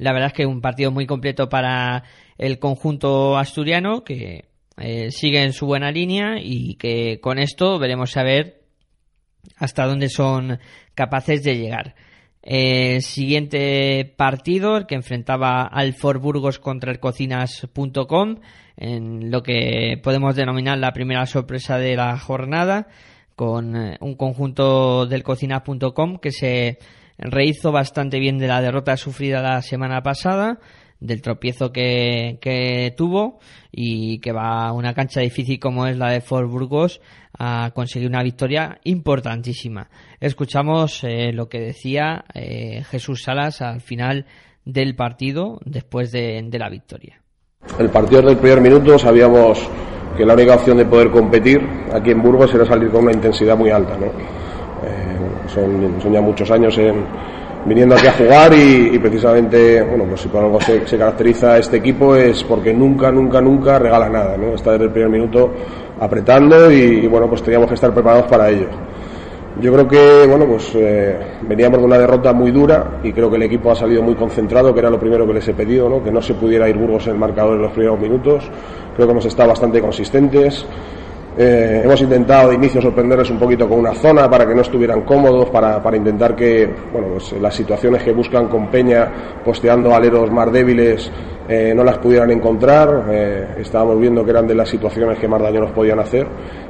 La 0.00 0.12
verdad 0.14 0.28
es 0.28 0.32
que 0.32 0.46
un 0.46 0.62
partido 0.62 0.90
muy 0.90 1.06
completo 1.06 1.50
para 1.50 2.04
el 2.38 2.58
conjunto 2.58 3.36
asturiano 3.36 4.02
que 4.02 4.46
eh, 4.78 5.10
sigue 5.10 5.42
en 5.42 5.52
su 5.52 5.66
buena 5.66 5.92
línea 5.92 6.36
y 6.42 6.76
que 6.76 7.20
con 7.20 7.38
esto 7.38 7.78
veremos 7.78 8.16
a 8.16 8.22
ver 8.22 8.62
hasta 9.58 9.86
dónde 9.86 10.08
son 10.08 10.58
capaces 10.94 11.42
de 11.42 11.58
llegar. 11.58 11.94
Eh, 12.42 13.02
siguiente 13.02 14.14
partido, 14.16 14.78
el 14.78 14.86
que 14.86 14.94
enfrentaba 14.94 15.64
al 15.64 15.92
Fort 15.92 16.22
Burgos 16.22 16.58
contra 16.58 16.90
el 16.90 16.98
Cocinas.com, 16.98 18.36
en 18.78 19.30
lo 19.30 19.42
que 19.42 20.00
podemos 20.02 20.34
denominar 20.34 20.78
la 20.78 20.92
primera 20.92 21.26
sorpresa 21.26 21.76
de 21.76 21.96
la 21.96 22.18
jornada, 22.18 22.88
con 23.36 23.76
eh, 23.76 23.98
un 24.00 24.14
conjunto 24.14 25.04
del 25.04 25.22
Cocinas.com 25.22 26.16
que 26.16 26.32
se 26.32 26.78
rehizo 27.20 27.72
bastante 27.72 28.18
bien 28.18 28.38
de 28.38 28.48
la 28.48 28.60
derrota 28.60 28.96
sufrida 28.96 29.42
la 29.42 29.62
semana 29.62 30.02
pasada, 30.02 30.58
del 31.00 31.22
tropiezo 31.22 31.72
que, 31.72 32.38
que 32.40 32.92
tuvo 32.96 33.38
y 33.72 34.18
que 34.20 34.32
va 34.32 34.66
a 34.66 34.72
una 34.72 34.94
cancha 34.94 35.20
difícil 35.20 35.58
como 35.58 35.86
es 35.86 35.96
la 35.96 36.10
de 36.10 36.20
Fort 36.20 36.50
Burgos 36.50 37.00
a 37.38 37.70
conseguir 37.74 38.08
una 38.08 38.22
victoria 38.22 38.78
importantísima. 38.84 39.88
Escuchamos 40.20 41.02
eh, 41.04 41.32
lo 41.32 41.48
que 41.48 41.60
decía 41.60 42.24
eh, 42.34 42.82
Jesús 42.90 43.22
Salas 43.22 43.62
al 43.62 43.80
final 43.80 44.26
del 44.64 44.94
partido 44.94 45.58
después 45.64 46.12
de, 46.12 46.42
de 46.44 46.58
la 46.58 46.68
victoria. 46.68 47.22
El 47.78 47.90
partido 47.90 48.22
del 48.22 48.36
primer 48.36 48.60
minuto 48.60 48.98
sabíamos 48.98 49.66
que 50.16 50.24
la 50.26 50.34
única 50.34 50.54
opción 50.54 50.76
de 50.76 50.84
poder 50.84 51.10
competir 51.10 51.60
aquí 51.92 52.10
en 52.10 52.22
Burgos 52.22 52.52
era 52.54 52.66
salir 52.66 52.90
con 52.90 53.04
una 53.04 53.12
intensidad 53.12 53.56
muy 53.56 53.70
alta. 53.70 53.96
Eh, 53.96 55.19
son, 55.52 56.00
son, 56.00 56.12
ya 56.12 56.20
muchos 56.20 56.50
años 56.50 56.76
en, 56.78 57.04
viniendo 57.66 57.94
aquí 57.94 58.06
a 58.06 58.12
jugar 58.12 58.52
y, 58.52 58.90
y, 58.94 58.98
precisamente, 58.98 59.82
bueno, 59.82 60.04
pues 60.04 60.22
si 60.22 60.28
por 60.28 60.44
algo 60.44 60.60
se, 60.60 60.86
se, 60.86 60.98
caracteriza 60.98 61.58
este 61.58 61.76
equipo 61.76 62.14
es 62.16 62.42
porque 62.44 62.72
nunca, 62.72 63.10
nunca, 63.10 63.40
nunca 63.40 63.78
regala 63.78 64.08
nada, 64.08 64.36
¿no? 64.36 64.54
Está 64.54 64.72
desde 64.72 64.86
el 64.86 64.90
primer 64.90 65.10
minuto 65.10 65.50
apretando 66.00 66.70
y, 66.70 67.00
y, 67.04 67.06
bueno, 67.06 67.28
pues 67.28 67.42
teníamos 67.42 67.68
que 67.68 67.74
estar 67.74 67.92
preparados 67.92 68.26
para 68.26 68.48
ello. 68.48 68.68
Yo 69.60 69.72
creo 69.72 69.88
que 69.88 70.26
bueno, 70.26 70.46
pues 70.46 70.72
eh, 70.74 71.18
veníamos 71.42 71.80
de 71.80 71.84
una 71.84 71.98
derrota 71.98 72.32
muy 72.32 72.50
dura 72.50 73.00
y 73.02 73.12
creo 73.12 73.28
que 73.28 73.36
el 73.36 73.42
equipo 73.42 73.70
ha 73.70 73.74
salido 73.74 74.02
muy 74.02 74.14
concentrado, 74.14 74.72
que 74.72 74.80
era 74.80 74.88
lo 74.88 74.98
primero 74.98 75.26
que 75.26 75.34
les 75.34 75.48
he 75.48 75.54
pedido, 75.54 75.88
¿no? 75.88 76.02
que 76.02 76.10
no 76.10 76.22
se 76.22 76.34
pudiera 76.34 76.68
ir 76.68 76.78
Burgos 76.78 77.06
en 77.08 77.14
el 77.14 77.18
marcador 77.18 77.56
en 77.56 77.62
los 77.62 77.72
primeros 77.72 78.00
minutos. 78.00 78.50
Creo 78.94 79.06
que 79.06 79.12
hemos 79.12 79.26
estado 79.26 79.50
bastante 79.50 79.80
consistentes. 79.80 80.64
Eh, 81.38 81.82
hemos 81.84 82.00
intentado 82.00 82.48
de 82.48 82.56
inicio 82.56 82.82
sorprenderles 82.82 83.30
un 83.30 83.38
poquito 83.38 83.68
con 83.68 83.78
una 83.78 83.94
zona 83.94 84.28
para 84.28 84.46
que 84.46 84.54
no 84.54 84.62
estuvieran 84.62 85.02
cómodos, 85.02 85.48
para, 85.50 85.82
para 85.82 85.96
intentar 85.96 86.34
que 86.34 86.68
bueno, 86.92 87.08
pues, 87.12 87.32
las 87.40 87.54
situaciones 87.54 88.02
que 88.02 88.12
buscan 88.12 88.48
con 88.48 88.68
Peña, 88.68 89.40
posteando 89.44 89.94
aleros 89.94 90.30
más 90.30 90.52
débiles, 90.52 91.10
eh, 91.48 91.72
no 91.74 91.82
las 91.82 91.98
pudieran 91.98 92.30
encontrar. 92.30 93.06
Eh, 93.10 93.46
estábamos 93.58 94.00
viendo 94.00 94.24
que 94.24 94.30
eran 94.30 94.46
de 94.46 94.54
las 94.54 94.68
situaciones 94.68 95.18
que 95.18 95.26
más 95.26 95.42
daño 95.42 95.60
nos 95.60 95.72
podían 95.72 95.98
hacer 95.98 96.26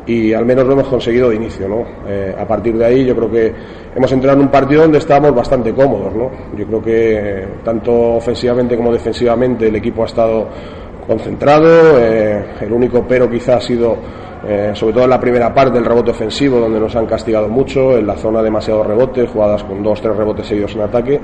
y 0.07 0.33
al 0.33 0.47
menos 0.47 0.67
lo 0.67 0.73
hemos 0.73 0.89
conseguido 0.89 1.29
de 1.29 1.37
inicio. 1.37 1.69
¿no? 1.69 1.85
Eh, 2.07 2.35
a 2.39 2.47
partir 2.47 2.77
de 2.77 2.85
ahí 2.85 3.05
yo 3.05 3.15
creo 3.15 3.31
que 3.31 3.53
hemos 3.95 4.11
entrado 4.13 4.39
en 4.39 4.47
un 4.47 4.51
partido 4.51 4.83
donde 4.83 4.99
estábamos 4.99 5.35
bastante 5.35 5.73
cómodos. 5.75 6.15
¿no? 6.15 6.31
Yo 6.57 6.67
creo 6.67 6.83
que 6.83 7.43
eh, 7.43 7.49
tanto 7.65 8.15
ofensivamente 8.15 8.77
como 8.77 8.93
defensivamente 8.93 9.69
el 9.69 9.77
equipo 9.77 10.03
ha 10.03 10.07
estado 10.07 10.49
concentrado. 11.07 11.99
eh, 11.99 12.45
el 12.61 12.73
único 12.73 13.07
pero 13.07 13.29
quizá 13.31 13.57
ha 13.57 13.61
sido, 13.61 13.97
eh, 14.47 14.73
sobre 14.75 14.95
todo 14.95 15.05
en 15.05 15.11
la 15.11 15.21
primera 15.21 15.53
parte, 15.55 15.79
el 15.79 15.85
rebote 15.85 16.11
ofensivo, 16.11 16.59
donde 16.59 16.81
nos 16.81 16.95
han 16.97 17.07
castigado 17.07 17.49
mucho, 17.49 17.97
en 17.97 18.07
la 18.07 18.17
zona 18.17 18.43
demasiados 18.43 18.87
rebotes, 18.87 19.29
jugadas 19.31 19.65
con 19.65 19.83
dos, 19.83 20.01
tres 20.01 20.17
rebotes 20.17 20.47
seguidos 20.47 20.75
en 20.75 20.83
ataque. 20.83 21.21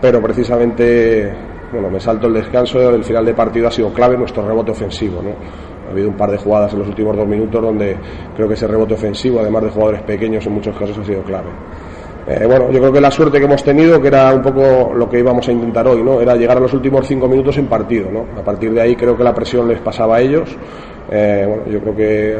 Pero 0.00 0.20
precisamente, 0.20 1.32
bueno, 1.72 1.90
me 1.90 2.00
salto 2.00 2.26
el 2.26 2.34
descanso, 2.34 2.90
el 2.90 3.04
final 3.04 3.24
de 3.24 3.34
partido 3.34 3.68
ha 3.68 3.70
sido 3.70 3.92
clave 3.92 4.16
nuestro 4.16 4.46
rebote 4.46 4.72
ofensivo. 4.72 5.22
¿no? 5.22 5.30
Ha 5.88 5.90
habido 5.92 6.08
un 6.08 6.16
par 6.16 6.30
de 6.30 6.38
jugadas 6.38 6.72
en 6.72 6.80
los 6.80 6.88
últimos 6.88 7.16
dos 7.16 7.26
minutos 7.26 7.62
donde 7.62 7.96
creo 8.34 8.48
que 8.48 8.54
ese 8.54 8.66
rebote 8.66 8.94
ofensivo, 8.94 9.40
además 9.40 9.64
de 9.64 9.70
jugadores 9.70 10.02
pequeños, 10.02 10.44
en 10.46 10.52
muchos 10.52 10.76
casos 10.76 10.98
ha 10.98 11.04
sido 11.04 11.22
clave. 11.22 11.50
Eh, 12.26 12.46
bueno, 12.46 12.70
yo 12.70 12.78
creo 12.78 12.92
que 12.92 13.00
la 13.00 13.10
suerte 13.10 13.38
que 13.38 13.46
hemos 13.46 13.64
tenido, 13.64 14.00
que 14.00 14.06
era 14.08 14.32
un 14.32 14.42
poco 14.42 14.92
lo 14.94 15.08
que 15.08 15.18
íbamos 15.18 15.48
a 15.48 15.52
intentar 15.52 15.86
hoy, 15.88 16.02
¿no? 16.02 16.20
Era 16.20 16.36
llegar 16.36 16.56
a 16.56 16.60
los 16.60 16.72
últimos 16.72 17.06
cinco 17.06 17.26
minutos 17.28 17.58
en 17.58 17.66
partido, 17.66 18.10
¿no? 18.12 18.26
A 18.38 18.44
partir 18.44 18.72
de 18.72 18.80
ahí 18.80 18.94
creo 18.94 19.16
que 19.16 19.24
la 19.24 19.34
presión 19.34 19.66
les 19.66 19.80
pasaba 19.80 20.16
a 20.16 20.20
ellos. 20.20 20.56
Eh, 21.10 21.44
bueno, 21.48 21.64
yo 21.66 21.80
creo 21.80 21.96
que 21.96 22.38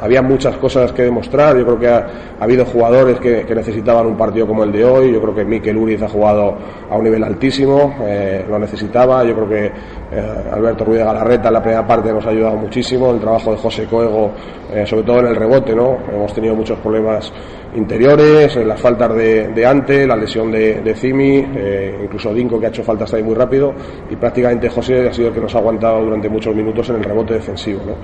había 0.00 0.22
muchas 0.22 0.56
cosas 0.56 0.92
que 0.92 1.02
demostrar. 1.02 1.56
Yo 1.56 1.64
creo 1.64 1.78
que 1.78 1.88
ha, 1.88 2.06
ha 2.38 2.44
habido 2.44 2.64
jugadores 2.64 3.18
que, 3.18 3.44
necesitaban 3.54 4.06
un 4.06 4.16
partido 4.16 4.46
como 4.46 4.64
el 4.64 4.72
de 4.72 4.84
hoy. 4.84 5.12
Yo 5.12 5.20
creo 5.20 5.34
que 5.34 5.44
Mikel 5.44 5.76
Uriz 5.76 6.02
ha 6.02 6.08
jugado 6.08 6.56
a 6.88 6.96
un 6.96 7.04
nivel 7.04 7.24
altísimo, 7.24 7.96
eh, 8.02 8.44
lo 8.48 8.58
necesitaba. 8.58 9.24
Yo 9.24 9.34
creo 9.34 9.48
que 9.48 9.66
eh, 9.66 10.50
Alberto 10.52 10.84
Ruiz 10.84 10.98
de 10.98 11.04
Galarreta 11.04 11.48
en 11.48 11.54
la 11.54 11.62
primera 11.62 11.86
parte 11.86 12.12
nos 12.12 12.24
ha 12.26 12.30
ayudado 12.30 12.56
muchísimo. 12.56 13.10
El 13.10 13.20
trabajo 13.20 13.52
de 13.52 13.56
José 13.56 13.86
Coego, 13.86 14.30
eh, 14.72 14.86
sobre 14.86 15.02
todo 15.02 15.20
en 15.20 15.26
el 15.26 15.36
rebote, 15.36 15.74
¿no? 15.74 15.98
Hemos 16.12 16.32
tenido 16.32 16.54
muchos 16.54 16.78
problemas 16.78 17.32
interiores, 17.74 18.56
las 18.56 18.80
faltas 18.80 19.14
de, 19.14 19.48
de 19.48 19.66
Ante, 19.66 20.06
la 20.06 20.16
lesión 20.16 20.50
de, 20.50 20.80
de 20.80 20.94
Cimi, 20.94 21.44
eh, 21.54 22.00
incluso 22.04 22.32
Dinko 22.32 22.58
que 22.58 22.66
ha 22.66 22.68
hecho 22.70 22.82
faltas 22.82 23.12
ahí 23.14 23.22
muy 23.22 23.34
rápido 23.34 23.74
y 24.10 24.16
prácticamente 24.16 24.68
José 24.68 25.08
ha 25.08 25.12
sido 25.12 25.28
el 25.28 25.34
que 25.34 25.40
nos 25.40 25.54
ha 25.54 25.58
aguantado 25.58 26.02
durante 26.02 26.28
muchos 26.28 26.54
minutos 26.54 26.88
en 26.90 26.96
el 26.96 27.04
rebote 27.04 27.34
defensivo. 27.34 27.80
¿no? 27.86 27.94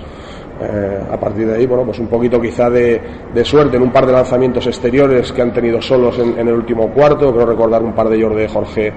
Eh, 0.61 1.01
a 1.11 1.19
partir 1.19 1.49
de 1.49 1.57
ahí, 1.57 1.67
bueno, 1.67 1.85
pues 1.85 1.99
un 1.99 2.07
poquito 2.07 2.41
quizá 2.41 2.71
de, 2.71 3.01
de 3.35 3.45
suerte 3.45 3.77
en 3.77 3.83
un 3.83 3.91
par 3.91 4.07
de 4.07 4.13
lanzamientos 4.13 4.65
exteriores 4.67 5.33
que 5.33 5.43
han 5.43 5.53
tenido 5.53 5.83
solos 5.83 6.19
en, 6.19 6.47
el 6.47 6.55
último 6.55 6.91
cuarto, 6.91 7.33
creo 7.33 7.47
recordar 7.47 7.83
un 7.83 7.93
par 7.93 8.09
de 8.09 8.17
ellos 8.17 8.37
de 8.37 8.49
Jorge 8.49 8.93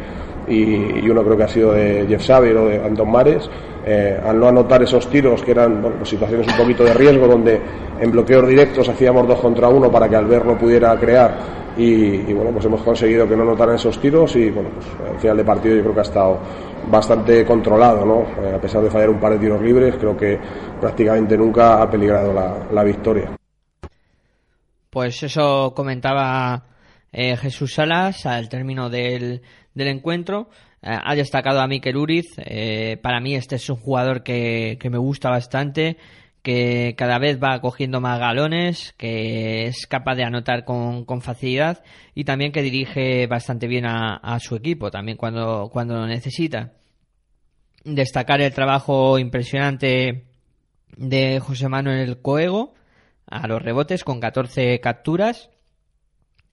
y, 0.48 1.10
uno 1.10 1.24
creo 1.24 1.38
que 1.38 1.44
ha 1.44 1.48
sido 1.48 1.74
de 1.74 2.06
Jeff 2.08 2.26
Xavier 2.26 2.58
o 2.58 2.66
de 2.68 2.84
Anton 2.84 3.12
Mares, 3.12 3.50
eh, 3.86 4.20
al 4.24 4.40
no 4.40 4.48
anotar 4.48 4.84
esos 4.84 5.10
tiros 5.10 5.42
que 5.44 5.52
eran 5.52 5.82
pues 5.82 6.10
situaciones 6.10 6.48
un 6.48 6.58
poquito 6.58 6.84
de 6.84 6.94
riesgo 6.94 7.28
donde 7.28 7.62
en 8.00 8.12
bloqueos 8.12 8.48
directos 8.48 8.90
hacíamos 8.90 9.28
dos 9.28 9.40
contra 9.40 9.70
uno 9.70 9.90
para 9.90 10.10
que 10.10 10.16
Albert 10.18 10.46
no 10.46 10.58
pudiera 10.58 10.98
crear 11.00 11.38
y, 11.78 12.34
bueno 12.34 12.52
pues 12.52 12.66
hemos 12.66 12.82
conseguido 12.82 13.28
que 13.28 13.38
no 13.38 13.46
notaran 13.46 13.76
esos 13.76 13.98
tiros 14.02 14.36
y 14.36 14.50
bueno 14.50 14.72
pues 14.76 14.88
al 15.10 15.20
final 15.20 15.38
de 15.38 15.46
partido 15.46 15.76
yo 15.76 15.82
creo 15.84 15.94
que 15.94 16.00
ha 16.00 16.04
estado 16.04 16.40
bastante 16.90 17.46
controlado 17.46 18.06
¿no? 18.06 18.24
Eh, 18.44 18.56
a 18.56 18.60
pesar 18.60 18.82
de 18.82 18.90
fallar 18.90 19.10
un 19.10 19.22
par 19.22 19.34
de 19.34 19.40
tiros 19.40 19.62
libres 19.62 19.96
creo 19.96 20.18
que 20.18 20.38
prácticamente 20.82 21.38
nunca 21.38 21.82
ha 21.82 21.90
peligrado 21.90 22.34
la, 22.34 22.68
la 22.72 22.84
victoria 22.84 23.38
Pues 24.90 25.24
eso 25.24 25.74
comentaba 25.74 26.62
eh, 27.12 27.38
Jesús 27.38 27.74
Salas 27.74 28.26
al 28.26 28.50
término 28.50 28.90
del, 28.90 29.42
del 29.78 29.88
encuentro. 29.88 30.50
Eh, 30.82 30.98
ha 31.02 31.16
destacado 31.16 31.62
a 31.62 31.68
Mikel 31.68 31.96
Uriz. 31.96 32.26
Eh, 32.38 32.98
para 33.02 33.20
mí 33.20 33.36
este 33.36 33.56
es 33.56 33.70
un 33.70 33.78
jugador 33.78 34.24
que, 34.24 34.78
que 34.80 34.90
me 34.90 34.98
gusta 34.98 35.30
bastante, 35.30 35.98
que 36.42 36.96
cada 36.98 37.20
vez 37.20 37.42
va 37.42 37.62
cogiendo 37.62 38.02
más 38.02 38.20
galones, 38.20 38.94
que 38.98 39.68
es 39.68 39.88
capaz 39.88 40.16
de 40.16 40.24
anotar 40.24 40.66
con, 40.66 41.06
con 41.06 41.22
facilidad 41.22 41.84
y 42.16 42.24
también 42.24 42.52
que 42.52 42.62
dirige 42.62 43.28
bastante 43.28 43.68
bien 43.68 43.86
a, 43.86 44.40
su 44.40 44.56
equipo, 44.56 44.92
también 44.92 45.18
cuando, 45.18 45.70
cuando 45.72 45.96
lo 45.96 46.08
necesita. 46.08 46.74
Destacar 47.84 48.42
el 48.42 48.54
trabajo 48.54 49.20
impresionante 49.20 50.26
de 50.98 51.40
José 51.40 51.70
Manuel 51.70 52.22
Coego 52.22 52.74
a 53.28 53.48
los 53.48 53.62
rebotes 53.62 54.04
con 54.04 54.20
14 54.20 54.80
capturas 54.80 55.50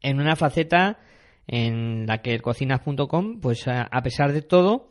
en 0.02 0.20
una 0.20 0.36
faceta 0.36 0.98
en 1.46 2.06
la 2.06 2.18
que 2.18 2.34
el 2.34 2.42
cocinas.com, 2.42 3.40
pues 3.40 3.66
a, 3.68 3.88
pesar 4.02 4.32
de 4.32 4.42
todo, 4.42 4.88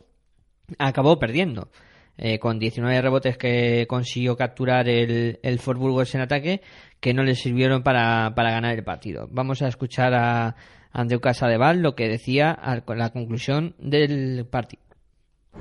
acabó 0.78 1.18
perdiendo. 1.18 1.68
Eh, 2.16 2.38
con 2.38 2.60
19 2.60 3.02
rebotes 3.02 3.36
que 3.36 3.86
consiguió 3.88 4.36
capturar 4.36 4.88
el, 4.88 5.40
el 5.42 5.58
Fort 5.58 5.80
Burgos 5.80 6.14
en 6.14 6.20
ataque, 6.20 6.60
que 7.00 7.12
no 7.12 7.24
le 7.24 7.34
sirvieron 7.34 7.82
para, 7.82 8.34
para 8.36 8.52
ganar 8.52 8.76
el 8.76 8.84
partido. 8.84 9.26
Vamos 9.32 9.62
a 9.62 9.68
escuchar 9.68 10.14
a 10.14 10.54
Andreu 10.92 11.20
Casadeval 11.20 11.82
lo 11.82 11.96
que 11.96 12.08
decía 12.08 12.52
a 12.52 12.82
la 12.94 13.10
conclusión 13.10 13.74
del 13.78 14.46
partido. 14.48 14.84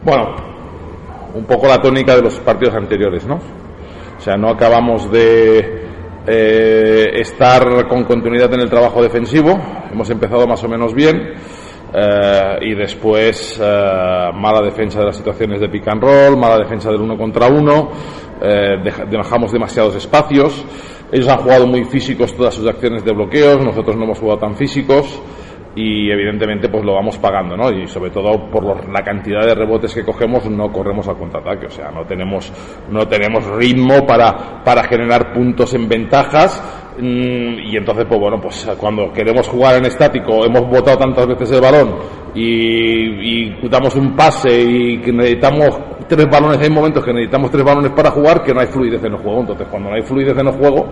Bueno, 0.04 0.36
un 1.34 1.46
poco 1.46 1.68
la 1.68 1.82
tónica 1.82 2.16
de 2.16 2.22
los 2.22 2.40
partidos 2.40 2.76
anteriores, 2.76 3.26
¿no? 3.26 3.40
O 4.18 4.22
sea, 4.22 4.38
no 4.38 4.50
acabamos 4.50 5.12
de 5.12 5.83
eh, 6.28 7.12
estar 7.16 7.88
con 7.88 8.04
continuidad 8.06 8.54
en 8.54 8.62
el 8.62 8.70
trabajo 8.70 9.02
defensivo. 9.02 9.60
Hemos 9.92 10.10
empezado 10.10 10.48
más 10.48 10.64
o 10.64 10.68
menos 10.70 10.94
bien. 10.94 11.34
eh, 11.96 12.58
y 12.62 12.74
después 12.74 13.60
eh, 13.62 14.30
mala 14.34 14.62
defensa 14.64 15.00
de 15.00 15.06
las 15.06 15.16
situaciones 15.16 15.60
de 15.62 15.70
pick 15.70 15.88
and 15.88 16.02
roll, 16.02 16.36
mala 16.38 16.58
defensa 16.58 16.90
del 16.92 17.02
uno 17.02 17.16
contra 17.16 17.48
uno, 17.48 17.92
eh, 18.42 18.78
deja- 18.84 19.06
dejamos 19.06 19.52
demasiados 19.52 19.96
espacios. 19.96 20.66
Ellos 21.12 21.28
han 21.28 21.38
jugado 21.38 21.68
muy 21.68 21.84
físicos 21.86 22.36
todas 22.36 22.56
sus 22.56 22.66
acciones 22.68 23.06
de 23.06 23.14
bloqueos, 23.14 23.64
nosotros 23.64 23.96
no 23.96 24.06
hemos 24.06 24.18
jugado 24.18 24.40
tan 24.40 24.56
físicos 24.56 25.22
y 25.76 26.12
evidentemente 26.12 26.70
pues 26.70 26.84
lo 26.86 26.94
vamos 26.94 27.18
pagando, 27.18 27.58
¿no? 27.58 27.72
Y 27.72 27.88
sobre 27.88 28.12
todo 28.12 28.50
por 28.52 28.64
los- 28.64 28.88
la 28.88 29.02
cantidad 29.04 29.46
de 29.46 29.56
rebotes 29.56 29.94
que 29.94 30.04
cogemos 30.06 30.48
no 30.50 30.72
corremos 30.72 31.08
al 31.08 31.18
contraataque, 31.18 31.66
o 31.66 31.72
sea, 31.72 31.90
no 31.92 32.06
tenemos 32.06 32.52
no 32.90 33.08
tenemos 33.08 33.46
ritmo 33.48 34.06
para 34.06 34.64
para 34.64 34.84
generar 34.84 35.34
puntos 35.34 35.74
en 35.74 35.90
ventajas 35.90 36.62
mm, 37.00 37.60
y 37.72 37.76
entonces 37.78 38.06
pues 38.08 38.20
bueno, 38.20 38.40
pues 38.40 38.70
cuando 38.80 39.12
queremos 39.12 39.48
jugar 39.48 39.78
en 39.78 39.86
estático, 39.86 40.46
hemos 40.46 40.70
botado 40.70 40.98
tantas 40.98 41.26
veces 41.26 41.52
el 41.54 41.62
balón 41.62 41.96
y, 42.36 43.48
y 43.48 43.68
damos 43.70 43.96
un 43.96 44.16
pase 44.16 44.62
y 44.62 45.00
que 45.02 45.12
necesitamos 45.12 45.80
tres 46.08 46.30
balones, 46.30 46.60
hay 46.62 46.70
momentos 46.70 47.04
que 47.04 47.14
necesitamos 47.14 47.50
tres 47.50 47.64
balones 47.64 47.92
para 47.94 48.12
jugar 48.12 48.44
que 48.44 48.54
no 48.54 48.60
hay 48.62 48.68
fluidez 48.68 49.04
en 49.04 49.14
el 49.14 49.18
juego, 49.20 49.40
entonces 49.42 49.68
cuando 49.72 49.90
no 49.90 49.96
hay 49.96 50.02
fluidez 50.04 50.38
en 50.38 50.48
el 50.48 50.54
juego, 50.54 50.92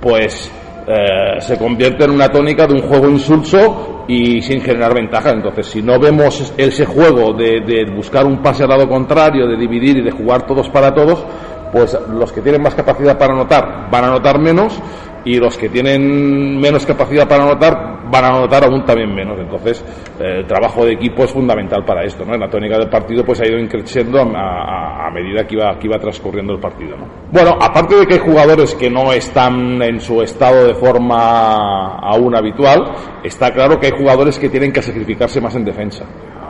pues 0.00 0.50
eh, 0.86 1.40
se 1.40 1.58
convierte 1.58 2.04
en 2.04 2.10
una 2.10 2.28
tónica 2.28 2.66
de 2.66 2.74
un 2.74 2.82
juego 2.82 3.08
insulso 3.08 4.04
y 4.08 4.42
sin 4.42 4.60
generar 4.60 4.94
ventaja. 4.94 5.30
Entonces, 5.30 5.66
si 5.66 5.82
no 5.82 5.98
vemos 5.98 6.52
ese 6.56 6.84
juego 6.84 7.32
de, 7.32 7.60
de 7.60 7.84
buscar 7.94 8.24
un 8.26 8.42
pase 8.42 8.64
al 8.64 8.70
lado 8.70 8.88
contrario, 8.88 9.46
de 9.46 9.56
dividir 9.56 9.98
y 9.98 10.02
de 10.02 10.10
jugar 10.10 10.46
todos 10.46 10.68
para 10.68 10.92
todos, 10.94 11.24
pues 11.72 11.96
los 12.10 12.32
que 12.32 12.42
tienen 12.42 12.62
más 12.62 12.74
capacidad 12.74 13.16
para 13.16 13.32
anotar 13.32 13.88
van 13.90 14.04
a 14.04 14.08
anotar 14.08 14.38
menos 14.38 14.78
y 15.24 15.38
los 15.38 15.56
que 15.56 15.68
tienen 15.68 16.58
menos 16.60 16.84
capacidad 16.84 17.28
para 17.28 17.44
anotar 17.44 17.91
van 18.12 18.24
a 18.24 18.28
anotar 18.28 18.64
aún 18.64 18.84
también 18.84 19.12
menos. 19.14 19.38
Entonces, 19.40 19.82
eh, 20.20 20.36
el 20.40 20.46
trabajo 20.46 20.84
de 20.84 20.92
equipo 20.92 21.24
es 21.24 21.32
fundamental 21.32 21.84
para 21.84 22.04
esto. 22.04 22.24
¿no? 22.24 22.34
En 22.34 22.40
la 22.40 22.48
tónica 22.50 22.78
del 22.78 22.88
partido 22.90 23.24
pues 23.24 23.40
ha 23.40 23.46
ido 23.48 23.58
increciendo 23.58 24.18
a, 24.20 24.22
a- 24.22 25.06
a 25.08 25.10
medida 25.10 25.46
que 25.46 25.54
iba, 25.56 25.76
que 25.78 25.86
iba 25.88 25.98
transcurriendo 25.98 26.52
el 26.52 26.60
partido. 26.60 26.96
¿no? 26.96 27.06
Bueno, 27.32 27.56
aparte 27.60 27.96
de 27.96 28.06
que 28.06 28.14
hay 28.14 28.20
jugadores 28.20 28.74
que 28.74 28.88
no 28.90 29.12
están 29.12 29.82
en 29.82 30.00
su 30.00 30.22
estado 30.22 30.66
de 30.66 30.74
forma 30.74 31.98
aún 31.98 32.34
habitual, 32.36 32.92
está 33.24 33.50
claro 33.52 33.80
que 33.80 33.86
hay 33.86 33.92
jugadores 33.98 34.38
que 34.38 34.48
tienen 34.48 34.72
que 34.72 34.82
sacrificarse 34.82 35.40
más 35.40 35.54
en 35.56 35.64
defensa 35.64 36.04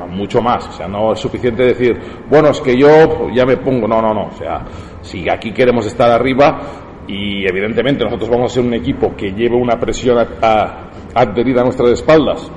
mucho 0.09 0.43
más. 0.43 0.69
O 0.69 0.73
sea, 0.73 0.87
no 0.89 1.13
es 1.15 1.21
suficiente 1.21 1.63
decir, 1.65 1.99
bueno, 2.29 2.49
es 2.51 2.61
que 2.61 2.77
yo 2.77 3.31
ya 3.35 3.47
me 3.47 3.57
pongo. 3.57 3.89
No, 3.89 4.03
no, 4.03 4.13
no. 4.13 4.27
O 4.27 4.33
sea, 4.33 4.63
si 5.01 5.27
aquí 5.31 5.53
queremos 5.53 5.87
estar 5.87 6.11
arriba 6.11 6.61
y 7.09 7.49
evidentemente 7.49 8.05
nosotros 8.05 8.29
vamos 8.29 8.53
a 8.53 8.55
ser 8.57 8.63
un 8.65 8.75
equipo 8.75 9.15
que 9.17 9.31
lleve 9.33 9.57
una 9.57 9.79
presión 9.81 10.19
a- 10.19 10.29
a- 10.43 10.91
adherida 11.15 11.61
a 11.61 11.65
nuestras 11.65 11.91
espaldas, 11.91 12.51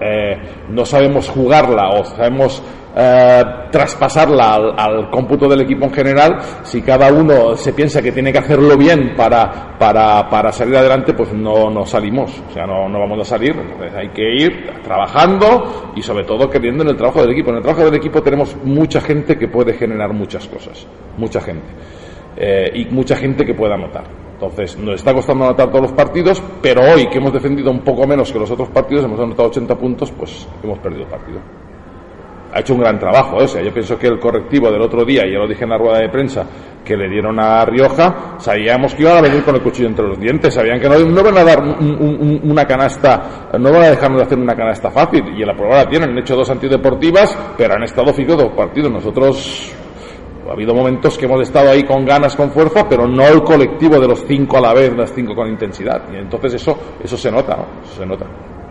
eh, 0.00 0.36
no 0.70 0.84
sabemos 0.84 1.28
jugarla 1.28 1.90
o 1.90 2.04
sabemos 2.04 2.62
eh, 2.96 3.44
traspasarla 3.70 4.54
al, 4.54 4.74
al 4.76 5.10
cómputo 5.10 5.46
del 5.46 5.60
equipo 5.60 5.84
en 5.84 5.92
general, 5.92 6.38
si 6.62 6.82
cada 6.82 7.12
uno 7.12 7.54
se 7.54 7.72
piensa 7.72 8.02
que 8.02 8.10
tiene 8.10 8.32
que 8.32 8.38
hacerlo 8.38 8.76
bien 8.76 9.14
para, 9.16 9.78
para, 9.78 10.28
para 10.28 10.50
salir 10.50 10.76
adelante, 10.76 11.12
pues 11.12 11.32
no, 11.32 11.70
no 11.70 11.86
salimos, 11.86 12.42
o 12.48 12.52
sea, 12.52 12.66
no, 12.66 12.88
no 12.88 12.98
vamos 12.98 13.20
a 13.20 13.24
salir. 13.24 13.54
Entonces 13.56 13.94
hay 13.94 14.08
que 14.08 14.34
ir 14.34 14.70
trabajando 14.82 15.92
y 15.94 16.02
sobre 16.02 16.24
todo 16.24 16.48
creyendo 16.48 16.82
en 16.82 16.90
el 16.90 16.96
trabajo 16.96 17.20
del 17.20 17.30
equipo. 17.30 17.50
En 17.50 17.56
el 17.56 17.62
trabajo 17.62 17.84
del 17.84 17.94
equipo 17.94 18.22
tenemos 18.22 18.56
mucha 18.64 19.00
gente 19.00 19.38
que 19.38 19.48
puede 19.48 19.74
generar 19.74 20.12
muchas 20.12 20.48
cosas, 20.48 20.86
mucha 21.16 21.40
gente. 21.40 21.68
Eh, 22.36 22.72
y 22.74 22.84
mucha 22.86 23.16
gente 23.16 23.44
que 23.44 23.54
pueda 23.54 23.74
anotar. 23.74 24.29
Entonces, 24.40 24.78
nos 24.78 24.94
está 24.94 25.12
costando 25.12 25.44
anotar 25.44 25.68
todos 25.68 25.82
los 25.82 25.92
partidos, 25.92 26.42
pero 26.62 26.80
hoy 26.80 27.08
que 27.10 27.18
hemos 27.18 27.30
defendido 27.32 27.70
un 27.70 27.80
poco 27.80 28.06
menos 28.06 28.32
que 28.32 28.38
los 28.38 28.50
otros 28.50 28.70
partidos, 28.70 29.04
hemos 29.04 29.20
anotado 29.20 29.48
80 29.50 29.74
puntos, 29.76 30.10
pues 30.12 30.48
hemos 30.62 30.78
perdido 30.78 31.02
el 31.04 31.08
partido. 31.10 31.40
Ha 32.54 32.60
hecho 32.60 32.72
un 32.74 32.80
gran 32.80 32.98
trabajo, 32.98 33.38
¿eh? 33.40 33.44
o 33.44 33.48
sea, 33.48 33.62
yo 33.62 33.70
pienso 33.72 33.98
que 33.98 34.06
el 34.08 34.18
correctivo 34.18 34.72
del 34.72 34.80
otro 34.80 35.04
día, 35.04 35.22
ya 35.30 35.38
lo 35.38 35.46
dije 35.46 35.62
en 35.64 35.70
la 35.70 35.76
rueda 35.78 35.98
de 35.98 36.08
prensa, 36.08 36.46
que 36.82 36.96
le 36.96 37.08
dieron 37.10 37.38
a 37.38 37.64
Rioja, 37.66 38.36
sabíamos 38.38 38.94
que 38.94 39.02
iban 39.02 39.18
a 39.18 39.20
venir 39.20 39.44
con 39.44 39.54
el 39.54 39.62
cuchillo 39.62 39.88
entre 39.88 40.06
los 40.08 40.18
dientes, 40.18 40.54
sabían 40.54 40.80
que 40.80 40.88
no, 40.88 40.98
no 40.98 41.22
van 41.22 41.36
a 41.36 41.44
dar 41.44 41.60
un- 41.62 41.68
un- 41.78 42.40
un- 42.42 42.50
una 42.50 42.64
canasta, 42.66 43.50
no 43.58 43.70
van 43.70 43.82
a 43.82 43.90
dejarnos 43.90 44.20
de 44.20 44.24
hacer 44.24 44.38
una 44.38 44.56
canasta 44.56 44.90
fácil, 44.90 45.22
y 45.36 45.42
en 45.42 45.46
la 45.48 45.54
prueba 45.54 45.76
la 45.84 45.88
tienen, 45.88 46.10
han 46.10 46.18
hecho 46.18 46.34
dos 46.34 46.48
antideportivas, 46.50 47.38
pero 47.58 47.74
han 47.74 47.82
estado 47.84 48.12
fijos 48.14 48.38
dos 48.38 48.52
partidos. 48.56 48.90
Nosotros 48.90 49.72
ha 50.50 50.52
habido 50.52 50.74
momentos 50.74 51.16
que 51.16 51.26
hemos 51.26 51.40
estado 51.42 51.70
ahí 51.70 51.84
con 51.84 52.04
ganas, 52.04 52.34
con 52.34 52.50
fuerza, 52.50 52.88
pero 52.88 53.06
no 53.06 53.24
el 53.28 53.44
colectivo 53.44 54.00
de 54.00 54.08
los 54.08 54.24
cinco 54.26 54.58
a 54.58 54.60
la 54.60 54.74
vez, 54.74 54.92
las 54.96 55.12
cinco 55.14 55.32
con 55.32 55.48
intensidad. 55.48 56.02
Y 56.12 56.16
entonces 56.16 56.54
eso, 56.54 56.76
eso 57.00 57.16
se 57.16 57.30
nota, 57.30 57.56
¿no? 57.56 57.84
Se 57.84 58.04
nota. 58.04 58.26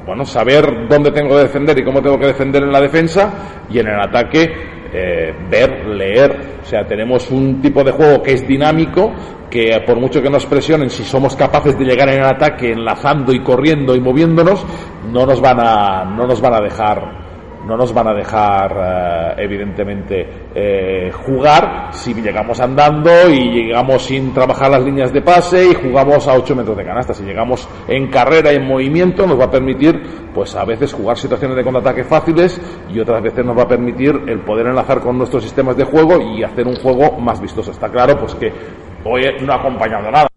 Bueno, 0.05 0.25
saber 0.25 0.89
dónde 0.89 1.11
tengo 1.11 1.29
que 1.37 1.43
defender 1.43 1.79
y 1.79 1.85
cómo 1.85 2.01
tengo 2.01 2.19
que 2.19 2.25
defender 2.25 2.63
en 2.63 2.73
la 2.73 2.81
defensa 2.81 3.63
y 3.69 3.79
en 3.79 3.87
el 3.87 3.97
ataque 3.97 4.51
eh, 4.91 5.33
ver, 5.49 5.85
leer. 5.85 6.59
O 6.61 6.65
sea, 6.65 6.85
tenemos 6.85 7.31
un 7.31 7.61
tipo 7.61 7.81
de 7.81 7.93
juego 7.93 8.21
que 8.21 8.33
es 8.33 8.45
dinámico, 8.45 9.13
que 9.49 9.81
por 9.87 10.01
mucho 10.01 10.21
que 10.21 10.29
nos 10.29 10.45
presionen, 10.47 10.89
si 10.89 11.03
somos 11.03 11.37
capaces 11.37 11.79
de 11.79 11.85
llegar 11.85 12.09
en 12.09 12.19
el 12.19 12.25
ataque 12.25 12.73
enlazando 12.73 13.31
y 13.31 13.41
corriendo 13.41 13.95
y 13.95 14.01
moviéndonos, 14.01 14.65
no 15.09 15.25
nos 15.25 15.39
van 15.39 15.61
a, 15.61 16.03
no 16.03 16.27
nos 16.27 16.41
van 16.41 16.55
a 16.55 16.59
dejar 16.59 17.28
no 17.65 17.75
nos 17.77 17.93
van 17.93 18.07
a 18.07 18.13
dejar 18.13 19.35
eh, 19.37 19.43
evidentemente 19.43 20.27
eh, 20.55 21.11
jugar 21.11 21.93
si 21.93 22.13
llegamos 22.13 22.59
andando 22.59 23.29
y 23.29 23.65
llegamos 23.65 24.03
sin 24.03 24.33
trabajar 24.33 24.71
las 24.71 24.83
líneas 24.83 25.11
de 25.11 25.21
pase 25.21 25.69
y 25.69 25.73
jugamos 25.75 26.27
a 26.27 26.33
8 26.33 26.55
metros 26.55 26.77
de 26.77 26.85
canasta. 26.85 27.13
Si 27.13 27.23
llegamos 27.23 27.67
en 27.87 28.09
carrera 28.09 28.51
y 28.53 28.57
en 28.57 28.67
movimiento 28.67 29.25
nos 29.25 29.39
va 29.39 29.45
a 29.45 29.51
permitir 29.51 30.01
pues 30.33 30.55
a 30.55 30.65
veces 30.65 30.93
jugar 30.93 31.17
situaciones 31.17 31.57
de 31.57 31.63
contraataque 31.63 32.03
fáciles 32.03 32.59
y 32.89 32.99
otras 32.99 33.21
veces 33.21 33.45
nos 33.45 33.57
va 33.57 33.63
a 33.63 33.67
permitir 33.67 34.13
el 34.27 34.41
poder 34.41 34.67
enlazar 34.67 35.01
con 35.01 35.17
nuestros 35.17 35.43
sistemas 35.43 35.75
de 35.75 35.83
juego 35.83 36.21
y 36.21 36.43
hacer 36.43 36.67
un 36.67 36.75
juego 36.75 37.19
más 37.19 37.41
vistoso. 37.41 37.71
Está 37.71 37.89
claro 37.89 38.17
pues 38.19 38.35
que 38.35 38.51
hoy 39.03 39.23
no 39.41 39.53
ha 39.53 39.57
acompañado 39.57 40.11
nada. 40.11 40.27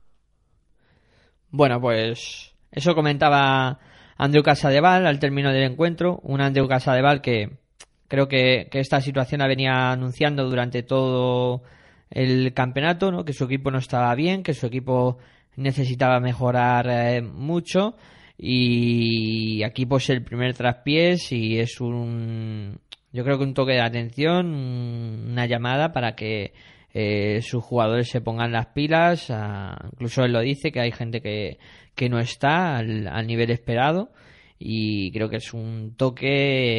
Bueno, 1.50 1.80
pues 1.80 2.54
eso 2.70 2.94
comentaba 2.94 3.78
Andreu 4.22 4.44
Casadeval 4.44 5.04
al 5.04 5.18
término 5.18 5.52
del 5.52 5.64
encuentro. 5.64 6.20
Un 6.22 6.40
Andreu 6.40 6.68
Casadeval 6.68 7.20
que 7.20 7.58
creo 8.06 8.28
que, 8.28 8.68
esta 8.72 9.00
situación 9.00 9.40
la 9.40 9.48
venía 9.48 9.90
anunciando 9.90 10.48
durante 10.48 10.84
todo 10.84 11.62
el 12.08 12.52
campeonato, 12.54 13.10
¿no? 13.10 13.24
que 13.24 13.32
su 13.32 13.44
equipo 13.44 13.72
no 13.72 13.78
estaba 13.78 14.14
bien, 14.14 14.44
que 14.44 14.54
su 14.54 14.66
equipo 14.66 15.18
necesitaba 15.56 16.20
mejorar 16.20 16.86
eh, 16.88 17.20
mucho 17.22 17.96
y 18.38 19.62
aquí 19.64 19.86
pues 19.86 20.08
el 20.10 20.22
primer 20.22 20.54
traspiés 20.54 21.32
y 21.32 21.58
es 21.58 21.80
un 21.80 22.78
yo 23.12 23.24
creo 23.24 23.38
que 23.38 23.44
un 23.44 23.54
toque 23.54 23.72
de 23.72 23.80
atención 23.82 24.46
un- 24.54 25.28
una 25.32 25.46
llamada 25.46 25.92
para 25.92 26.14
que 26.14 26.52
eh, 26.94 27.40
sus 27.42 27.62
jugadores 27.64 28.08
se 28.08 28.20
pongan 28.20 28.52
las 28.52 28.66
pilas 28.68 29.30
ah, 29.30 29.76
incluso 29.92 30.24
él 30.24 30.32
lo 30.32 30.40
dice 30.40 30.70
que 30.72 30.80
hay 30.80 30.92
gente 30.92 31.20
que, 31.20 31.58
que 31.94 32.08
no 32.08 32.18
está 32.18 32.76
al, 32.76 33.06
al 33.06 33.26
nivel 33.26 33.50
esperado 33.50 34.10
y 34.58 35.10
creo 35.12 35.28
que 35.28 35.36
es 35.36 35.52
un 35.54 35.94
toque 35.96 36.26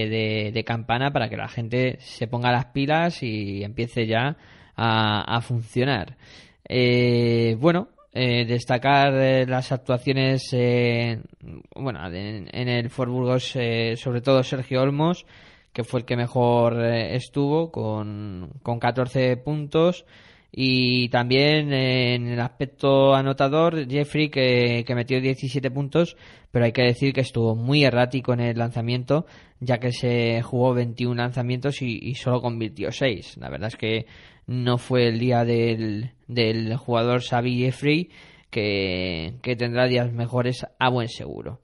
de, 0.09 0.51
de 0.53 0.64
campana 0.64 1.11
para 1.11 1.30
que 1.30 1.38
la 1.38 1.49
gente 1.49 1.97
se 1.99 2.28
ponga 2.28 2.51
las 2.51 2.66
pilas 2.68 3.22
y 3.24 3.64
empiece 3.64 4.07
ya 4.07 4.38
a, 4.76 5.36
a 5.36 5.41
funcionar. 5.41 6.18
Eh, 6.68 7.57
bueno, 7.59 7.89
eh, 8.16 8.45
destacar 8.45 9.11
eh, 9.16 9.45
las 9.47 9.72
actuaciones 9.72 10.47
eh, 10.53 11.20
bueno 11.76 12.05
en, 12.14 12.47
en 12.51 12.70
el 12.70 12.91
Fort 12.91 13.09
Burgos 13.11 13.55
eh, 13.55 13.95
sobre 13.97 14.22
todo 14.22 14.43
Sergio 14.43 14.84
Olmos 14.84 15.26
que 15.74 15.84
fue 15.84 16.01
el 16.01 16.05
que 16.05 16.16
mejor 16.16 16.80
estuvo 16.86 17.72
con, 17.72 18.51
con 18.61 18.78
14 18.78 19.38
puntos 19.38 20.05
y 20.56 21.10
también 21.10 21.74
eh, 21.74 22.14
en 22.14 22.28
el 22.28 22.39
aspecto 22.39 23.16
anotador 23.16 23.89
Jeffrey 23.89 24.30
que, 24.30 24.84
que 24.86 24.95
metió 24.95 25.20
17 25.20 25.72
puntos 25.72 26.16
pero 26.51 26.66
hay 26.66 26.72
que 26.72 26.84
decir 26.84 27.12
que 27.12 27.22
estuvo 27.22 27.56
muy 27.56 27.84
errático 27.84 28.34
en 28.34 28.41
el 28.41 28.58
lanzamiento 28.58 29.26
ya 29.60 29.80
que 29.80 29.91
se 29.91 30.43
jugó 30.43 30.76
21 30.76 31.16
lanzamientos 31.16 31.82
y, 31.82 32.14
solo 32.14 32.39
convirtió 32.39 32.91
6 32.91 33.38
la 33.38 33.49
verdad 33.49 33.70
es 33.70 33.78
que 33.78 34.06
no 34.45 34.78
fue 34.78 35.08
el 35.08 35.18
día 35.18 35.43
del, 35.43 36.12
del 36.28 36.76
jugador 36.78 37.24
Xavi 37.24 37.58
Jeffrey 37.58 38.10
que, 38.51 39.34
que 39.41 39.56
tendrá 39.56 39.88
días 39.88 40.14
mejores 40.14 40.68
a 40.78 40.89
buen 40.89 41.08
seguro. 41.08 41.62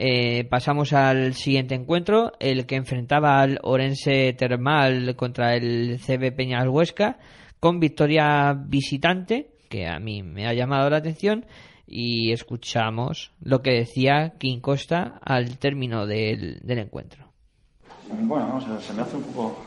Eh, 0.00 0.44
pasamos 0.44 0.92
al 0.92 1.34
siguiente 1.34 1.74
encuentro, 1.74 2.32
el 2.38 2.66
que 2.66 2.76
enfrentaba 2.76 3.40
al 3.40 3.58
Orense 3.62 4.32
Termal 4.34 5.16
contra 5.16 5.56
el 5.56 5.98
CB 5.98 6.36
Peñas 6.36 6.68
Huesca, 6.68 7.18
con 7.60 7.80
victoria 7.80 8.52
visitante, 8.54 9.50
que 9.68 9.86
a 9.86 9.98
mí 9.98 10.22
me 10.22 10.46
ha 10.46 10.54
llamado 10.54 10.88
la 10.90 10.98
atención, 10.98 11.44
y 11.86 12.32
escuchamos 12.32 13.32
lo 13.40 13.62
que 13.62 13.70
decía 13.72 14.34
King 14.38 14.60
Costa 14.60 15.18
al 15.24 15.58
término 15.58 16.06
del, 16.06 16.60
del 16.62 16.78
encuentro. 16.78 17.26
Bueno, 18.10 18.46
no, 18.48 18.80
se, 18.80 18.92
me 18.92 19.02
hace 19.02 19.16
un 19.16 19.22
poco 19.24 19.58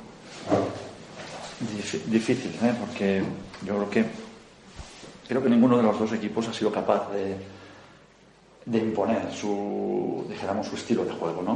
dif- 1.61 2.03
difícil, 2.05 2.51
¿eh? 2.63 2.73
porque 2.79 3.23
yo 3.65 3.75
creo 3.75 3.89
que 3.89 4.05
creo 5.27 5.43
que 5.43 5.49
ninguno 5.49 5.77
de 5.77 5.83
los 5.83 5.97
dos 5.97 6.11
equipos 6.13 6.47
ha 6.47 6.53
sido 6.53 6.71
capaz 6.71 7.11
de, 7.11 7.35
de 8.65 8.77
imponer 8.79 9.31
su, 9.33 10.25
dijéramos, 10.29 10.67
su 10.67 10.75
estilo 10.75 11.05
de 11.05 11.11
juego, 11.13 11.41
¿no? 11.41 11.53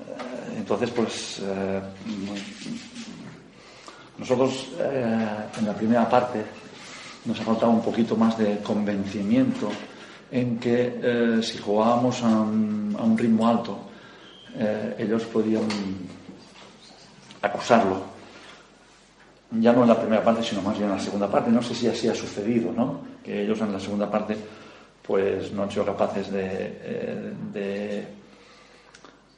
Eh, 0.00 0.56
Entonces, 0.58 0.90
pues 0.90 1.40
eh, 1.44 1.80
nosotros 4.18 4.68
eh, 4.78 5.26
en 5.58 5.66
la 5.66 5.74
primera 5.74 6.08
parte 6.08 6.44
nos 7.24 7.40
ha 7.40 7.44
faltado 7.44 7.70
un 7.70 7.82
poquito 7.82 8.16
más 8.16 8.36
de 8.36 8.58
convencimiento 8.58 9.70
en 10.30 10.58
que 10.58 11.00
eh, 11.02 11.42
si 11.42 11.58
jugábamos 11.58 12.22
a 12.22 12.28
un, 12.28 13.16
ritmo 13.16 13.46
alto, 13.48 13.78
eh, 14.56 14.96
ellos 14.98 15.24
podían 15.24 15.66
acusarlo. 17.40 18.12
Ya 19.50 19.72
no 19.72 19.82
en 19.82 19.88
la 19.88 20.00
primera 20.00 20.24
parte, 20.24 20.42
sino 20.42 20.62
más 20.62 20.78
bien 20.78 20.90
en 20.90 20.96
la 20.96 21.02
segunda 21.02 21.30
parte. 21.30 21.50
No 21.50 21.62
sé 21.62 21.74
si 21.74 21.86
así 21.86 22.08
ha 22.08 22.14
sucedido, 22.14 22.72
¿no? 22.72 23.00
Que 23.22 23.42
ellos 23.42 23.60
en 23.60 23.72
la 23.72 23.80
segunda 23.80 24.10
parte 24.10 24.36
pues 25.02 25.52
no 25.52 25.64
han 25.64 25.70
sido 25.70 25.84
capaces 25.84 26.30
de, 26.30 28.06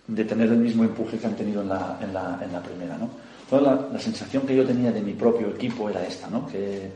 tener 0.07 0.49
el 0.49 0.59
mismo 0.59 0.85
empuje 0.85 1.19
que 1.19 1.27
han 1.27 1.35
tenido 1.35 1.63
en 1.63 1.69
la, 1.69 1.99
en 2.01 2.13
la 2.13 2.63
primera, 2.63 2.97
¿no? 2.97 3.09
Entonces 3.45 3.69
la, 3.69 3.89
la 3.93 3.99
sensación 3.99 4.45
que 4.45 4.57
yo 4.57 4.65
tenía 4.65 4.91
de 4.91 5.03
mi 5.03 5.13
propio 5.13 5.49
equipo 5.49 5.89
era 5.89 6.05
esta, 6.07 6.29
¿no? 6.29 6.47
Que, 6.47 6.91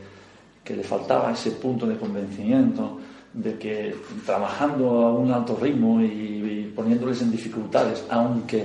que 0.63 0.75
le 0.75 0.83
faltaba 0.83 1.31
ese 1.31 1.51
punto 1.51 1.87
de 1.87 1.97
convencimiento 1.97 2.99
de 3.33 3.57
que 3.57 3.95
trabajando 4.23 5.01
a 5.01 5.13
un 5.13 5.31
alto 5.31 5.57
ritmo 5.59 6.01
y, 6.01 6.71
poniéndoles 6.75 7.21
en 7.23 7.31
dificultades, 7.31 8.05
aunque 8.09 8.59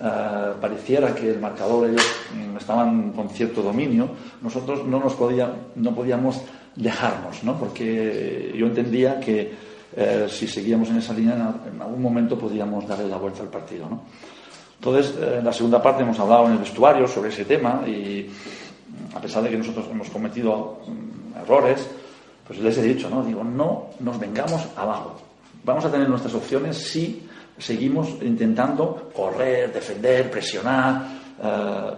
eh, 0.00 0.52
pareciera 0.60 1.12
que 1.14 1.30
el 1.30 1.40
marcador 1.40 1.90
ellos 1.90 2.06
mm, 2.34 2.56
estaban 2.56 3.12
con 3.12 3.28
cierto 3.28 3.60
dominio, 3.60 4.08
nosotros 4.40 4.86
no 4.86 5.00
nos 5.00 5.14
podía, 5.14 5.52
no 5.74 5.94
podíamos 5.94 6.40
dejarnos, 6.76 7.42
¿no? 7.44 7.58
Porque 7.58 8.54
yo 8.56 8.66
entendía 8.66 9.20
que 9.20 9.52
eh, 9.96 10.26
si 10.30 10.46
seguíamos 10.46 10.88
en 10.88 10.98
esa 10.98 11.12
línea, 11.12 11.34
en, 11.34 11.74
en 11.74 11.82
algún 11.82 12.00
momento 12.00 12.38
podíamos 12.38 12.86
darle 12.86 13.08
la 13.08 13.18
vuelta 13.18 13.42
al 13.42 13.48
partido, 13.48 13.88
¿no? 13.88 14.02
Entonces, 14.82 15.14
eh, 15.16 15.36
en 15.38 15.44
la 15.44 15.52
segunda 15.52 15.80
parte 15.80 16.02
hemos 16.02 16.18
hablado 16.18 16.46
en 16.46 16.52
el 16.54 16.58
vestuario 16.58 17.06
sobre 17.06 17.28
ese 17.28 17.44
tema 17.44 17.84
y 17.86 18.28
a 19.14 19.20
pesar 19.20 19.44
de 19.44 19.50
que 19.50 19.56
nosotros 19.56 19.86
hemos 19.88 20.10
cometido 20.10 20.80
mm, 20.88 21.38
errores, 21.38 21.88
pues 22.44 22.58
les 22.58 22.76
he 22.78 22.82
dicho, 22.82 23.08
¿no? 23.08 23.22
Digo, 23.22 23.44
no 23.44 23.90
nos 24.00 24.18
vengamos 24.18 24.60
abajo. 24.76 25.20
Vamos 25.62 25.84
a 25.84 25.90
tener 25.92 26.08
nuestras 26.08 26.34
opciones 26.34 26.76
si 26.78 27.28
seguimos 27.58 28.08
intentando 28.22 29.12
correr, 29.14 29.72
defender, 29.72 30.28
presionar. 30.28 31.06
eh, 31.40 31.90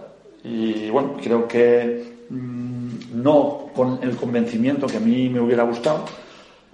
y 0.43 0.89
bueno, 0.91 1.17
creo 1.19 1.47
que 1.47 2.17
mm, 2.29 2.89
no 3.15 3.71
con 3.75 3.97
el 4.03 4.15
convencimiento 4.15 4.85
que 4.85 4.97
a 4.97 4.99
mí 4.99 5.27
me 5.27 5.39
hubiera 5.39 5.63
gustado. 5.63 6.05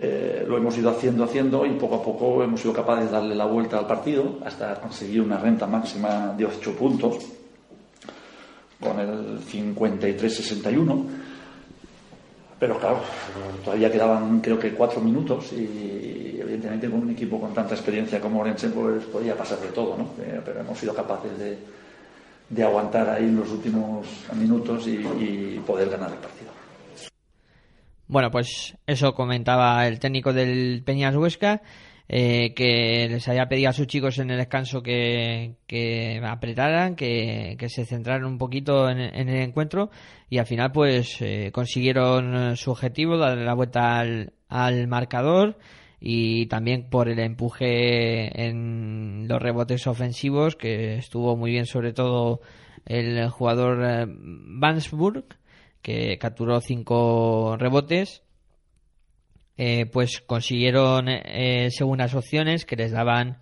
Eh, 0.04 0.44
lo 0.48 0.58
hemos 0.58 0.76
ido 0.78 0.90
haciendo, 0.90 1.24
haciendo 1.24 1.64
y 1.64 1.70
poco 1.72 1.96
a 1.96 2.04
poco 2.04 2.44
hemos 2.44 2.60
sido 2.60 2.74
capaces 2.74 3.06
de 3.06 3.12
darle 3.12 3.36
la 3.36 3.46
vuelta 3.46 3.78
al 3.78 3.86
partido 3.86 4.40
hasta 4.44 4.74
conseguir 4.82 5.22
una 5.22 5.38
renta 5.38 5.68
máxima 5.68 6.34
de 6.36 6.46
8 6.46 6.76
puntos. 6.76 7.18
con 8.80 9.00
el 9.00 9.40
53-61. 9.46 11.06
Pero 12.60 12.80
claro, 12.80 13.02
todavía 13.64 13.92
quedaban 13.92 14.40
creo 14.42 14.58
que 14.58 14.74
cuatro 14.74 15.02
minutos 15.02 15.54
y 15.54 16.38
evidentemente 16.40 16.90
con 16.90 17.02
un 17.02 17.12
equipo 17.12 17.40
con 17.40 17.54
tanta 17.54 17.76
experiencia 17.76 18.20
como 18.20 18.42
Orense 18.42 18.70
pues 18.70 19.04
podía 19.06 19.38
pasar 19.38 19.60
de 19.60 19.68
todo, 19.68 19.98
¿no? 19.98 20.04
Eh, 20.24 20.42
Pero 20.44 20.62
hemos 20.62 20.80
sido 20.80 20.96
capaces 20.96 21.38
de, 21.38 21.58
de 22.50 22.64
aguantar 22.64 23.08
ahí 23.10 23.30
los 23.30 23.52
últimos 23.52 24.08
minutos 24.36 24.88
y 24.88 25.62
poder 25.66 25.90
ganar 25.90 26.10
el 26.10 26.18
partido. 26.18 26.61
Bueno, 28.12 28.30
pues 28.30 28.76
eso 28.86 29.14
comentaba 29.14 29.88
el 29.88 30.00
técnico 30.00 30.34
del 30.34 30.84
Peñas 30.86 31.16
Huesca, 31.16 31.62
eh, 32.10 32.54
que 32.54 33.08
les 33.10 33.26
había 33.30 33.48
pedido 33.48 33.70
a 33.70 33.74
sus 33.74 33.88
chicos 33.88 34.20
en 34.20 34.30
el 34.30 34.38
descanso 34.38 34.84
que, 34.84 35.56
apretaran, 36.22 36.98
que, 36.98 37.56
se 37.70 37.86
centraran 37.86 38.26
un 38.26 38.38
poquito 38.38 38.90
en, 38.90 39.00
en 39.00 39.30
el 39.30 39.42
encuentro 39.42 39.92
y 40.30 40.40
al 40.40 40.46
final 40.46 40.74
pues 40.74 41.22
eh, 41.22 41.52
consiguieron 41.54 42.58
su 42.58 42.72
objetivo, 42.72 43.18
darle 43.18 43.46
la 43.46 43.54
vuelta 43.54 44.00
al, 44.00 44.34
al 44.50 44.90
marcador 44.90 45.58
y 46.02 46.48
también 46.48 46.90
por 46.90 47.08
el 47.08 47.20
empuje 47.20 48.46
en 48.46 49.26
los 49.30 49.42
rebotes 49.42 49.88
ofensivos 49.88 50.58
que 50.58 50.98
estuvo 50.98 51.38
muy 51.38 51.52
bien 51.52 51.66
sobre 51.66 51.94
todo 51.94 52.42
el 52.86 53.30
jugador 53.30 53.86
eh, 53.86 54.06
Vansburg 54.10 55.24
que 55.82 56.18
capturó 56.18 56.62
cinco 56.62 57.58
rebotes 57.58 58.24
eh, 59.58 59.86
pues 59.86 60.22
consiguieron 60.22 61.08
eh, 61.08 61.70
segundas 61.72 62.16
opciones 62.16 62.66
que 62.66 62.76
les 62.76 62.92
daban 62.92 63.40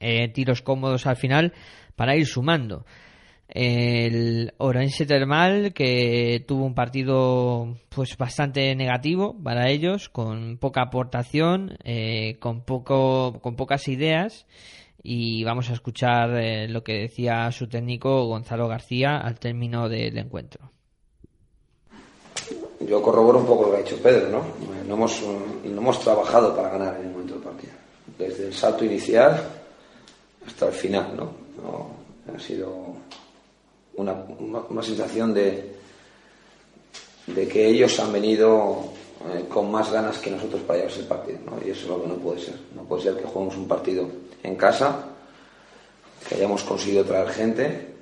eh, 0.00 0.28
tiros 0.28 0.62
cómodos 0.62 1.06
al 1.06 1.16
final 1.16 1.52
para 1.96 2.16
ir 2.16 2.26
sumando. 2.26 2.84
El 3.48 4.54
Orense 4.58 5.06
Termal 5.06 5.72
que 5.74 6.42
tuvo 6.48 6.64
un 6.64 6.74
partido 6.74 7.76
pues 7.90 8.16
bastante 8.16 8.74
negativo 8.74 9.36
para 9.42 9.68
ellos 9.68 10.08
con 10.08 10.56
poca 10.58 10.82
aportación 10.82 11.76
eh, 11.84 12.38
con 12.40 12.64
poco 12.64 13.40
con 13.40 13.56
pocas 13.56 13.86
ideas. 13.88 14.46
Y 15.02 15.44
vamos 15.44 15.68
a 15.68 15.74
escuchar 15.74 16.30
eh, 16.36 16.68
lo 16.68 16.82
que 16.82 16.94
decía 16.94 17.50
su 17.52 17.68
técnico 17.68 18.24
Gonzalo 18.26 18.68
García 18.68 19.18
al 19.18 19.38
término 19.38 19.90
del 19.90 20.16
encuentro 20.16 20.72
Yo 22.80 23.00
corroboro 23.02 23.38
un 23.38 23.46
poco 23.46 23.64
lo 23.64 23.70
que 23.70 23.76
ha 23.76 23.82
dicho 23.82 23.96
Pedro, 24.02 24.28
¿no? 24.28 24.42
No 24.86 24.94
hemos, 24.94 25.22
no 25.22 25.80
hemos 25.80 26.00
trabajado 26.00 26.54
para 26.54 26.70
ganar 26.70 26.96
en 26.96 27.06
el 27.06 27.12
momento 27.12 27.34
del 27.34 27.42
partido. 27.42 27.72
Desde 28.18 28.46
el 28.46 28.54
salto 28.54 28.84
inicial 28.84 29.42
hasta 30.46 30.66
el 30.66 30.72
final, 30.72 31.16
¿no? 31.16 31.44
Ha 32.34 32.38
sido 32.38 32.94
una, 33.96 34.12
una, 34.68 34.82
sensación 34.82 35.32
de, 35.32 35.76
de 37.28 37.48
que 37.48 37.68
ellos 37.68 37.98
han 38.00 38.12
venido 38.12 38.90
eh, 39.32 39.44
con 39.48 39.70
más 39.70 39.92
ganas 39.92 40.18
que 40.18 40.30
nosotros 40.30 40.62
para 40.62 40.80
llevarse 40.80 41.00
el 41.00 41.06
partido, 41.06 41.38
¿no? 41.46 41.58
Y 41.64 41.70
eso 41.70 41.82
es 41.82 41.88
lo 41.88 42.02
que 42.02 42.08
no 42.08 42.16
puede 42.16 42.40
ser. 42.40 42.54
No 42.74 42.82
puede 42.82 43.02
ser 43.02 43.16
que 43.16 43.24
juguemos 43.24 43.56
un 43.56 43.68
partido 43.68 44.08
en 44.42 44.56
casa, 44.56 45.06
que 46.28 46.34
hayamos 46.34 46.62
conseguido 46.64 47.04
traer 47.04 47.28
gente 47.28 47.94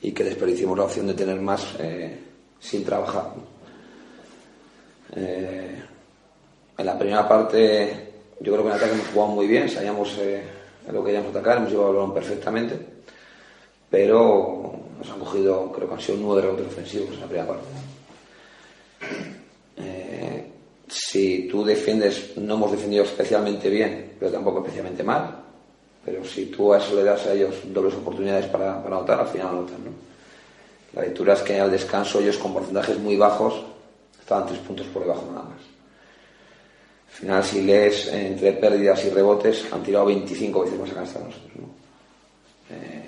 y 0.00 0.12
que 0.12 0.24
desperdiciemos 0.24 0.78
la 0.78 0.84
opción 0.84 1.06
de 1.06 1.14
tener 1.14 1.40
más 1.40 1.66
eh, 1.78 2.18
sin 2.60 2.84
trabajar. 2.84 3.32
Eh, 5.14 5.82
en 6.78 6.86
la 6.86 6.98
primera 6.98 7.28
parte, 7.28 8.12
yo 8.40 8.52
creo 8.52 8.64
que 8.64 8.70
en 8.70 8.76
ataque 8.76 8.92
hemos 8.92 9.08
jugado 9.08 9.32
muy 9.32 9.46
bien, 9.46 9.68
sabíamos 9.68 10.16
eh, 10.18 10.42
lo 10.92 11.04
que 11.04 11.16
a 11.16 11.20
atacar, 11.20 11.58
hemos 11.58 11.70
llevado 11.70 11.90
el 11.90 11.96
balón 11.96 12.14
perfectamente, 12.14 12.78
pero 13.90 14.74
nos 14.98 15.10
han 15.10 15.18
cogido, 15.18 15.72
creo 15.72 15.88
que 15.88 15.94
han 15.94 16.00
sido 16.00 16.18
nueve 16.20 16.42
rebotes 16.42 16.66
ofensivos 16.66 17.14
en 17.14 17.20
la 17.20 17.26
primera 17.26 17.48
parte. 17.48 17.64
Eh, 19.78 20.46
si 20.88 21.48
tú 21.48 21.64
defiendes, 21.64 22.36
no 22.36 22.54
hemos 22.54 22.72
defendido 22.72 23.04
especialmente 23.04 23.70
bien, 23.70 24.12
pero 24.18 24.30
tampoco 24.30 24.60
especialmente 24.60 25.02
mal, 25.02 25.44
pero 26.04 26.24
si 26.24 26.46
tú 26.46 26.72
a 26.72 26.78
eso 26.78 26.94
le 26.94 27.04
das 27.04 27.26
a 27.26 27.32
ellos 27.32 27.54
dobles 27.64 27.94
oportunidades 27.94 28.46
para, 28.46 28.82
para 28.82 28.96
anotar, 28.96 29.20
al 29.20 29.28
final 29.28 29.48
anotan. 29.48 29.84
¿no? 29.84 29.90
La 30.94 31.02
lectura 31.02 31.34
es 31.34 31.42
que 31.42 31.58
al 31.58 31.70
descanso 31.70 32.20
ellos 32.20 32.38
con 32.38 32.52
porcentajes 32.52 32.98
muy 32.98 33.16
bajos 33.16 33.64
estaban 34.26 34.48
tres 34.48 34.58
puntos 34.58 34.88
por 34.88 35.02
debajo 35.02 35.24
nada 35.30 35.44
más. 35.44 35.62
Al 37.08 37.14
final, 37.14 37.44
si 37.44 37.62
lees 37.62 38.08
entre 38.08 38.54
pérdidas 38.54 39.04
y 39.04 39.10
rebotes, 39.10 39.72
han 39.72 39.84
tirado 39.84 40.06
25 40.06 40.62
veces 40.62 40.80
más 40.80 40.90
a 40.90 40.94
canasta 40.94 41.20
nosotros. 41.20 41.52
¿no? 41.54 41.68
Eh, 42.74 43.04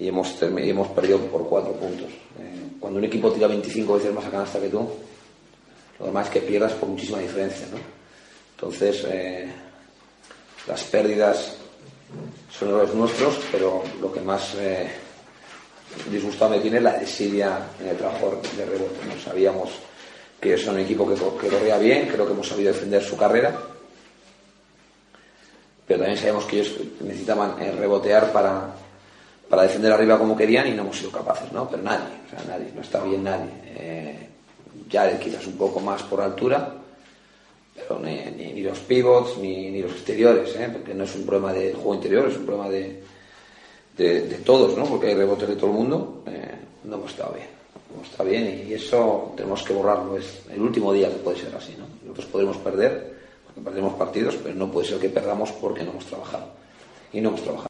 y, 0.00 0.08
hemos, 0.08 0.88
perdido 0.88 1.20
por 1.20 1.48
cuatro 1.48 1.74
puntos. 1.74 2.08
Eh, 2.08 2.76
cuando 2.80 2.98
un 2.98 3.04
equipo 3.04 3.30
tira 3.30 3.46
25 3.46 3.94
veces 3.94 4.12
más 4.12 4.26
a 4.26 4.30
canasta 4.30 4.60
que 4.60 4.68
tú, 4.68 4.90
lo 6.00 6.06
demás 6.06 6.26
es 6.26 6.32
que 6.32 6.40
pierdas 6.40 6.72
por 6.72 6.88
muchísima 6.88 7.20
diferencia. 7.20 7.68
Entonces, 8.56 9.04
eh, 9.08 9.48
las 10.66 10.82
pérdidas 10.82 11.54
son 12.50 12.72
los 12.72 12.92
nuestros, 12.96 13.38
pero 13.52 13.84
lo 14.00 14.12
que 14.12 14.20
más 14.20 14.56
disgustado 16.10 16.50
me 16.50 16.58
tiene 16.58 16.78
es 16.78 16.82
la 16.82 16.98
desidia 16.98 17.60
en 17.80 17.90
el 17.90 17.96
trabajo 17.96 18.40
de 18.56 18.64
rebote. 18.64 19.06
¿no? 19.06 19.22
Sabíamos 19.22 19.70
que 20.40 20.56
son 20.56 20.74
un 20.76 20.80
equipo 20.80 21.06
que, 21.08 21.14
co- 21.20 21.36
que 21.36 21.48
corría 21.48 21.78
bien, 21.78 22.08
creo 22.08 22.26
que 22.26 22.32
hemos 22.32 22.48
sabido 22.48 22.72
defender 22.72 23.02
su 23.02 23.16
carrera, 23.16 23.54
pero 25.86 26.00
también 26.00 26.18
sabíamos 26.18 26.44
que 26.44 26.60
ellos 26.60 26.76
necesitaban 27.00 27.60
eh, 27.60 27.72
rebotear 27.72 28.32
para, 28.32 28.74
para 29.48 29.62
defender 29.62 29.92
arriba 29.92 30.18
como 30.18 30.36
querían 30.36 30.68
y 30.68 30.72
no 30.72 30.82
hemos 30.82 30.96
sido 30.98 31.10
capaces, 31.10 31.50
¿no? 31.52 31.68
Pero 31.68 31.82
nadie, 31.82 32.06
o 32.26 32.30
sea, 32.30 32.44
nadie, 32.48 32.70
no 32.74 32.80
está 32.80 33.02
bien 33.02 33.24
nadie. 33.24 33.50
Eh, 33.66 34.28
ya 34.88 35.18
quizás 35.18 35.46
un 35.46 35.54
poco 35.58 35.80
más 35.80 36.02
por 36.04 36.20
altura, 36.20 36.74
pero 37.74 37.98
ni, 38.00 38.62
los 38.62 38.78
pivots 38.80 39.36
ni, 39.38 39.70
ni 39.70 39.82
los 39.82 39.92
exteriores, 39.92 40.54
¿eh? 40.56 40.68
porque 40.72 40.94
no 40.94 41.04
es 41.04 41.14
un 41.16 41.26
problema 41.26 41.52
del 41.52 41.74
juego 41.74 41.94
interior, 41.94 42.28
es 42.28 42.36
un 42.36 42.46
problema 42.46 42.68
de, 42.70 43.02
de, 43.96 44.20
de 44.22 44.36
todos, 44.38 44.76
¿no? 44.76 44.84
porque 44.84 45.08
hay 45.08 45.14
rebotes 45.14 45.48
de 45.48 45.56
todo 45.56 45.66
el 45.70 45.76
mundo, 45.76 46.22
eh, 46.26 46.54
no 46.84 46.96
hemos 46.96 47.10
estado 47.10 47.32
bien. 47.34 47.59
No 47.90 47.96
hemos 47.96 48.10
estado 48.10 48.28
bien 48.28 48.66
y 48.68 48.72
eso 48.72 49.32
tenemos 49.36 49.62
que 49.62 49.72
borrarlo. 49.72 50.16
Es 50.16 50.46
el 50.50 50.60
último 50.60 50.92
día 50.92 51.08
que 51.08 51.16
puede 51.16 51.38
ser 51.38 51.54
así. 51.54 51.76
¿no? 51.78 51.86
Nosotros 52.02 52.26
podremos 52.26 52.56
perder, 52.58 53.14
porque 53.44 53.60
perdemos 53.60 53.94
partidos, 53.94 54.36
pero 54.42 54.54
no 54.54 54.70
puede 54.70 54.86
ser 54.86 54.98
que 54.98 55.08
perdamos 55.08 55.52
porque 55.52 55.82
no 55.82 55.90
hemos 55.90 56.06
trabajado. 56.06 56.52
Y 57.12 57.20
no 57.20 57.30
hemos 57.30 57.42
trabajado. 57.42 57.68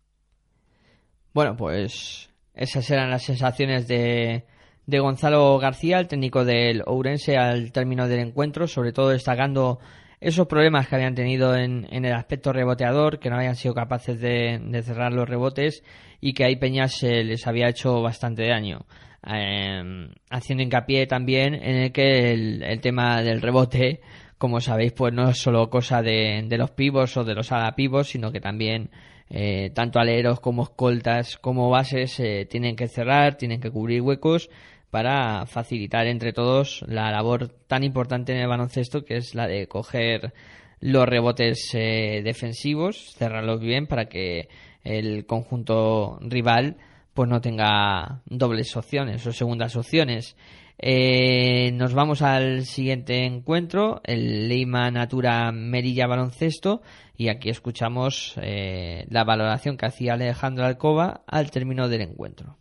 Bueno, 1.32 1.56
pues 1.56 2.28
esas 2.54 2.90
eran 2.90 3.10
las 3.10 3.22
sensaciones 3.22 3.88
de, 3.88 4.44
de 4.86 4.98
Gonzalo 4.98 5.58
García, 5.58 5.98
el 5.98 6.08
técnico 6.08 6.44
del 6.44 6.82
Ourense, 6.86 7.36
al 7.36 7.72
término 7.72 8.08
del 8.08 8.20
encuentro, 8.20 8.66
sobre 8.66 8.92
todo 8.92 9.10
destacando 9.10 9.78
esos 10.20 10.46
problemas 10.46 10.86
que 10.86 10.96
habían 10.96 11.14
tenido 11.14 11.56
en, 11.56 11.86
en 11.90 12.04
el 12.04 12.12
aspecto 12.12 12.52
reboteador, 12.52 13.18
que 13.18 13.30
no 13.30 13.36
habían 13.36 13.56
sido 13.56 13.72
capaces 13.74 14.20
de, 14.20 14.60
de 14.62 14.82
cerrar 14.82 15.12
los 15.12 15.28
rebotes 15.28 15.82
y 16.20 16.34
que 16.34 16.44
ahí 16.44 16.56
Peñas 16.56 17.02
les 17.02 17.46
había 17.46 17.68
hecho 17.68 18.02
bastante 18.02 18.46
daño. 18.46 18.84
Eh, 19.26 20.08
haciendo 20.30 20.62
hincapié 20.62 21.06
también 21.06 21.54
en 21.54 21.76
el 21.76 21.92
que 21.92 22.32
el, 22.32 22.62
el 22.62 22.80
tema 22.80 23.22
del 23.22 23.42
rebote, 23.42 24.00
como 24.40 24.62
sabéis, 24.62 24.92
pues 24.92 25.12
no 25.12 25.28
es 25.28 25.36
solo 25.36 25.68
cosa 25.68 26.00
de, 26.00 26.46
los 26.56 26.70
pivos 26.70 27.14
o 27.18 27.24
de 27.24 27.34
los 27.34 27.52
ala 27.52 27.74
pivos, 27.76 28.08
sino 28.08 28.32
que 28.32 28.40
también 28.40 28.90
eh, 29.28 29.70
tanto 29.74 29.98
aleros 29.98 30.40
como 30.40 30.62
escoltas 30.62 31.36
como 31.36 31.68
bases 31.68 32.18
eh, 32.20 32.46
tienen 32.48 32.74
que 32.74 32.88
cerrar, 32.88 33.36
tienen 33.36 33.60
que 33.60 33.70
cubrir 33.70 34.00
huecos 34.00 34.48
para 34.90 35.44
facilitar 35.44 36.06
entre 36.06 36.32
todos 36.32 36.82
la 36.88 37.10
labor 37.10 37.48
tan 37.66 37.84
importante 37.84 38.32
en 38.32 38.38
el 38.38 38.48
baloncesto 38.48 39.04
que 39.04 39.18
es 39.18 39.34
la 39.34 39.46
de 39.46 39.68
coger 39.68 40.32
los 40.80 41.06
rebotes 41.06 41.74
eh, 41.74 42.22
defensivos, 42.24 43.12
cerrarlos 43.18 43.60
bien 43.60 43.86
para 43.86 44.06
que 44.06 44.48
el 44.84 45.26
conjunto 45.26 46.18
rival 46.22 46.78
pues 47.20 47.28
no 47.28 47.42
tenga 47.42 48.22
dobles 48.24 48.74
opciones 48.78 49.26
o 49.26 49.32
segundas 49.32 49.76
opciones. 49.76 50.38
Eh, 50.80 51.70
nos 51.74 51.94
vamos 51.94 52.22
al 52.22 52.62
siguiente 52.62 53.26
encuentro, 53.26 54.00
el 54.04 54.48
Leima 54.48 54.90
Natura 54.90 55.52
Merilla 55.52 56.06
Baloncesto, 56.06 56.80
y 57.14 57.28
aquí 57.28 57.50
escuchamos 57.50 58.40
eh, 58.42 59.04
la 59.10 59.24
valoración 59.24 59.76
que 59.76 59.84
hacía 59.84 60.14
Alejandro 60.14 60.64
Alcoba 60.64 61.20
al 61.26 61.50
término 61.50 61.90
del 61.90 62.00
encuentro. 62.00 62.56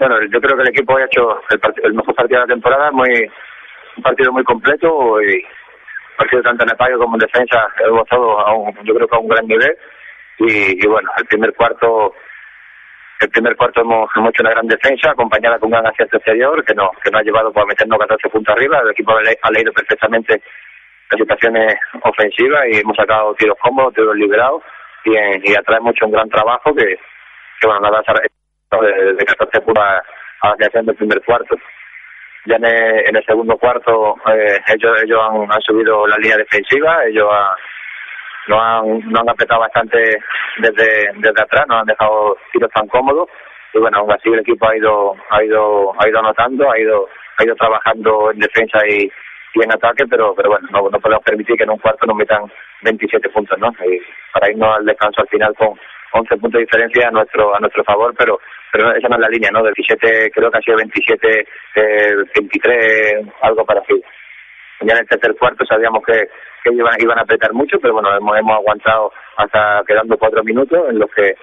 Bueno, 0.00 0.16
yo 0.22 0.40
creo 0.40 0.56
que 0.56 0.62
el 0.62 0.70
equipo 0.70 0.96
ha 0.96 1.04
hecho 1.04 1.22
el, 1.84 1.94
mejor 1.94 2.16
partido 2.16 2.40
de 2.40 2.46
la 2.48 2.54
temporada, 2.54 2.90
muy 2.90 3.10
un 3.96 4.02
partido 4.02 4.32
muy 4.32 4.42
completo 4.42 5.22
y 5.22 5.40
partido 6.18 6.42
tanto 6.42 6.64
en 6.64 6.72
ataque 6.72 6.94
como 6.94 7.14
en 7.14 7.20
defensa 7.20 7.68
hemos 7.86 8.02
estado 8.02 8.40
a 8.40 8.56
un, 8.56 8.74
yo 8.82 8.92
creo 8.92 9.06
que 9.06 9.16
a 9.16 9.20
un 9.20 9.28
gran 9.28 9.46
nivel 9.46 9.76
y, 10.40 10.84
y 10.84 10.86
bueno, 10.88 11.08
el 11.16 11.26
primer 11.26 11.54
cuarto 11.54 12.12
el 13.26 13.30
primer 13.30 13.56
cuarto 13.56 13.80
hemos, 13.82 14.08
hecho 14.28 14.42
una 14.42 14.50
gran 14.50 14.66
defensa 14.66 15.10
acompañada 15.10 15.58
con 15.58 15.66
un 15.68 15.72
gran 15.72 15.86
acierto 15.86 16.16
exterior 16.16 16.64
que 16.64 16.74
nos, 16.74 16.90
que 17.02 17.10
nos 17.10 17.20
ha 17.20 17.24
llevado 17.24 17.52
pues, 17.52 17.64
a 17.64 17.66
meternos 17.66 17.98
14 17.98 18.28
puntos 18.28 18.54
arriba, 18.54 18.80
el 18.80 18.90
equipo 18.90 19.16
ha 19.16 19.22
le- 19.22 19.38
ha 19.42 19.50
leído 19.50 19.72
perfectamente 19.72 20.42
las 21.10 21.18
situaciones 21.18 21.74
ofensivas 22.02 22.64
y 22.70 22.78
hemos 22.80 22.96
sacado 22.96 23.34
tiros 23.34 23.56
cómodos, 23.60 23.94
tiros 23.94 24.16
liberados 24.16 24.62
y, 25.04 25.14
en- 25.16 25.42
y 25.44 25.54
atrae 25.54 25.80
mucho 25.80 26.06
un 26.06 26.12
gran 26.12 26.28
trabajo 26.28 26.74
que, 26.74 26.84
que 27.60 27.66
bueno, 27.66 27.80
nada, 27.80 28.02
de, 28.80 29.14
de 29.14 29.24
14 29.24 29.60
puntos 29.60 29.84
a 29.84 30.48
la 30.48 30.56
creación 30.56 30.86
del 30.86 30.96
primer 30.96 31.20
cuarto. 31.22 31.56
Ya 32.46 32.56
en 32.56 32.64
el, 32.64 33.06
en 33.08 33.16
el 33.16 33.24
segundo 33.24 33.56
cuarto 33.56 34.16
eh, 34.34 34.58
ellos 34.74 35.02
ellos 35.04 35.20
han, 35.22 35.52
han 35.52 35.60
subido 35.62 36.06
la 36.08 36.16
línea 36.16 36.36
defensiva, 36.38 37.04
ellos 37.04 37.28
han, 37.30 37.54
no 38.48 38.60
han, 38.60 39.00
no 39.10 39.20
han 39.20 39.28
apretado 39.28 39.60
bastante 39.60 39.98
desde, 40.58 41.12
desde 41.16 41.42
atrás, 41.42 41.64
no 41.68 41.78
han 41.78 41.86
dejado 41.86 42.36
tiros 42.52 42.70
tan 42.70 42.86
cómodos 42.88 43.28
y 43.74 43.78
bueno, 43.78 43.98
aún 43.98 44.12
así 44.12 44.28
el 44.28 44.40
equipo 44.40 44.68
ha 44.68 44.76
ido 44.76 45.16
ha 45.30 45.42
ido 45.42 45.92
ha 45.98 46.08
ido 46.08 46.18
anotando, 46.18 46.70
ha 46.70 46.78
ido 46.78 47.08
ha 47.38 47.44
ido 47.44 47.54
trabajando 47.56 48.30
en 48.30 48.38
defensa 48.38 48.78
y, 48.86 49.10
y 49.54 49.62
en 49.62 49.72
ataque, 49.72 50.04
pero 50.08 50.34
pero 50.34 50.50
bueno, 50.50 50.68
no, 50.70 51.00
podemos 51.00 51.24
permitir 51.24 51.56
que 51.56 51.64
en 51.64 51.70
un 51.70 51.78
cuarto 51.78 52.06
nos 52.06 52.16
metan 52.16 52.50
27 52.82 53.28
puntos, 53.30 53.58
¿no? 53.58 53.68
Y 53.86 54.00
para 54.32 54.50
irnos 54.50 54.76
al 54.76 54.84
descanso 54.84 55.22
al 55.22 55.28
final 55.28 55.54
con 55.56 55.78
11 56.14 56.36
puntos 56.36 56.52
de 56.58 56.66
diferencia 56.66 57.08
a 57.08 57.10
nuestro 57.10 57.54
a 57.54 57.60
nuestro 57.60 57.82
favor, 57.84 58.14
pero 58.16 58.38
pero 58.72 58.94
esa 58.94 59.08
no 59.08 59.16
es 59.16 59.20
la 59.20 59.28
línea, 59.28 59.50
¿no? 59.50 59.62
17, 59.62 60.30
creo 60.30 60.50
que 60.50 60.58
ha 60.58 60.62
sido 60.62 60.76
27, 60.78 61.46
eh, 61.76 62.14
23, 62.34 63.26
algo 63.42 63.64
parecido. 63.64 64.00
Ya 64.84 64.94
en 64.94 65.00
el 65.00 65.08
tercer 65.08 65.36
cuarto 65.36 65.64
sabíamos 65.66 66.02
que, 66.04 66.28
que 66.64 66.72
iban, 66.72 66.94
iban 66.98 67.18
a 67.18 67.22
apretar 67.22 67.52
mucho, 67.52 67.78
pero 67.80 67.94
bueno, 67.94 68.14
hemos, 68.16 68.38
hemos 68.38 68.56
aguantado 68.56 69.12
hasta 69.36 69.82
quedando 69.86 70.16
cuatro 70.18 70.42
minutos 70.44 70.80
en 70.88 70.98
los 70.98 71.10
que 71.10 71.34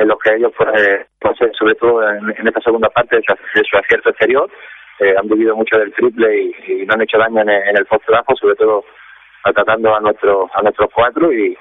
en 0.00 0.08
los 0.08 0.18
que 0.18 0.34
ellos, 0.34 0.52
pues, 0.56 0.68
eh, 0.82 1.06
pues, 1.20 1.40
eh, 1.42 1.50
sobre 1.58 1.74
todo 1.74 2.02
en, 2.08 2.30
en 2.30 2.48
esta 2.48 2.60
segunda 2.62 2.88
parte 2.88 3.16
de 3.16 3.22
su, 3.22 3.76
acierto 3.76 4.08
exterior, 4.08 4.50
eh, 4.98 5.14
han 5.16 5.28
vivido 5.28 5.54
mucho 5.54 5.78
del 5.78 5.92
triple 5.92 6.54
y, 6.66 6.86
no 6.86 6.94
han 6.94 7.02
hecho 7.02 7.18
daño 7.18 7.42
en 7.42 7.50
el, 7.50 7.68
en 7.68 7.76
el 7.76 7.86
sobre 7.86 8.56
todo 8.56 8.84
atacando 9.44 9.94
a 9.94 10.00
nuestros 10.00 10.50
a 10.54 10.62
nuestros 10.62 10.90
cuatro 10.94 11.32
y, 11.32 11.56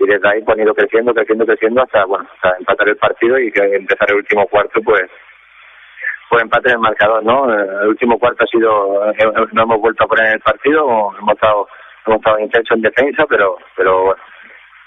desde 0.00 0.28
ahí 0.28 0.42
pues 0.42 0.56
han 0.56 0.64
ido 0.64 0.74
creciendo, 0.74 1.12
creciendo, 1.12 1.44
creciendo 1.44 1.82
hasta 1.82 2.04
bueno 2.04 2.26
hasta 2.34 2.56
empatar 2.58 2.88
el 2.88 2.96
partido 2.96 3.38
y 3.38 3.52
empezar 3.56 4.08
el 4.10 4.16
último 4.16 4.46
cuarto 4.46 4.80
pues 4.82 5.02
pues 6.28 6.42
empate 6.42 6.68
en 6.68 6.74
el 6.74 6.80
marcador, 6.80 7.24
¿no? 7.24 7.52
Eh, 7.52 7.66
El 7.82 7.88
último 7.88 8.18
cuarto 8.18 8.44
ha 8.44 8.46
sido, 8.46 9.10
eh, 9.10 9.48
no 9.52 9.62
hemos 9.62 9.80
vuelto 9.80 10.04
a 10.04 10.08
poner 10.08 10.34
el 10.34 10.40
partido, 10.40 11.12
hemos 11.18 11.34
estado, 11.34 11.68
hemos 12.06 12.18
estado 12.18 12.38
intensos 12.40 12.76
en 12.76 12.82
defensa, 12.82 13.24
pero, 13.28 13.56
pero 13.76 14.04
bueno, 14.04 14.22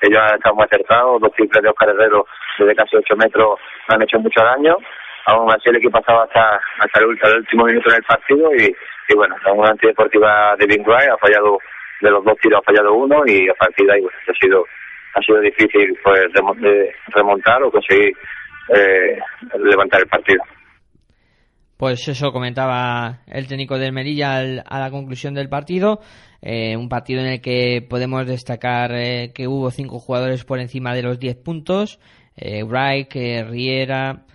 ellos 0.01 0.19
han 0.19 0.35
estado 0.35 0.55
muy 0.55 0.65
acertados, 0.65 1.21
dos 1.21 1.31
triples 1.33 1.63
de 1.63 1.69
Oscar 1.69 1.89
Herrero 1.89 2.25
desde 2.57 2.75
casi 2.75 2.95
ocho 2.95 3.15
metros 3.15 3.59
no 3.87 3.95
han 3.95 4.01
hecho 4.01 4.19
mucho 4.19 4.43
daño, 4.43 4.75
aún 5.25 5.51
así 5.51 5.69
el 5.69 5.77
equipo 5.77 5.97
ha 5.97 6.01
estado 6.01 6.21
hasta, 6.23 6.59
hasta 6.79 6.99
el, 6.99 7.37
último 7.37 7.65
minuto 7.65 7.89
en 7.89 7.95
el 7.95 8.03
partido 8.03 8.55
y, 8.55 8.75
y 9.09 9.15
bueno, 9.15 9.35
la 9.45 9.53
una 9.53 9.69
antideportiva 9.69 10.55
de 10.57 10.65
Bing 10.65 10.85
Wright 10.85 11.09
ha 11.09 11.17
fallado, 11.17 11.57
de 12.01 12.11
los 12.11 12.23
dos 12.23 12.37
tiros 12.39 12.59
ha 12.59 12.63
fallado 12.63 12.93
uno 12.93 13.23
y 13.25 13.49
a 13.49 13.53
partir 13.53 13.87
de 13.87 13.93
ahí 13.93 14.01
pues, 14.01 14.15
ha 14.29 14.33
sido, 14.33 14.65
ha 15.15 15.21
sido 15.21 15.39
difícil 15.39 15.97
pues 16.03 16.27
remontar 17.13 17.63
o 17.63 17.71
conseguir 17.71 18.15
eh, 18.75 19.19
levantar 19.59 20.01
el 20.01 20.07
partido. 20.07 20.43
Pues 21.81 22.07
eso 22.07 22.31
comentaba 22.31 23.21
el 23.25 23.47
técnico 23.47 23.79
del 23.79 23.91
Melilla 23.91 24.35
al- 24.35 24.63
a 24.69 24.79
la 24.79 24.91
conclusión 24.91 25.33
del 25.33 25.49
partido. 25.49 25.99
Eh, 26.39 26.77
un 26.77 26.87
partido 26.87 27.21
en 27.21 27.25
el 27.25 27.41
que 27.41 27.81
podemos 27.89 28.27
destacar 28.27 28.91
eh, 28.93 29.31
que 29.33 29.47
hubo 29.47 29.71
cinco 29.71 29.97
jugadores 29.97 30.43
por 30.45 30.59
encima 30.59 30.93
de 30.93 31.01
los 31.01 31.17
10 31.17 31.37
puntos. 31.37 31.99
Eh, 32.35 32.61
Wright, 32.61 33.15
eh, 33.15 33.43
Riera, 33.45 34.27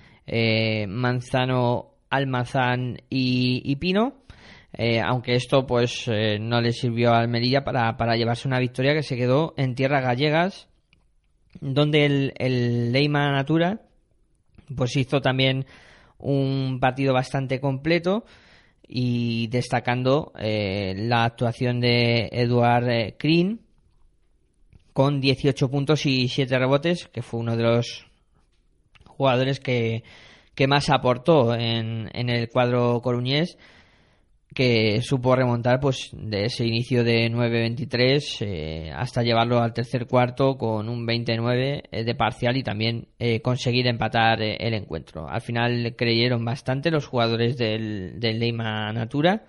Manzano, 0.89 1.93
Almazán 2.11 2.97
y, 3.09 3.77
Pino. 3.77 4.15
Aunque 5.05 5.37
esto 5.37 5.69
pues 5.69 6.11
no 6.41 6.61
le 6.61 6.73
sirvió 6.73 7.15
al 7.15 7.29
Melilla 7.29 7.63
para, 7.63 7.97
para 7.97 8.17
llevarse 8.17 8.49
una 8.49 8.59
victoria 8.59 8.93
que 8.93 9.05
se 9.05 9.17
quedó 9.17 9.55
en 9.57 9.77
tierras 9.77 10.03
gallegas 10.03 10.69
donde 11.61 12.07
el, 12.07 12.33
el 12.39 12.91
Leima 12.91 13.31
Natura 13.31 13.83
pues 14.77 14.97
hizo 14.97 15.21
también 15.21 15.65
un 16.19 16.79
partido 16.81 17.13
bastante 17.13 17.61
completo 17.61 18.25
y 18.89 19.49
destacando 19.49 20.33
eh, 20.39 20.95
la 20.97 21.25
actuación 21.25 21.81
de 21.81 22.29
Eduard 22.33 22.89
eh, 22.89 23.17
Green 23.19 23.61
con 24.93 25.21
18 25.21 25.71
puntos 25.71 26.07
y 26.07 26.29
7 26.29 26.59
rebotes, 26.59 27.09
que 27.09 27.23
fue 27.23 27.41
uno 27.41 27.57
de 27.57 27.63
los 27.63 28.07
jugadores 29.05 29.61
que, 29.61 30.05
que 30.55 30.67
más 30.67 30.89
aportó 30.89 31.55
en, 31.55 32.09
en 32.15 32.31
el 32.31 32.49
cuadro 32.49 33.01
coruñés 33.03 33.59
que 34.55 35.03
supo 35.03 35.37
remontar 35.37 35.81
pues 35.81 36.11
de 36.13 36.47
ese 36.47 36.65
inicio 36.65 37.05
de 37.05 37.31
9-23 37.31 38.37
eh, 38.41 38.93
hasta 38.95 39.23
llevarlo 39.23 39.61
al 39.61 39.75
tercer 39.75 40.07
cuarto 40.07 40.57
con 40.57 40.89
un 40.89 41.05
29 41.05 41.85
eh, 41.91 42.05
de 42.05 42.15
parcial 42.15 42.57
y 42.57 42.63
también 42.63 43.09
eh, 43.19 43.43
conseguir 43.43 43.87
empatar 43.87 44.41
el 44.41 44.73
encuentro. 44.73 45.29
Al 45.29 45.43
final 45.43 45.95
creyeron 45.97 46.45
bastante 46.45 46.91
los 46.91 47.07
jugadores 47.07 47.59
del, 47.59 48.19
del 48.19 48.39
Leima 48.39 48.93
Natura 48.93 49.45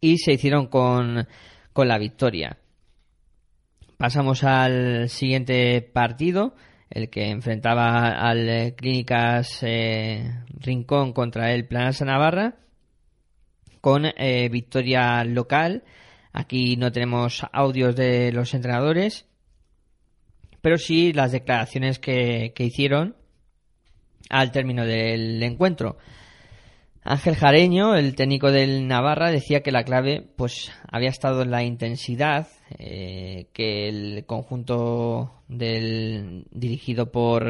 y 0.00 0.16
se 0.16 0.32
hicieron 0.32 0.68
con, 0.68 1.26
con 1.72 1.88
la 1.88 1.98
victoria. 1.98 2.56
Pasamos 3.98 4.44
al 4.44 5.08
siguiente 5.08 5.82
partido, 5.82 6.54
el 6.90 7.10
que 7.10 7.28
enfrentaba 7.28 8.08
al 8.08 8.74
Clínicas 8.76 9.64
Rincón 10.60 11.12
contra 11.12 11.52
el 11.52 11.66
Planasa 11.66 12.04
Navarra 12.04 12.63
con 13.84 14.06
eh, 14.06 14.48
victoria 14.48 15.24
local. 15.24 15.84
Aquí 16.32 16.78
no 16.78 16.90
tenemos 16.90 17.44
audios 17.52 17.94
de 17.94 18.32
los 18.32 18.54
entrenadores, 18.54 19.26
pero 20.62 20.78
sí 20.78 21.12
las 21.12 21.32
declaraciones 21.32 21.98
que, 21.98 22.54
que 22.56 22.64
hicieron 22.64 23.14
al 24.30 24.52
término 24.52 24.86
del 24.86 25.42
encuentro. 25.42 25.98
Ángel 27.02 27.34
Jareño, 27.34 27.94
el 27.94 28.14
técnico 28.14 28.50
del 28.50 28.88
Navarra, 28.88 29.30
decía 29.30 29.62
que 29.62 29.70
la 29.70 29.84
clave 29.84 30.26
pues 30.34 30.72
había 30.90 31.10
estado 31.10 31.42
en 31.42 31.50
la 31.50 31.62
intensidad, 31.62 32.48
eh, 32.78 33.48
que 33.52 33.90
el 33.90 34.24
conjunto 34.24 35.42
del 35.46 36.46
dirigido 36.52 37.12
por, 37.12 37.44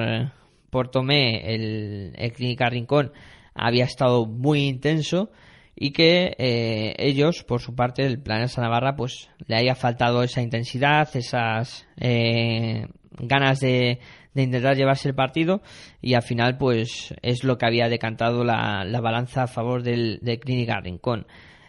por 0.71 0.89
Tomé, 0.91 1.55
el, 1.55 2.13
el 2.17 2.33
Clínica 2.33 2.69
Rincón, 2.71 3.13
había 3.55 3.85
estado 3.85 4.27
muy 4.27 4.67
intenso 4.67 5.31
y 5.77 5.91
que 5.93 6.35
eh, 6.39 6.95
ellos, 6.99 7.45
por 7.45 7.61
su 7.61 7.75
parte, 7.75 8.05
el 8.07 8.21
Planeta 8.21 8.61
Navarra, 8.61 8.97
pues 8.97 9.31
le 9.47 9.57
haya 9.57 9.75
faltado 9.75 10.23
esa 10.23 10.41
intensidad, 10.43 11.09
esas 11.17 11.87
eh, 12.01 12.87
ganas 13.19 13.61
de, 13.61 13.99
de 14.35 14.43
intentar 14.43 14.77
llevarse 14.77 15.09
el 15.09 15.15
partido 15.15 15.63
y 16.03 16.15
al 16.15 16.23
final 16.23 16.59
pues 16.59 17.15
es 17.23 17.45
lo 17.45 17.57
que 17.57 17.67
había 17.67 17.89
decantado 17.89 18.45
la, 18.45 18.85
la 18.85 19.01
balanza 19.01 19.45
a 19.45 19.47
favor 19.47 19.83
del, 19.83 20.21
Clínica 20.43 20.81
Rincón. 20.81 21.27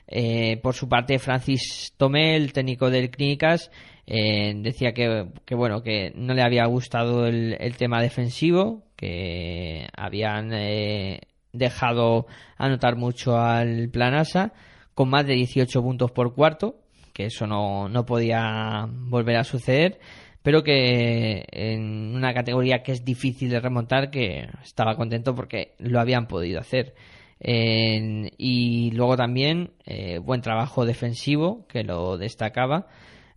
Eh, 0.07 0.57
por 0.61 0.75
su 0.75 0.87
parte, 0.87 1.17
Francis 1.17 1.93
Tomé, 1.97 2.35
el 2.35 2.53
técnico 2.53 2.89
del 2.89 3.09
Clínicas, 3.09 3.71
eh, 4.05 4.53
decía 4.57 4.93
que, 4.93 5.29
que, 5.45 5.55
bueno 5.55 5.81
que 5.81 6.11
no 6.15 6.35
le 6.35 6.43
había 6.43 6.65
gustado 6.65 7.25
el, 7.25 7.57
el 7.59 7.75
tema 7.75 8.01
defensivo, 8.01 8.83
que 8.95 9.87
habían 9.95 10.51
eh, 10.53 11.21
dejado 11.57 12.27
anotar 12.57 12.95
mucho 12.95 13.37
al 13.37 13.89
Planasa 13.89 14.53
con 14.93 15.09
más 15.09 15.25
de 15.25 15.33
18 15.33 15.81
puntos 15.81 16.11
por 16.11 16.33
cuarto, 16.33 16.79
que 17.13 17.25
eso 17.25 17.47
no, 17.47 17.89
no 17.89 18.05
podía 18.05 18.87
volver 18.89 19.37
a 19.37 19.43
suceder, 19.43 19.99
pero 20.41 20.63
que 20.63 21.45
en 21.51 22.15
una 22.15 22.33
categoría 22.33 22.83
que 22.83 22.91
es 22.91 23.03
difícil 23.03 23.49
de 23.49 23.59
remontar, 23.59 24.11
que 24.11 24.47
estaba 24.63 24.95
contento 24.95 25.33
porque 25.33 25.73
lo 25.79 25.99
habían 25.99 26.27
podido 26.27 26.59
hacer. 26.59 26.93
Y 27.39 28.91
luego 28.91 29.17
también 29.17 29.71
eh, 29.85 30.19
buen 30.19 30.41
trabajo 30.41 30.85
defensivo, 30.85 31.65
que 31.67 31.83
lo 31.83 32.17
destacaba. 32.17 32.87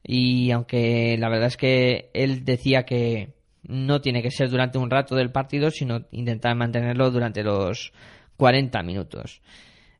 Y 0.02 0.50
aunque 0.50 1.16
la 1.18 1.28
verdad 1.28 1.48
es 1.48 1.56
que 1.56 2.10
él 2.14 2.44
decía 2.44 2.84
que 2.84 3.37
no 3.68 4.00
tiene 4.00 4.22
que 4.22 4.30
ser 4.30 4.50
durante 4.50 4.78
un 4.78 4.90
rato 4.90 5.14
del 5.14 5.30
partido, 5.30 5.70
sino 5.70 6.06
intentar 6.10 6.56
mantenerlo 6.56 7.10
durante 7.10 7.44
los 7.44 7.92
40 8.36 8.82
minutos. 8.82 9.42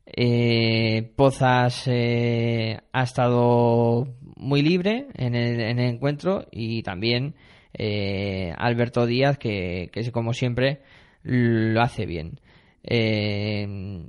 Eh, 0.05 1.11
Pozas 1.15 1.83
eh, 1.87 2.79
ha 2.91 3.03
estado 3.03 4.07
muy 4.35 4.63
libre 4.63 5.07
en 5.13 5.35
el, 5.35 5.61
en 5.61 5.79
el 5.79 5.93
encuentro 5.93 6.47
y 6.51 6.81
también 6.81 7.35
eh, 7.73 8.51
Alberto 8.57 9.05
Díaz 9.05 9.37
que, 9.37 9.91
como 10.11 10.33
siempre 10.33 10.81
lo 11.21 11.81
hace 11.81 12.05
bien. 12.07 12.39
Eh, 12.83 14.07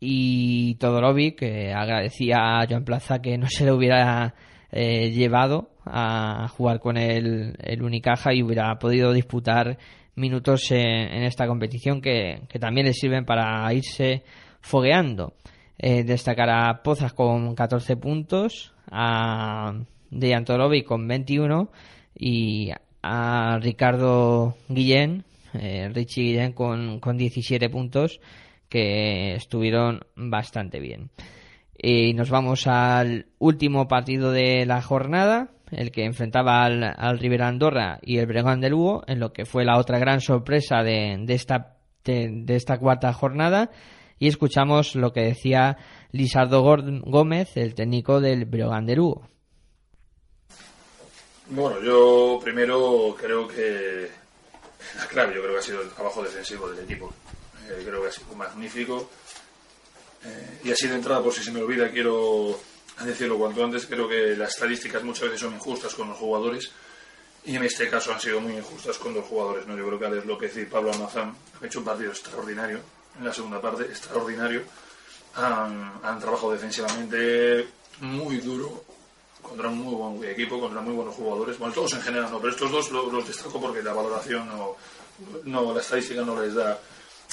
y 0.00 0.74
Todorovic 0.76 1.38
que 1.40 1.72
agradecía 1.72 2.36
a 2.60 2.66
Joan 2.68 2.84
Plaza 2.84 3.20
que 3.20 3.36
no 3.38 3.48
se 3.48 3.64
le 3.64 3.72
hubiera 3.72 4.34
eh, 4.70 5.10
llevado 5.10 5.70
a 5.90 6.48
jugar 6.48 6.80
con 6.80 6.96
el, 6.96 7.56
el 7.58 7.82
Unicaja 7.82 8.34
y 8.34 8.42
hubiera 8.42 8.78
podido 8.78 9.12
disputar 9.12 9.78
minutos 10.14 10.70
en, 10.70 11.22
esta 11.22 11.46
competición 11.46 12.00
que, 12.00 12.42
que 12.48 12.58
también 12.58 12.86
le 12.86 12.92
sirven 12.92 13.24
para 13.24 13.72
irse 13.72 14.22
fogueando. 14.60 15.34
Eh, 15.78 16.02
destacar 16.02 16.50
a 16.50 16.82
Pozas 16.82 17.12
con 17.12 17.54
14 17.54 17.96
puntos, 17.96 18.74
a 18.90 19.74
Todorovic 20.10 20.84
con 20.84 21.06
21 21.06 21.70
y 22.16 22.70
a 23.02 23.58
Ricardo 23.60 24.56
Guillén, 24.68 25.24
eh, 25.54 25.88
Richie 25.94 26.22
Guillén 26.22 26.52
con, 26.52 26.98
con 26.98 27.16
17 27.16 27.68
puntos, 27.70 28.20
que 28.68 29.34
estuvieron 29.34 30.00
bastante 30.16 30.80
bien. 30.80 31.10
Y 31.80 32.12
nos 32.14 32.28
vamos 32.28 32.66
al 32.66 33.26
último 33.38 33.86
partido 33.86 34.32
de 34.32 34.66
la 34.66 34.82
jornada, 34.82 35.52
el 35.70 35.90
que 35.90 36.04
enfrentaba 36.04 36.64
al, 36.64 36.82
al 36.82 37.18
Rivera 37.18 37.48
Andorra 37.48 37.98
y 38.02 38.18
el 38.18 38.26
Bregón 38.26 38.60
de 38.60 38.70
Lugo, 38.70 39.02
en 39.06 39.20
lo 39.20 39.32
que 39.32 39.44
fue 39.44 39.64
la 39.64 39.78
otra 39.78 39.98
gran 39.98 40.20
sorpresa 40.20 40.82
de, 40.82 41.16
de 41.20 41.34
esta, 41.34 41.76
de, 42.04 42.54
esta 42.54 42.78
cuarta 42.78 43.12
jornada. 43.12 43.70
Y 44.18 44.28
escuchamos 44.28 44.96
lo 44.96 45.12
que 45.12 45.20
decía 45.20 45.76
Lisardo 46.10 46.62
Gómez, 46.62 47.56
el 47.56 47.74
técnico 47.74 48.20
del 48.20 48.46
Breogán 48.46 48.86
de 48.86 48.96
Lugo. 48.96 49.28
Bueno, 51.50 51.80
yo 51.82 52.38
primero 52.42 53.16
creo 53.18 53.48
que 53.48 54.08
la 54.96 55.06
clave 55.06 55.34
yo 55.34 55.42
creo 55.42 55.54
que 55.54 55.60
ha 55.60 55.62
sido 55.62 55.82
el 55.82 55.90
trabajo 55.90 56.22
defensivo 56.22 56.68
del 56.70 56.84
equipo. 56.84 57.12
Eh, 57.68 57.82
creo 57.84 58.02
que 58.02 58.08
ha 58.08 58.12
sido 58.12 58.34
magnífico. 58.34 59.08
Eh, 60.24 60.60
y 60.64 60.72
así 60.72 60.88
de 60.88 60.96
entrada, 60.96 61.22
por 61.22 61.32
si 61.32 61.42
se 61.42 61.52
me 61.52 61.62
olvida, 61.62 61.90
quiero 61.90 62.58
decirlo 63.06 63.38
cuanto 63.38 63.64
antes, 63.64 63.86
creo 63.86 64.08
que 64.08 64.36
las 64.36 64.54
estadísticas 64.54 65.02
muchas 65.02 65.24
veces 65.24 65.40
son 65.40 65.54
injustas 65.54 65.94
con 65.94 66.08
los 66.08 66.18
jugadores 66.18 66.70
y 67.44 67.56
en 67.56 67.64
este 67.64 67.88
caso 67.88 68.12
han 68.12 68.20
sido 68.20 68.40
muy 68.40 68.56
injustas 68.56 68.98
con 68.98 69.14
los 69.14 69.24
jugadores. 69.24 69.66
¿no? 69.66 69.76
Yo 69.76 69.86
creo 69.86 69.98
que 69.98 70.06
Alex 70.06 70.26
López 70.26 70.56
y 70.56 70.64
Pablo 70.64 70.92
Almazán 70.92 71.34
han 71.58 71.66
hecho 71.66 71.78
un 71.78 71.84
partido 71.84 72.10
extraordinario 72.10 72.80
en 73.18 73.24
la 73.24 73.32
segunda 73.32 73.60
parte, 73.60 73.84
extraordinario. 73.84 74.62
Han, 75.36 76.00
han 76.02 76.20
trabajado 76.20 76.52
defensivamente 76.52 77.68
muy 78.00 78.38
duro 78.38 78.84
contra 79.42 79.68
un 79.68 79.78
muy 79.78 79.94
buen 79.94 80.30
equipo, 80.30 80.60
contra 80.60 80.80
muy 80.80 80.94
buenos 80.94 81.14
jugadores. 81.14 81.58
Bueno, 81.58 81.74
todos 81.74 81.92
en 81.94 82.02
general 82.02 82.30
no, 82.30 82.38
pero 82.38 82.52
estos 82.52 82.70
dos 82.70 82.90
los, 82.90 83.12
los 83.12 83.26
destaco 83.26 83.60
porque 83.60 83.82
la 83.82 83.92
valoración 83.92 84.48
no, 84.48 84.76
no, 85.44 85.72
la 85.72 85.80
estadística 85.80 86.22
no 86.22 86.40
les 86.40 86.54
da 86.54 86.78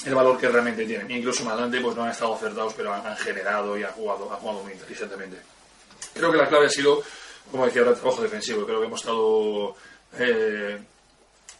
el 0.04 0.16
valor 0.16 0.38
que 0.38 0.50
realmente 0.50 0.86
tienen. 0.86 1.10
Incluso 1.12 1.44
más 1.44 1.54
adelante 1.54 1.80
pues 1.82 1.96
no 1.96 2.04
han 2.04 2.12
estado 2.12 2.36
acertados, 2.36 2.74
pero 2.74 2.94
han, 2.94 3.06
han 3.06 3.18
generado 3.18 3.78
y 3.78 3.84
han 3.84 3.92
jugado, 3.92 4.32
han 4.32 4.40
jugado 4.40 4.64
muy 4.64 4.74
inteligentemente. 4.74 5.38
Creo 6.14 6.32
que 6.32 6.38
la 6.38 6.48
clave 6.48 6.68
ha 6.68 6.70
sido, 6.70 7.04
como 7.52 7.66
decía 7.66 7.82
ahora, 7.82 7.94
el 7.94 8.00
trabajo 8.00 8.22
defensivo. 8.22 8.66
Creo 8.66 8.80
que 8.80 8.86
hemos 8.88 9.00
estado 9.00 9.76
eh, 10.18 10.80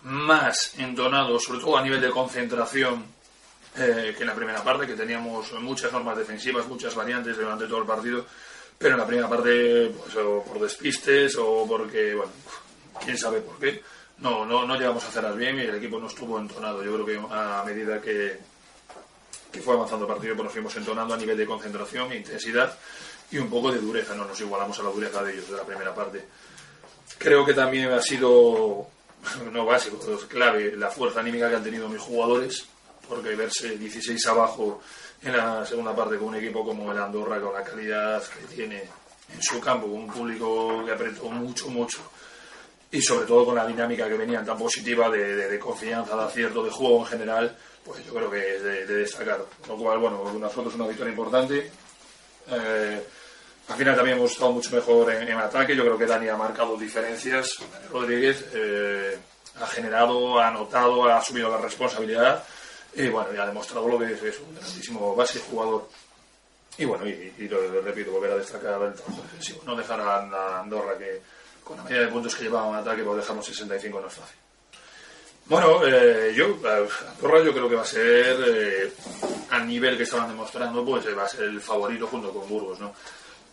más 0.04 0.78
entonados, 0.78 1.44
sobre 1.44 1.60
todo 1.60 1.78
a 1.78 1.82
nivel 1.84 2.02
de 2.02 2.10
concentración, 2.10 3.06
eh, 3.78 4.14
que 4.16 4.24
en 4.24 4.28
la 4.28 4.36
primera 4.36 4.64
parte, 4.64 4.88
que 4.88 4.94
teníamos 4.94 5.52
muchas 5.54 5.92
normas 5.92 6.18
defensivas, 6.18 6.68
muchas 6.68 6.96
variantes 6.96 7.36
durante 7.36 7.66
todo 7.66 7.80
el 7.80 7.86
partido, 7.86 8.26
pero 8.78 8.94
en 8.94 9.00
la 9.00 9.08
primera 9.08 9.28
parte, 9.28 9.92
pues, 9.98 10.16
o 10.16 10.44
por 10.44 10.60
despistes 10.60 11.36
o 11.38 11.66
porque, 11.68 12.16
bueno, 12.16 12.32
quién 13.04 13.18
sabe 13.18 13.42
por 13.42 13.58
qué, 13.60 13.82
no, 14.20 14.46
no, 14.46 14.66
no 14.66 14.76
llegamos 14.76 15.04
a 15.04 15.08
hacerlas 15.08 15.36
bien 15.36 15.58
y 15.58 15.62
el 15.62 15.76
equipo 15.76 16.00
no 16.00 16.08
estuvo 16.08 16.40
entonado. 16.40 16.84
Yo 16.84 16.94
creo 16.94 17.06
que 17.06 17.34
a 17.34 17.64
medida 17.66 18.02
que, 18.02 18.40
que 19.52 19.62
fue 19.62 19.74
avanzando 19.76 20.06
el 20.06 20.14
partido, 20.14 20.36
pues 20.36 20.46
nos 20.46 20.54
fuimos 20.54 20.76
entonando 20.76 21.14
a 21.14 21.18
nivel 21.18 21.38
de 21.38 21.46
concentración, 21.46 22.14
intensidad 22.14 22.78
y 23.32 23.38
un 23.38 23.50
poco 23.50 23.72
de 23.72 23.80
dureza, 23.80 24.16
no 24.16 24.26
nos 24.26 24.40
igualamos 24.40 24.80
a 24.80 24.84
la 24.84 24.90
dureza 24.90 25.24
de 25.24 25.34
ellos 25.34 25.50
de 25.50 25.58
la 25.58 25.64
primera 25.64 25.94
parte. 25.94 26.26
Creo 27.18 27.46
que 27.46 27.54
también 27.54 27.92
ha 27.92 28.02
sido, 28.02 28.88
no 29.52 29.66
básico, 29.66 30.00
pero 30.04 30.20
clave, 30.28 30.76
la 30.76 30.90
fuerza 30.90 31.20
anímica 31.20 31.50
que 31.50 31.56
han 31.56 31.64
tenido 31.64 31.90
mis 31.90 32.02
jugadores, 32.02 32.66
porque 33.08 33.36
verse 33.36 33.78
16 33.78 34.26
abajo 34.28 34.82
en 35.22 35.36
la 35.36 35.66
segunda 35.66 35.96
parte 35.96 36.18
con 36.18 36.30
un 36.30 36.36
equipo 36.36 36.64
como 36.64 36.92
el 36.92 36.98
Andorra, 37.00 37.42
con 37.42 37.54
la 37.54 37.64
calidad 37.64 38.24
que 38.24 38.56
tiene 38.56 38.84
en 39.34 39.42
su 39.42 39.60
campo, 39.60 39.88
con 39.88 40.02
un 40.02 40.08
público 40.08 40.84
que 40.86 40.92
apretó 40.92 41.30
mucho, 41.30 41.68
mucho, 41.70 42.00
y 42.96 43.02
sobre 43.02 43.26
todo 43.26 43.46
con 43.46 43.56
la 43.56 43.66
dinámica 43.68 44.08
que 44.08 44.14
venían 44.16 44.46
tan 44.46 44.58
positiva 44.58 45.10
de, 45.10 45.36
de- 45.36 45.50
de 45.50 45.60
confianza, 45.60 46.16
de 46.16 46.24
acierto, 46.24 46.64
de 46.64 46.72
juego 46.72 47.00
en 47.00 47.06
general, 47.06 47.56
pues 47.84 48.06
yo 48.06 48.14
creo 48.14 48.32
que 48.32 48.56
es 48.56 48.64
de, 48.64 48.86
de 48.86 48.96
destacar. 48.96 49.46
Lo 49.68 49.76
cual, 49.78 50.00
bueno, 50.00 50.50
foto 50.50 50.70
es 50.70 50.76
una 50.76 50.88
victoria 50.88 51.12
importante. 51.12 51.72
Eh, 52.50 53.04
al 53.68 53.76
final 53.78 53.96
también 53.96 54.18
hemos 54.18 54.32
estado 54.32 54.52
mucho 54.52 54.74
mejor 54.76 55.12
en, 55.14 55.28
en 55.28 55.38
ataque. 55.38 55.76
Yo 55.76 55.84
creo 55.84 55.98
que 55.98 56.06
Dani 56.06 56.28
ha 56.30 56.38
marcado 56.38 56.78
diferencias. 56.78 57.58
Rodríguez 57.92 58.46
eh, 58.54 59.18
ha 59.60 59.68
generado, 59.68 60.40
ha 60.40 60.48
anotado, 60.48 61.06
ha 61.10 61.18
asumido 61.18 61.50
la 61.50 61.58
responsabilidad. 61.58 62.44
Y 62.96 63.10
bueno, 63.10 63.34
y 63.34 63.38
ha 63.38 63.46
demostrado 63.46 63.88
lo 63.88 64.00
que 64.00 64.14
es, 64.14 64.24
es 64.24 64.40
un 64.40 64.56
grandísimo 64.56 65.16
base 65.16 65.40
jugador. 65.40 65.90
Y 66.78 66.86
bueno, 66.86 67.08
y, 67.08 67.34
y 67.40 67.48
lo 67.48 67.82
repito, 67.82 68.12
volver 68.12 68.32
a 68.32 68.38
destacar 68.38 68.82
el 68.82 68.94
trabajo 68.94 69.22
defensivo. 69.24 69.62
No 69.66 69.76
dejar 69.76 70.00
a 70.02 70.60
Andorra 70.62 70.98
que 70.98 71.22
con 71.66 71.76
la 71.78 71.84
medida 71.84 72.02
de 72.02 72.08
puntos 72.08 72.34
que 72.36 72.44
llevaba 72.44 72.70
en 72.70 72.76
ataque, 72.76 73.04
pues 73.04 73.18
dejarnos 73.18 73.46
65 73.46 74.00
no 74.00 74.08
es 74.08 74.14
fácil. 74.14 74.38
Bueno, 75.48 75.86
eh, 75.86 76.34
yo, 76.36 76.58
Andorra 76.66 77.44
yo 77.44 77.52
creo 77.52 77.68
que 77.70 77.76
va 77.76 77.82
a 77.82 77.86
ser, 77.86 78.38
eh, 78.48 78.94
al 79.50 79.68
nivel 79.68 79.98
que 79.98 80.04
estaban 80.04 80.30
demostrando, 80.30 80.84
pues 80.86 81.06
eh, 81.06 81.14
va 81.14 81.26
a 81.26 81.28
ser 81.28 81.44
el 81.44 81.60
favorito 81.60 82.08
junto 82.08 82.32
con 82.32 82.48
Burgos, 82.48 82.80
¿no? 82.80 82.94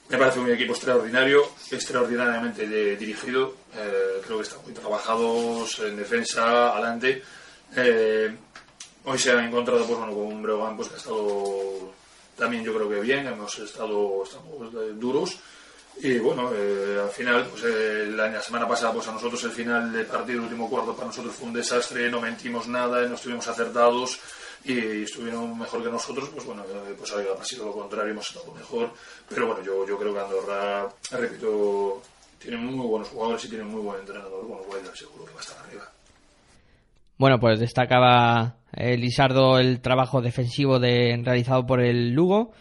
Me 0.09 0.19
parece 0.19 0.41
un 0.41 0.51
equipo 0.51 0.73
extraordinario, 0.75 1.43
extraordinariamente 1.71 2.67
dirigido. 2.97 3.55
eh, 3.75 4.21
creo 4.25 4.37
que 4.39 4.43
están 4.43 4.63
muy 4.63 4.75
trabajados 4.75 5.79
en 5.81 5.97
defensa, 5.97 6.73
adelante. 6.73 7.23
Eh, 7.77 8.35
hoy 9.05 9.19
se 9.19 9.31
han 9.31 9.45
encontrado 9.45 9.87
pues, 9.87 9.99
bueno, 9.99 10.13
con 10.13 10.27
un 10.27 10.43
Breogán 10.43 10.77
pues, 10.77 10.89
que 10.89 10.95
ha 10.95 10.99
estado 10.99 11.93
también 12.37 12.65
yo 12.65 12.75
creo 12.75 12.89
que 12.89 13.01
bien, 13.01 13.27
hemos 13.27 13.59
estado 13.59 14.23
estamos, 14.25 14.73
duros. 14.99 15.39
Y 16.01 16.19
bueno, 16.19 16.51
eh, 16.55 17.01
al 17.03 17.11
final, 17.11 17.47
pues 17.51 17.65
eh, 17.65 18.07
la, 18.11 18.41
semana 18.41 18.67
pasada, 18.67 18.93
pues 18.93 19.07
a 19.09 19.13
nosotros 19.13 19.45
el 19.45 19.51
final 19.51 19.93
del 19.93 20.07
partido, 20.07 20.39
el 20.39 20.45
último 20.45 20.69
cuarto, 20.69 20.95
para 20.95 21.09
nosotros 21.09 21.35
fue 21.35 21.49
un 21.49 21.55
desastre, 21.55 22.11
no 22.11 22.21
mentimos 22.21 22.67
nada, 22.67 23.07
no 23.07 23.15
estuvimos 23.15 23.47
acertados 23.47 24.19
y 24.65 25.03
estuvieron 25.03 25.59
mejor 25.59 25.83
que 25.83 25.91
nosotros, 25.91 26.31
pues 26.31 26.47
bueno, 26.47 26.63
eh, 26.63 26.95
pues 26.97 27.13
ha 27.13 27.45
sido 27.45 27.67
lo 27.67 27.73
contrario, 27.73 28.13
hemos 28.13 28.29
estado 28.29 28.53
mejor. 28.55 28.91
Pero 29.29 29.49
bueno, 29.49 29.63
yo, 29.63 29.87
yo 29.87 29.99
creo 29.99 30.15
que 30.15 30.21
Andorra, 30.21 30.89
repito, 31.11 32.03
tiene 32.39 32.57
muy 32.57 32.87
buenos 32.87 33.09
jugadores 33.09 33.45
y 33.45 33.49
tiene 33.49 33.65
muy 33.65 33.83
buen 33.83 34.01
entrenador, 34.01 34.45
bueno, 34.47 34.65
pues 34.69 34.83
seguro 34.99 35.25
que 35.25 35.33
va 35.33 35.41
a 35.41 35.43
estar 35.43 35.59
arriba. 35.65 35.91
Bueno, 37.19 37.39
pues 37.39 37.61
destacaba 37.61 38.57
eh, 38.73 38.97
Lisardo 38.97 39.59
el 39.59 39.81
trabajo 39.81 40.23
defensivo 40.23 40.81
de, 40.81 41.21
realizado 41.25 41.67
por 41.67 41.81
el 41.81 42.11
Lugo, 42.13 42.53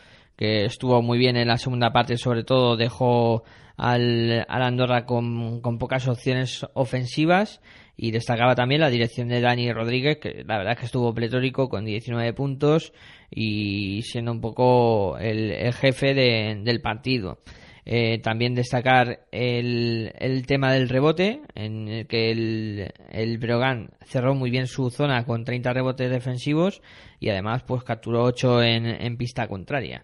que 0.41 0.65
estuvo 0.65 1.03
muy 1.03 1.19
bien 1.19 1.37
en 1.37 1.47
la 1.49 1.57
segunda 1.57 1.93
parte, 1.93 2.17
sobre 2.17 2.43
todo 2.43 2.75
dejó 2.75 3.43
al, 3.77 4.43
Andorra 4.49 5.05
con, 5.05 5.61
con 5.61 5.77
pocas 5.77 6.07
opciones 6.07 6.65
ofensivas 6.73 7.61
y 7.95 8.09
destacaba 8.09 8.55
también 8.55 8.81
la 8.81 8.89
dirección 8.89 9.27
de 9.27 9.39
Dani 9.39 9.71
Rodríguez, 9.71 10.17
que 10.17 10.43
la 10.47 10.57
verdad 10.57 10.73
es 10.73 10.79
que 10.79 10.85
estuvo 10.87 11.13
pletórico 11.13 11.69
con 11.69 11.85
19 11.85 12.33
puntos 12.33 12.91
y 13.29 14.01
siendo 14.01 14.31
un 14.31 14.41
poco 14.41 15.19
el, 15.19 15.71
jefe 15.73 16.15
de- 16.15 16.59
del 16.63 16.81
partido. 16.81 17.37
Eh, 17.85 18.17
también 18.23 18.55
destacar 18.55 19.27
el, 19.31 20.11
el 20.17 20.47
tema 20.47 20.73
del 20.73 20.89
rebote, 20.89 21.41
en 21.53 21.87
el 21.87 22.07
que 22.07 22.31
el, 22.31 22.91
el 23.11 23.39
cerró 24.05 24.33
muy 24.33 24.49
bien 24.49 24.65
su 24.65 24.89
zona 24.89 25.23
con 25.23 25.43
30 25.43 25.71
rebotes 25.71 26.09
defensivos 26.09 26.81
y 27.19 27.29
además 27.29 27.61
pues 27.61 27.83
capturó 27.83 28.23
8 28.23 28.63
en, 28.63 28.85
en 28.87 29.17
pista 29.17 29.47
contraria. 29.47 30.03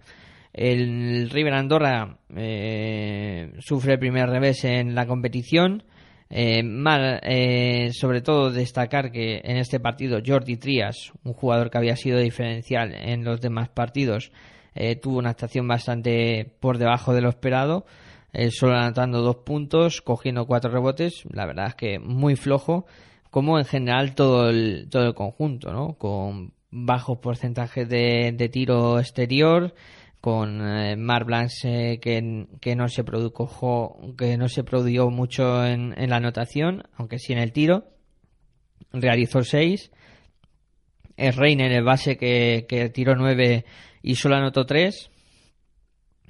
El 0.53 1.29
River 1.29 1.53
Andorra 1.53 2.17
eh, 2.35 3.53
sufre 3.59 3.93
el 3.93 3.99
primer 3.99 4.29
revés 4.29 4.63
en 4.63 4.95
la 4.95 5.05
competición. 5.05 5.83
Eh, 6.29 6.61
mal, 6.61 7.21
eh, 7.23 7.91
sobre 7.93 8.21
todo 8.21 8.51
destacar 8.51 9.11
que 9.11 9.39
en 9.43 9.57
este 9.57 9.79
partido 9.79 10.19
Jordi 10.25 10.57
Trias, 10.57 11.13
un 11.23 11.33
jugador 11.33 11.69
que 11.69 11.77
había 11.77 11.95
sido 11.95 12.19
diferencial 12.19 12.93
en 12.93 13.23
los 13.23 13.39
demás 13.39 13.69
partidos, 13.69 14.31
eh, 14.75 14.95
tuvo 14.95 15.17
una 15.17 15.31
actuación 15.31 15.67
bastante 15.67 16.53
por 16.59 16.77
debajo 16.77 17.13
de 17.13 17.21
lo 17.21 17.29
esperado, 17.29 17.85
eh, 18.33 18.51
solo 18.51 18.75
anotando 18.75 19.21
dos 19.21 19.37
puntos, 19.37 20.01
cogiendo 20.01 20.45
cuatro 20.45 20.69
rebotes, 20.69 21.23
la 21.31 21.45
verdad 21.47 21.67
es 21.69 21.75
que 21.75 21.97
muy 21.97 22.35
flojo, 22.35 22.85
como 23.31 23.57
en 23.57 23.65
general 23.65 24.13
todo 24.13 24.49
el, 24.49 24.87
todo 24.89 25.07
el 25.07 25.15
conjunto, 25.15 25.71
¿no? 25.71 25.93
Con 25.93 26.53
bajos 26.69 27.17
porcentajes 27.17 27.89
de, 27.89 28.33
de 28.35 28.49
tiro 28.49 28.99
exterior, 28.99 29.73
con 30.22 30.61
eh, 30.61 30.95
Mar 30.95 31.26
Blanche 31.26 31.99
que, 31.99 32.47
que 32.59 32.76
no 32.76 32.88
se 32.88 33.03
produjo 33.03 34.15
que 34.18 34.38
no 34.38 34.49
se 34.49 34.63
produjo 34.63 35.09
mucho 35.11 35.65
en, 35.65 35.93
la 36.09 36.18
anotación, 36.18 36.84
aunque 36.95 37.20
sí 37.20 37.34
en 37.34 37.39
el 37.39 37.51
tiro, 37.51 37.86
realizó 38.91 39.43
seis 39.43 39.91
es 41.18 41.36
Reiner 41.36 41.72
el 41.72 41.84
base 41.84 42.15
que, 42.15 42.65
que 42.70 42.89
tiró 42.89 43.15
9 43.15 43.65
y 44.03 44.15
solo 44.15 44.36
anotó 44.36 44.65
3. 44.65 45.09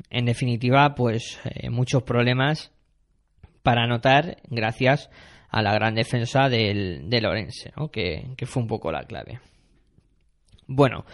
En 0.09 0.25
definitiva, 0.25 0.95
pues 0.95 1.39
eh, 1.43 1.69
muchos 1.69 2.03
problemas 2.03 2.71
para 3.63 3.83
anotar 3.83 4.37
gracias 4.49 5.09
a 5.49 5.61
la 5.61 5.73
gran 5.73 5.93
defensa 5.93 6.47
del, 6.49 7.09
de 7.09 7.21
Lorense, 7.21 7.73
¿no? 7.75 7.89
que, 7.89 8.29
que 8.37 8.45
fue 8.45 8.63
un 8.63 8.69
poco 8.69 8.91
la 8.91 9.03
clave. 9.03 9.41
Bueno, 10.67 11.05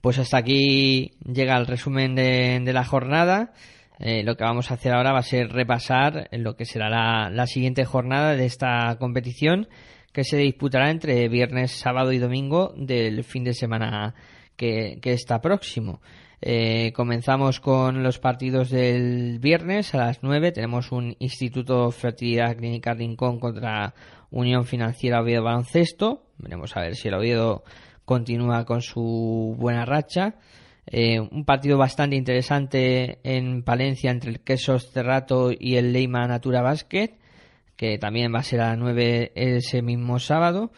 pues 0.00 0.18
hasta 0.18 0.38
aquí 0.38 1.12
llega 1.24 1.56
el 1.56 1.66
resumen 1.66 2.14
de, 2.14 2.72
la 2.72 2.84
jornada. 2.84 3.52
Eh, 3.98 4.22
lo 4.22 4.36
que 4.36 4.44
vamos 4.44 4.70
a 4.70 4.74
hacer 4.74 4.92
ahora 4.92 5.12
va 5.12 5.18
a 5.18 5.22
ser 5.22 5.50
repasar 5.50 6.28
lo 6.32 6.56
que 6.56 6.64
será 6.64 6.88
la, 6.88 7.30
la 7.30 7.46
siguiente 7.46 7.84
jornada 7.84 8.36
de 8.36 8.46
esta 8.46 8.96
competición 8.98 9.68
que 10.12 10.24
se 10.24 10.36
disputará 10.36 10.90
entre 10.90 11.28
viernes, 11.28 11.72
sábado 11.72 12.12
y 12.12 12.18
domingo 12.18 12.72
del 12.76 13.24
fin 13.24 13.44
de 13.44 13.54
semana 13.54 14.14
que, 14.56 14.98
que 15.02 15.12
está 15.12 15.40
próximo. 15.40 16.00
Eh, 16.40 16.92
comenzamos 16.94 17.58
con 17.58 18.02
los 18.02 18.18
partidos 18.20 18.70
del 18.70 19.38
viernes 19.40 19.94
a 19.94 19.98
las 19.98 20.22
9. 20.22 20.52
Tenemos 20.52 20.92
un 20.92 21.16
Instituto 21.18 21.90
Fertilidad 21.90 22.56
Clínica 22.56 22.94
Rincón 22.94 23.40
contra 23.40 23.94
Unión 24.30 24.64
Financiera 24.64 25.20
Oviedo 25.20 25.42
Baloncesto. 25.42 26.22
Veremos 26.38 26.76
a 26.76 26.80
ver 26.80 26.94
si 26.94 27.08
el 27.08 27.14
Oviedo 27.14 27.64
continúa 28.08 28.64
con 28.64 28.80
su 28.80 29.54
buena 29.58 29.84
racha. 29.84 30.36
Eh, 30.86 31.20
un 31.20 31.44
partido 31.44 31.76
bastante 31.76 32.16
interesante 32.16 33.18
en 33.22 33.62
Palencia 33.62 34.10
entre 34.10 34.30
el 34.30 34.40
Quesos 34.40 34.90
Cerrato 34.90 35.50
y 35.52 35.76
el 35.76 35.92
Leima 35.92 36.26
Natura 36.26 36.62
Basket, 36.62 37.18
que 37.76 37.98
también 37.98 38.34
va 38.34 38.38
a 38.38 38.44
ser 38.44 38.62
a 38.62 38.70
las 38.70 38.78
9 38.78 39.32
ese 39.34 39.82
mismo 39.82 40.18
sábado. 40.18 40.72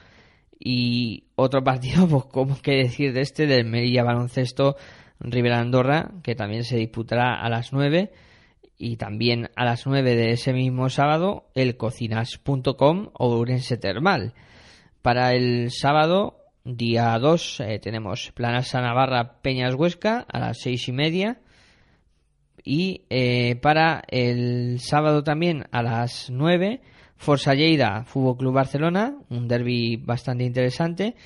Y 0.59 1.29
otro 1.37 1.63
partido, 1.65 2.09
pues, 2.09 2.25
¿cómo 2.25 2.61
que 2.61 2.73
decir 2.73 3.13
de 3.13 3.21
este? 3.21 3.47
Del 3.47 3.65
Merilla 3.65 4.03
Baloncesto 4.03 4.75
Rivera 5.21 5.61
Andorra, 5.61 6.11
que 6.25 6.35
también 6.35 6.65
se 6.65 6.79
disputará 6.79 7.41
a 7.41 7.49
las 7.49 7.73
9. 7.73 8.11
Y 8.77 8.97
también 8.97 9.51
a 9.55 9.65
las 9.65 9.87
9 9.87 10.17
de 10.17 10.33
ese 10.33 10.53
mismo 10.53 10.89
sábado, 10.89 11.45
el 11.55 11.77
cocinas.com 11.77 13.11
o 13.13 13.39
Urense 13.39 13.77
Termal. 13.77 14.35
Para 15.01 15.33
el 15.35 15.71
sábado, 15.71 16.40
día 16.65 17.19
2, 17.19 17.61
eh, 17.61 17.79
tenemos 17.79 18.33
Planasa 18.33 18.81
Navarra 18.81 19.41
Peñas 19.43 19.75
Huesca 19.75 20.27
a 20.29 20.39
las 20.39 20.59
6 20.61 20.89
y 20.89 20.93
media. 20.93 21.41
Y 22.63 23.07
eh, 23.09 23.57
para 23.57 24.03
el 24.09 24.81
sábado 24.81 25.23
también 25.23 25.65
a 25.73 25.83
las 25.83 26.31
9, 26.31 26.83
Forza 27.17 27.55
Lleida 27.55 28.05
Fútbol 28.05 28.37
Club 28.37 28.55
Barcelona, 28.55 29.17
un 29.31 29.49
derby 29.49 29.97
bastante 29.97 30.45
interesante. 30.45 31.17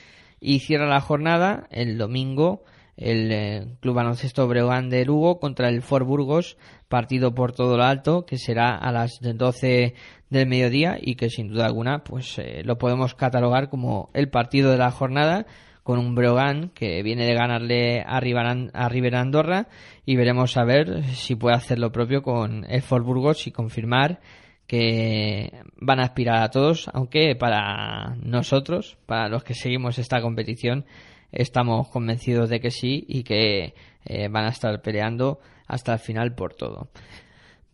Y 0.40 0.60
cierra 0.60 0.86
la 0.86 1.00
jornada 1.00 1.66
el 1.70 1.98
domingo 1.98 2.64
el 2.96 3.32
eh, 3.32 3.66
Club 3.80 3.94
Baloncesto 3.94 4.46
Breogán 4.46 4.88
de 4.88 5.04
Lugo 5.04 5.40
contra 5.40 5.68
el 5.68 5.82
Fort 5.82 6.06
Burgos, 6.06 6.56
partido 6.88 7.34
por 7.34 7.52
todo 7.52 7.76
lo 7.76 7.84
alto, 7.84 8.24
que 8.24 8.38
será 8.38 8.76
a 8.76 8.92
las 8.92 9.18
12 9.20 9.94
del 10.38 10.48
mediodía 10.48 10.98
y 11.00 11.14
que 11.16 11.30
sin 11.30 11.48
duda 11.48 11.66
alguna 11.66 12.04
pues 12.04 12.38
eh, 12.38 12.62
lo 12.64 12.78
podemos 12.78 13.14
catalogar 13.14 13.68
como 13.68 14.10
el 14.14 14.28
partido 14.28 14.70
de 14.70 14.78
la 14.78 14.90
jornada 14.90 15.46
con 15.82 15.98
un 15.98 16.14
Breogán 16.14 16.70
que 16.70 17.02
viene 17.02 17.26
de 17.26 17.34
ganarle 17.34 18.02
a 18.06 18.18
Riberan, 18.18 18.70
a 18.72 18.88
Rivera 18.88 19.20
Andorra 19.20 19.68
y 20.06 20.16
veremos 20.16 20.56
a 20.56 20.64
ver 20.64 21.04
si 21.04 21.34
puede 21.34 21.56
hacer 21.56 21.78
lo 21.78 21.92
propio 21.92 22.22
con 22.22 22.64
el 22.68 22.82
Fort 22.82 23.04
Burgos 23.04 23.46
y 23.46 23.52
confirmar 23.52 24.20
que 24.66 25.52
van 25.76 26.00
a 26.00 26.04
aspirar 26.04 26.42
a 26.42 26.50
todos, 26.50 26.88
aunque 26.94 27.36
para 27.36 28.16
nosotros, 28.22 28.96
para 29.06 29.28
los 29.28 29.44
que 29.44 29.54
seguimos 29.54 29.98
esta 29.98 30.22
competición, 30.22 30.86
estamos 31.32 31.88
convencidos 31.88 32.48
de 32.48 32.60
que 32.60 32.70
sí 32.70 33.04
y 33.06 33.24
que 33.24 33.74
eh, 34.06 34.28
van 34.28 34.46
a 34.46 34.50
estar 34.50 34.80
peleando 34.80 35.40
hasta 35.66 35.92
el 35.92 35.98
final 35.98 36.34
por 36.34 36.54
todo. 36.54 36.88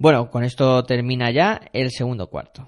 Bueno, 0.00 0.30
con 0.30 0.44
esto 0.44 0.82
termina 0.84 1.30
ya 1.30 1.60
el 1.74 1.90
segundo 1.90 2.30
cuarto. 2.30 2.66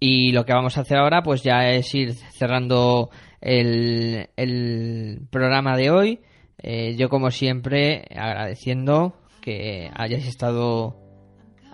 Y 0.00 0.32
lo 0.32 0.46
que 0.46 0.54
vamos 0.54 0.78
a 0.78 0.80
hacer 0.80 0.96
ahora 0.96 1.22
pues 1.22 1.42
ya 1.42 1.68
es 1.72 1.94
ir 1.94 2.14
cerrando 2.14 3.10
el, 3.42 4.30
el 4.36 5.28
programa 5.30 5.76
de 5.76 5.90
hoy. 5.90 6.20
Eh, 6.56 6.96
yo 6.96 7.10
como 7.10 7.30
siempre 7.30 8.06
agradeciendo 8.16 9.12
que 9.42 9.90
hayáis 9.94 10.26
estado 10.26 10.96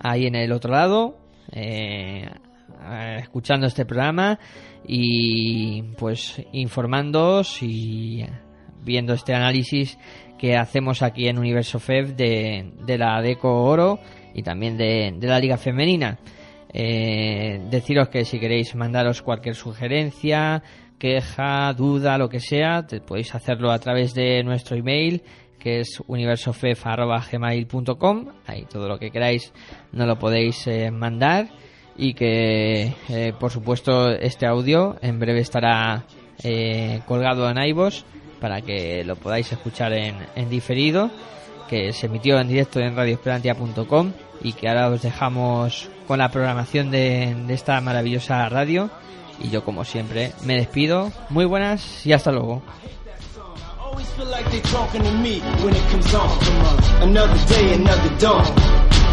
ahí 0.03 0.27
en 0.27 0.35
el 0.35 0.51
otro 0.51 0.73
lado, 0.73 1.21
eh, 1.53 2.29
escuchando 3.21 3.69
este 3.69 3.87
programa 3.87 4.41
y 4.85 5.83
pues 5.99 6.43
informándoos 6.53 7.62
y 7.62 8.27
viendo 8.83 9.12
este 9.12 9.35
análisis 9.35 9.99
que 10.39 10.57
hacemos 10.57 11.03
aquí 11.03 11.28
en 11.28 11.39
Universo 11.39 11.78
FEB 11.78 12.16
de, 12.16 12.72
de 12.84 12.99
la 12.99 13.20
Deco 13.22 13.64
Oro 13.64 14.01
y 14.34 14.43
también 14.43 14.76
de, 14.76 15.14
de 15.16 15.26
la 15.26 15.39
Liga 15.39 15.57
Femenina. 15.57 16.18
Eh, 16.72 17.61
deciros 17.70 18.09
que 18.09 18.24
si 18.24 18.39
queréis 18.39 18.74
mandaros 18.74 19.22
cualquier 19.22 19.55
sugerencia, 19.55 20.62
queja, 20.99 21.72
duda, 21.72 22.18
lo 22.18 22.28
que 22.28 22.41
sea, 22.41 22.87
te 22.87 23.01
podéis 23.01 23.34
hacerlo 23.34 23.70
a 23.70 23.78
través 23.78 24.12
de 24.14 24.43
nuestro 24.43 24.76
email 24.76 25.22
que 25.59 25.80
es 25.80 26.03
universofef.gmail.com 26.07 28.26
ahí 28.47 28.66
todo 28.70 28.89
lo 28.89 29.01
que 29.01 29.11
queráis 29.11 29.53
nos 29.91 30.07
lo 30.07 30.16
podéis 30.18 30.64
eh, 30.68 30.93
mandar. 30.93 31.49
Y 31.99 32.12
que 32.12 32.93
eh, 33.09 33.32
por 33.41 33.51
supuesto 33.51 34.11
este 34.11 34.47
audio 34.47 34.99
en 35.01 35.18
breve 35.18 35.41
estará 35.41 36.05
eh, 36.45 37.01
colgado 37.07 37.49
en 37.51 37.57
iVoox 37.57 38.05
para 38.41 38.61
que 38.61 39.05
lo 39.05 39.16
podáis 39.16 39.51
escuchar 39.53 39.93
en, 39.93 40.16
en 40.34 40.49
diferido 40.51 41.11
que 41.68 41.93
se 41.93 42.07
emitió 42.07 42.39
en 42.39 42.49
directo 42.49 42.80
en 42.80 42.97
radioesperantia.com 42.97 44.12
y 44.43 44.53
que 44.53 44.68
ahora 44.68 44.89
os 44.89 45.03
dejamos 45.03 45.89
con 46.07 46.18
la 46.18 46.31
programación 46.31 46.90
de, 46.90 47.35
de 47.47 47.55
esta 47.55 47.81
maravillosa 47.81 48.48
radio. 48.48 48.90
Y 49.40 49.51
yo 49.51 49.65
como 49.65 49.85
siempre 49.85 50.32
me 50.44 50.55
despido. 50.55 51.12
Muy 51.28 51.44
buenas 51.44 52.06
y 52.06 52.12
hasta 52.12 52.32
luego. 52.32 52.62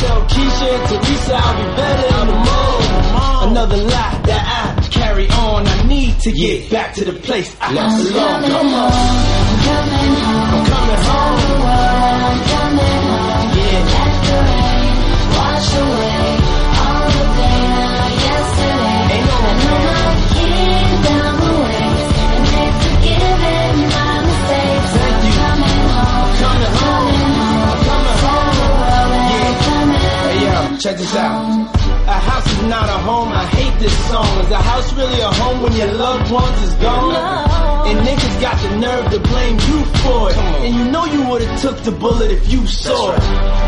Tell 0.00 0.20
Keisha 0.32 0.66
and 0.76 0.84
Teresa 0.88 1.34
I'll 1.36 1.56
be 1.56 1.66
better 1.76 2.08
in 2.20 2.26
the 2.28 2.38
morning. 2.46 3.50
Another 3.50 3.76
lie 3.78 4.20
that 4.26 4.76
I 4.78 4.88
carry 4.88 5.28
on. 5.30 5.66
I 5.66 5.82
need 5.86 6.18
to 6.20 6.32
get 6.32 6.70
back 6.70 6.94
to 6.94 7.04
the 7.04 7.12
place 7.12 7.54
I 7.60 7.68
belong. 7.70 8.42
Come 8.42 8.74
on. 8.74 8.92
I'm 8.92 9.58
coming 9.66 10.14
home. 10.16 10.52
I'm 10.52 10.66
coming 10.66 11.02
home. 11.06 11.62
I'm 11.66 12.38
coming 12.52 13.02
home. 13.06 13.56
Yeah. 13.56 13.94
Let 13.94 14.70
the 14.70 14.75
check 30.80 30.96
this 30.96 31.14
out. 31.16 31.72
A 32.06 32.18
house 32.20 32.46
is 32.46 32.62
not 32.68 32.88
a 32.88 32.98
home. 33.08 33.28
I 33.32 33.44
hate 33.46 33.78
this 33.80 33.96
song. 34.08 34.28
Is 34.44 34.50
a 34.50 34.56
house 34.60 34.92
really 34.92 35.20
a 35.20 35.32
home 35.32 35.62
when 35.62 35.72
your 35.72 35.92
loved 35.94 36.30
ones 36.30 36.62
is 36.62 36.74
gone? 36.74 37.16
And 37.88 37.98
niggas 38.06 38.40
got 38.40 38.56
the 38.62 38.76
nerve 38.76 39.10
to 39.12 39.20
blame 39.20 39.58
you 39.68 39.78
for 40.04 40.30
it. 40.30 40.36
And 40.36 40.74
you 40.74 40.84
know 40.90 41.04
you 41.06 41.28
would've 41.28 41.60
took 41.60 41.78
the 41.82 41.92
bullet 41.92 42.30
if 42.30 42.52
you 42.52 42.66
saw 42.66 43.12
it. 43.14 43.20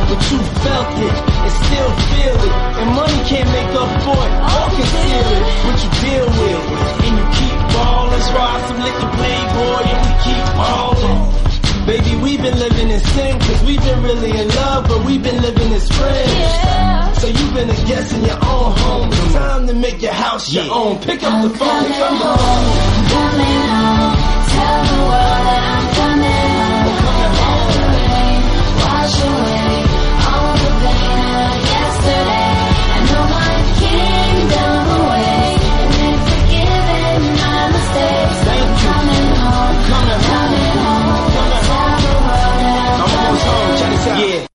But 0.08 0.20
you 0.30 0.38
felt 0.62 0.90
it 1.00 1.16
and 1.16 1.52
still 1.64 1.90
feel 2.12 2.36
it. 2.44 2.54
And 2.76 2.88
money 2.94 3.18
can't 3.24 3.50
make 3.56 3.72
up 3.72 3.92
for 4.04 4.18
it 4.18 4.32
or 4.52 4.66
conceal 4.76 5.28
it. 5.32 5.42
What 5.64 5.76
you 5.80 5.90
deal 6.04 6.26
with. 6.28 6.64
And 7.08 7.14
you 7.16 7.26
keep 7.40 7.58
ballin'. 7.72 8.22
Swat 8.28 8.68
some 8.68 8.80
liquor 8.84 9.10
playboy 9.16 9.82
and 9.86 9.98
we 10.04 10.12
keep 10.24 10.44
ballin'. 10.60 11.47
Baby, 11.86 12.16
we've 12.22 12.40
been 12.42 12.58
living 12.58 12.90
in 12.90 13.00
sin, 13.00 13.38
cause 13.40 13.62
we've 13.64 13.80
been 13.80 14.02
really 14.02 14.30
in 14.38 14.48
love, 14.48 14.88
but 14.88 15.04
we've 15.04 15.22
been 15.22 15.40
living 15.40 15.72
as 15.72 15.88
friends. 15.88 16.32
Yeah. 16.32 17.12
So 17.14 17.26
you've 17.28 17.54
been 17.54 17.70
a 17.70 17.74
guest 17.88 18.12
in 18.14 18.24
your 18.24 18.36
own 18.36 18.72
home. 18.76 19.08
It's 19.10 19.32
time 19.34 19.66
to 19.66 19.72
make 19.74 20.02
your 20.02 20.12
house 20.12 20.52
your 20.52 20.70
own. 20.72 20.98
Pick 21.00 21.22
up 21.22 21.32
I'm 21.32 21.42
the 21.48 21.50
phone, 21.56 21.84
come 21.84 22.16
home. 22.16 22.38
home. 22.38 22.68
I'm 22.94 23.08
coming 23.08 23.62
home. 23.72 24.16
Tell 24.52 24.84
the 24.84 24.98
world 25.08 25.42
that 25.48 25.62
I'm 25.80 25.87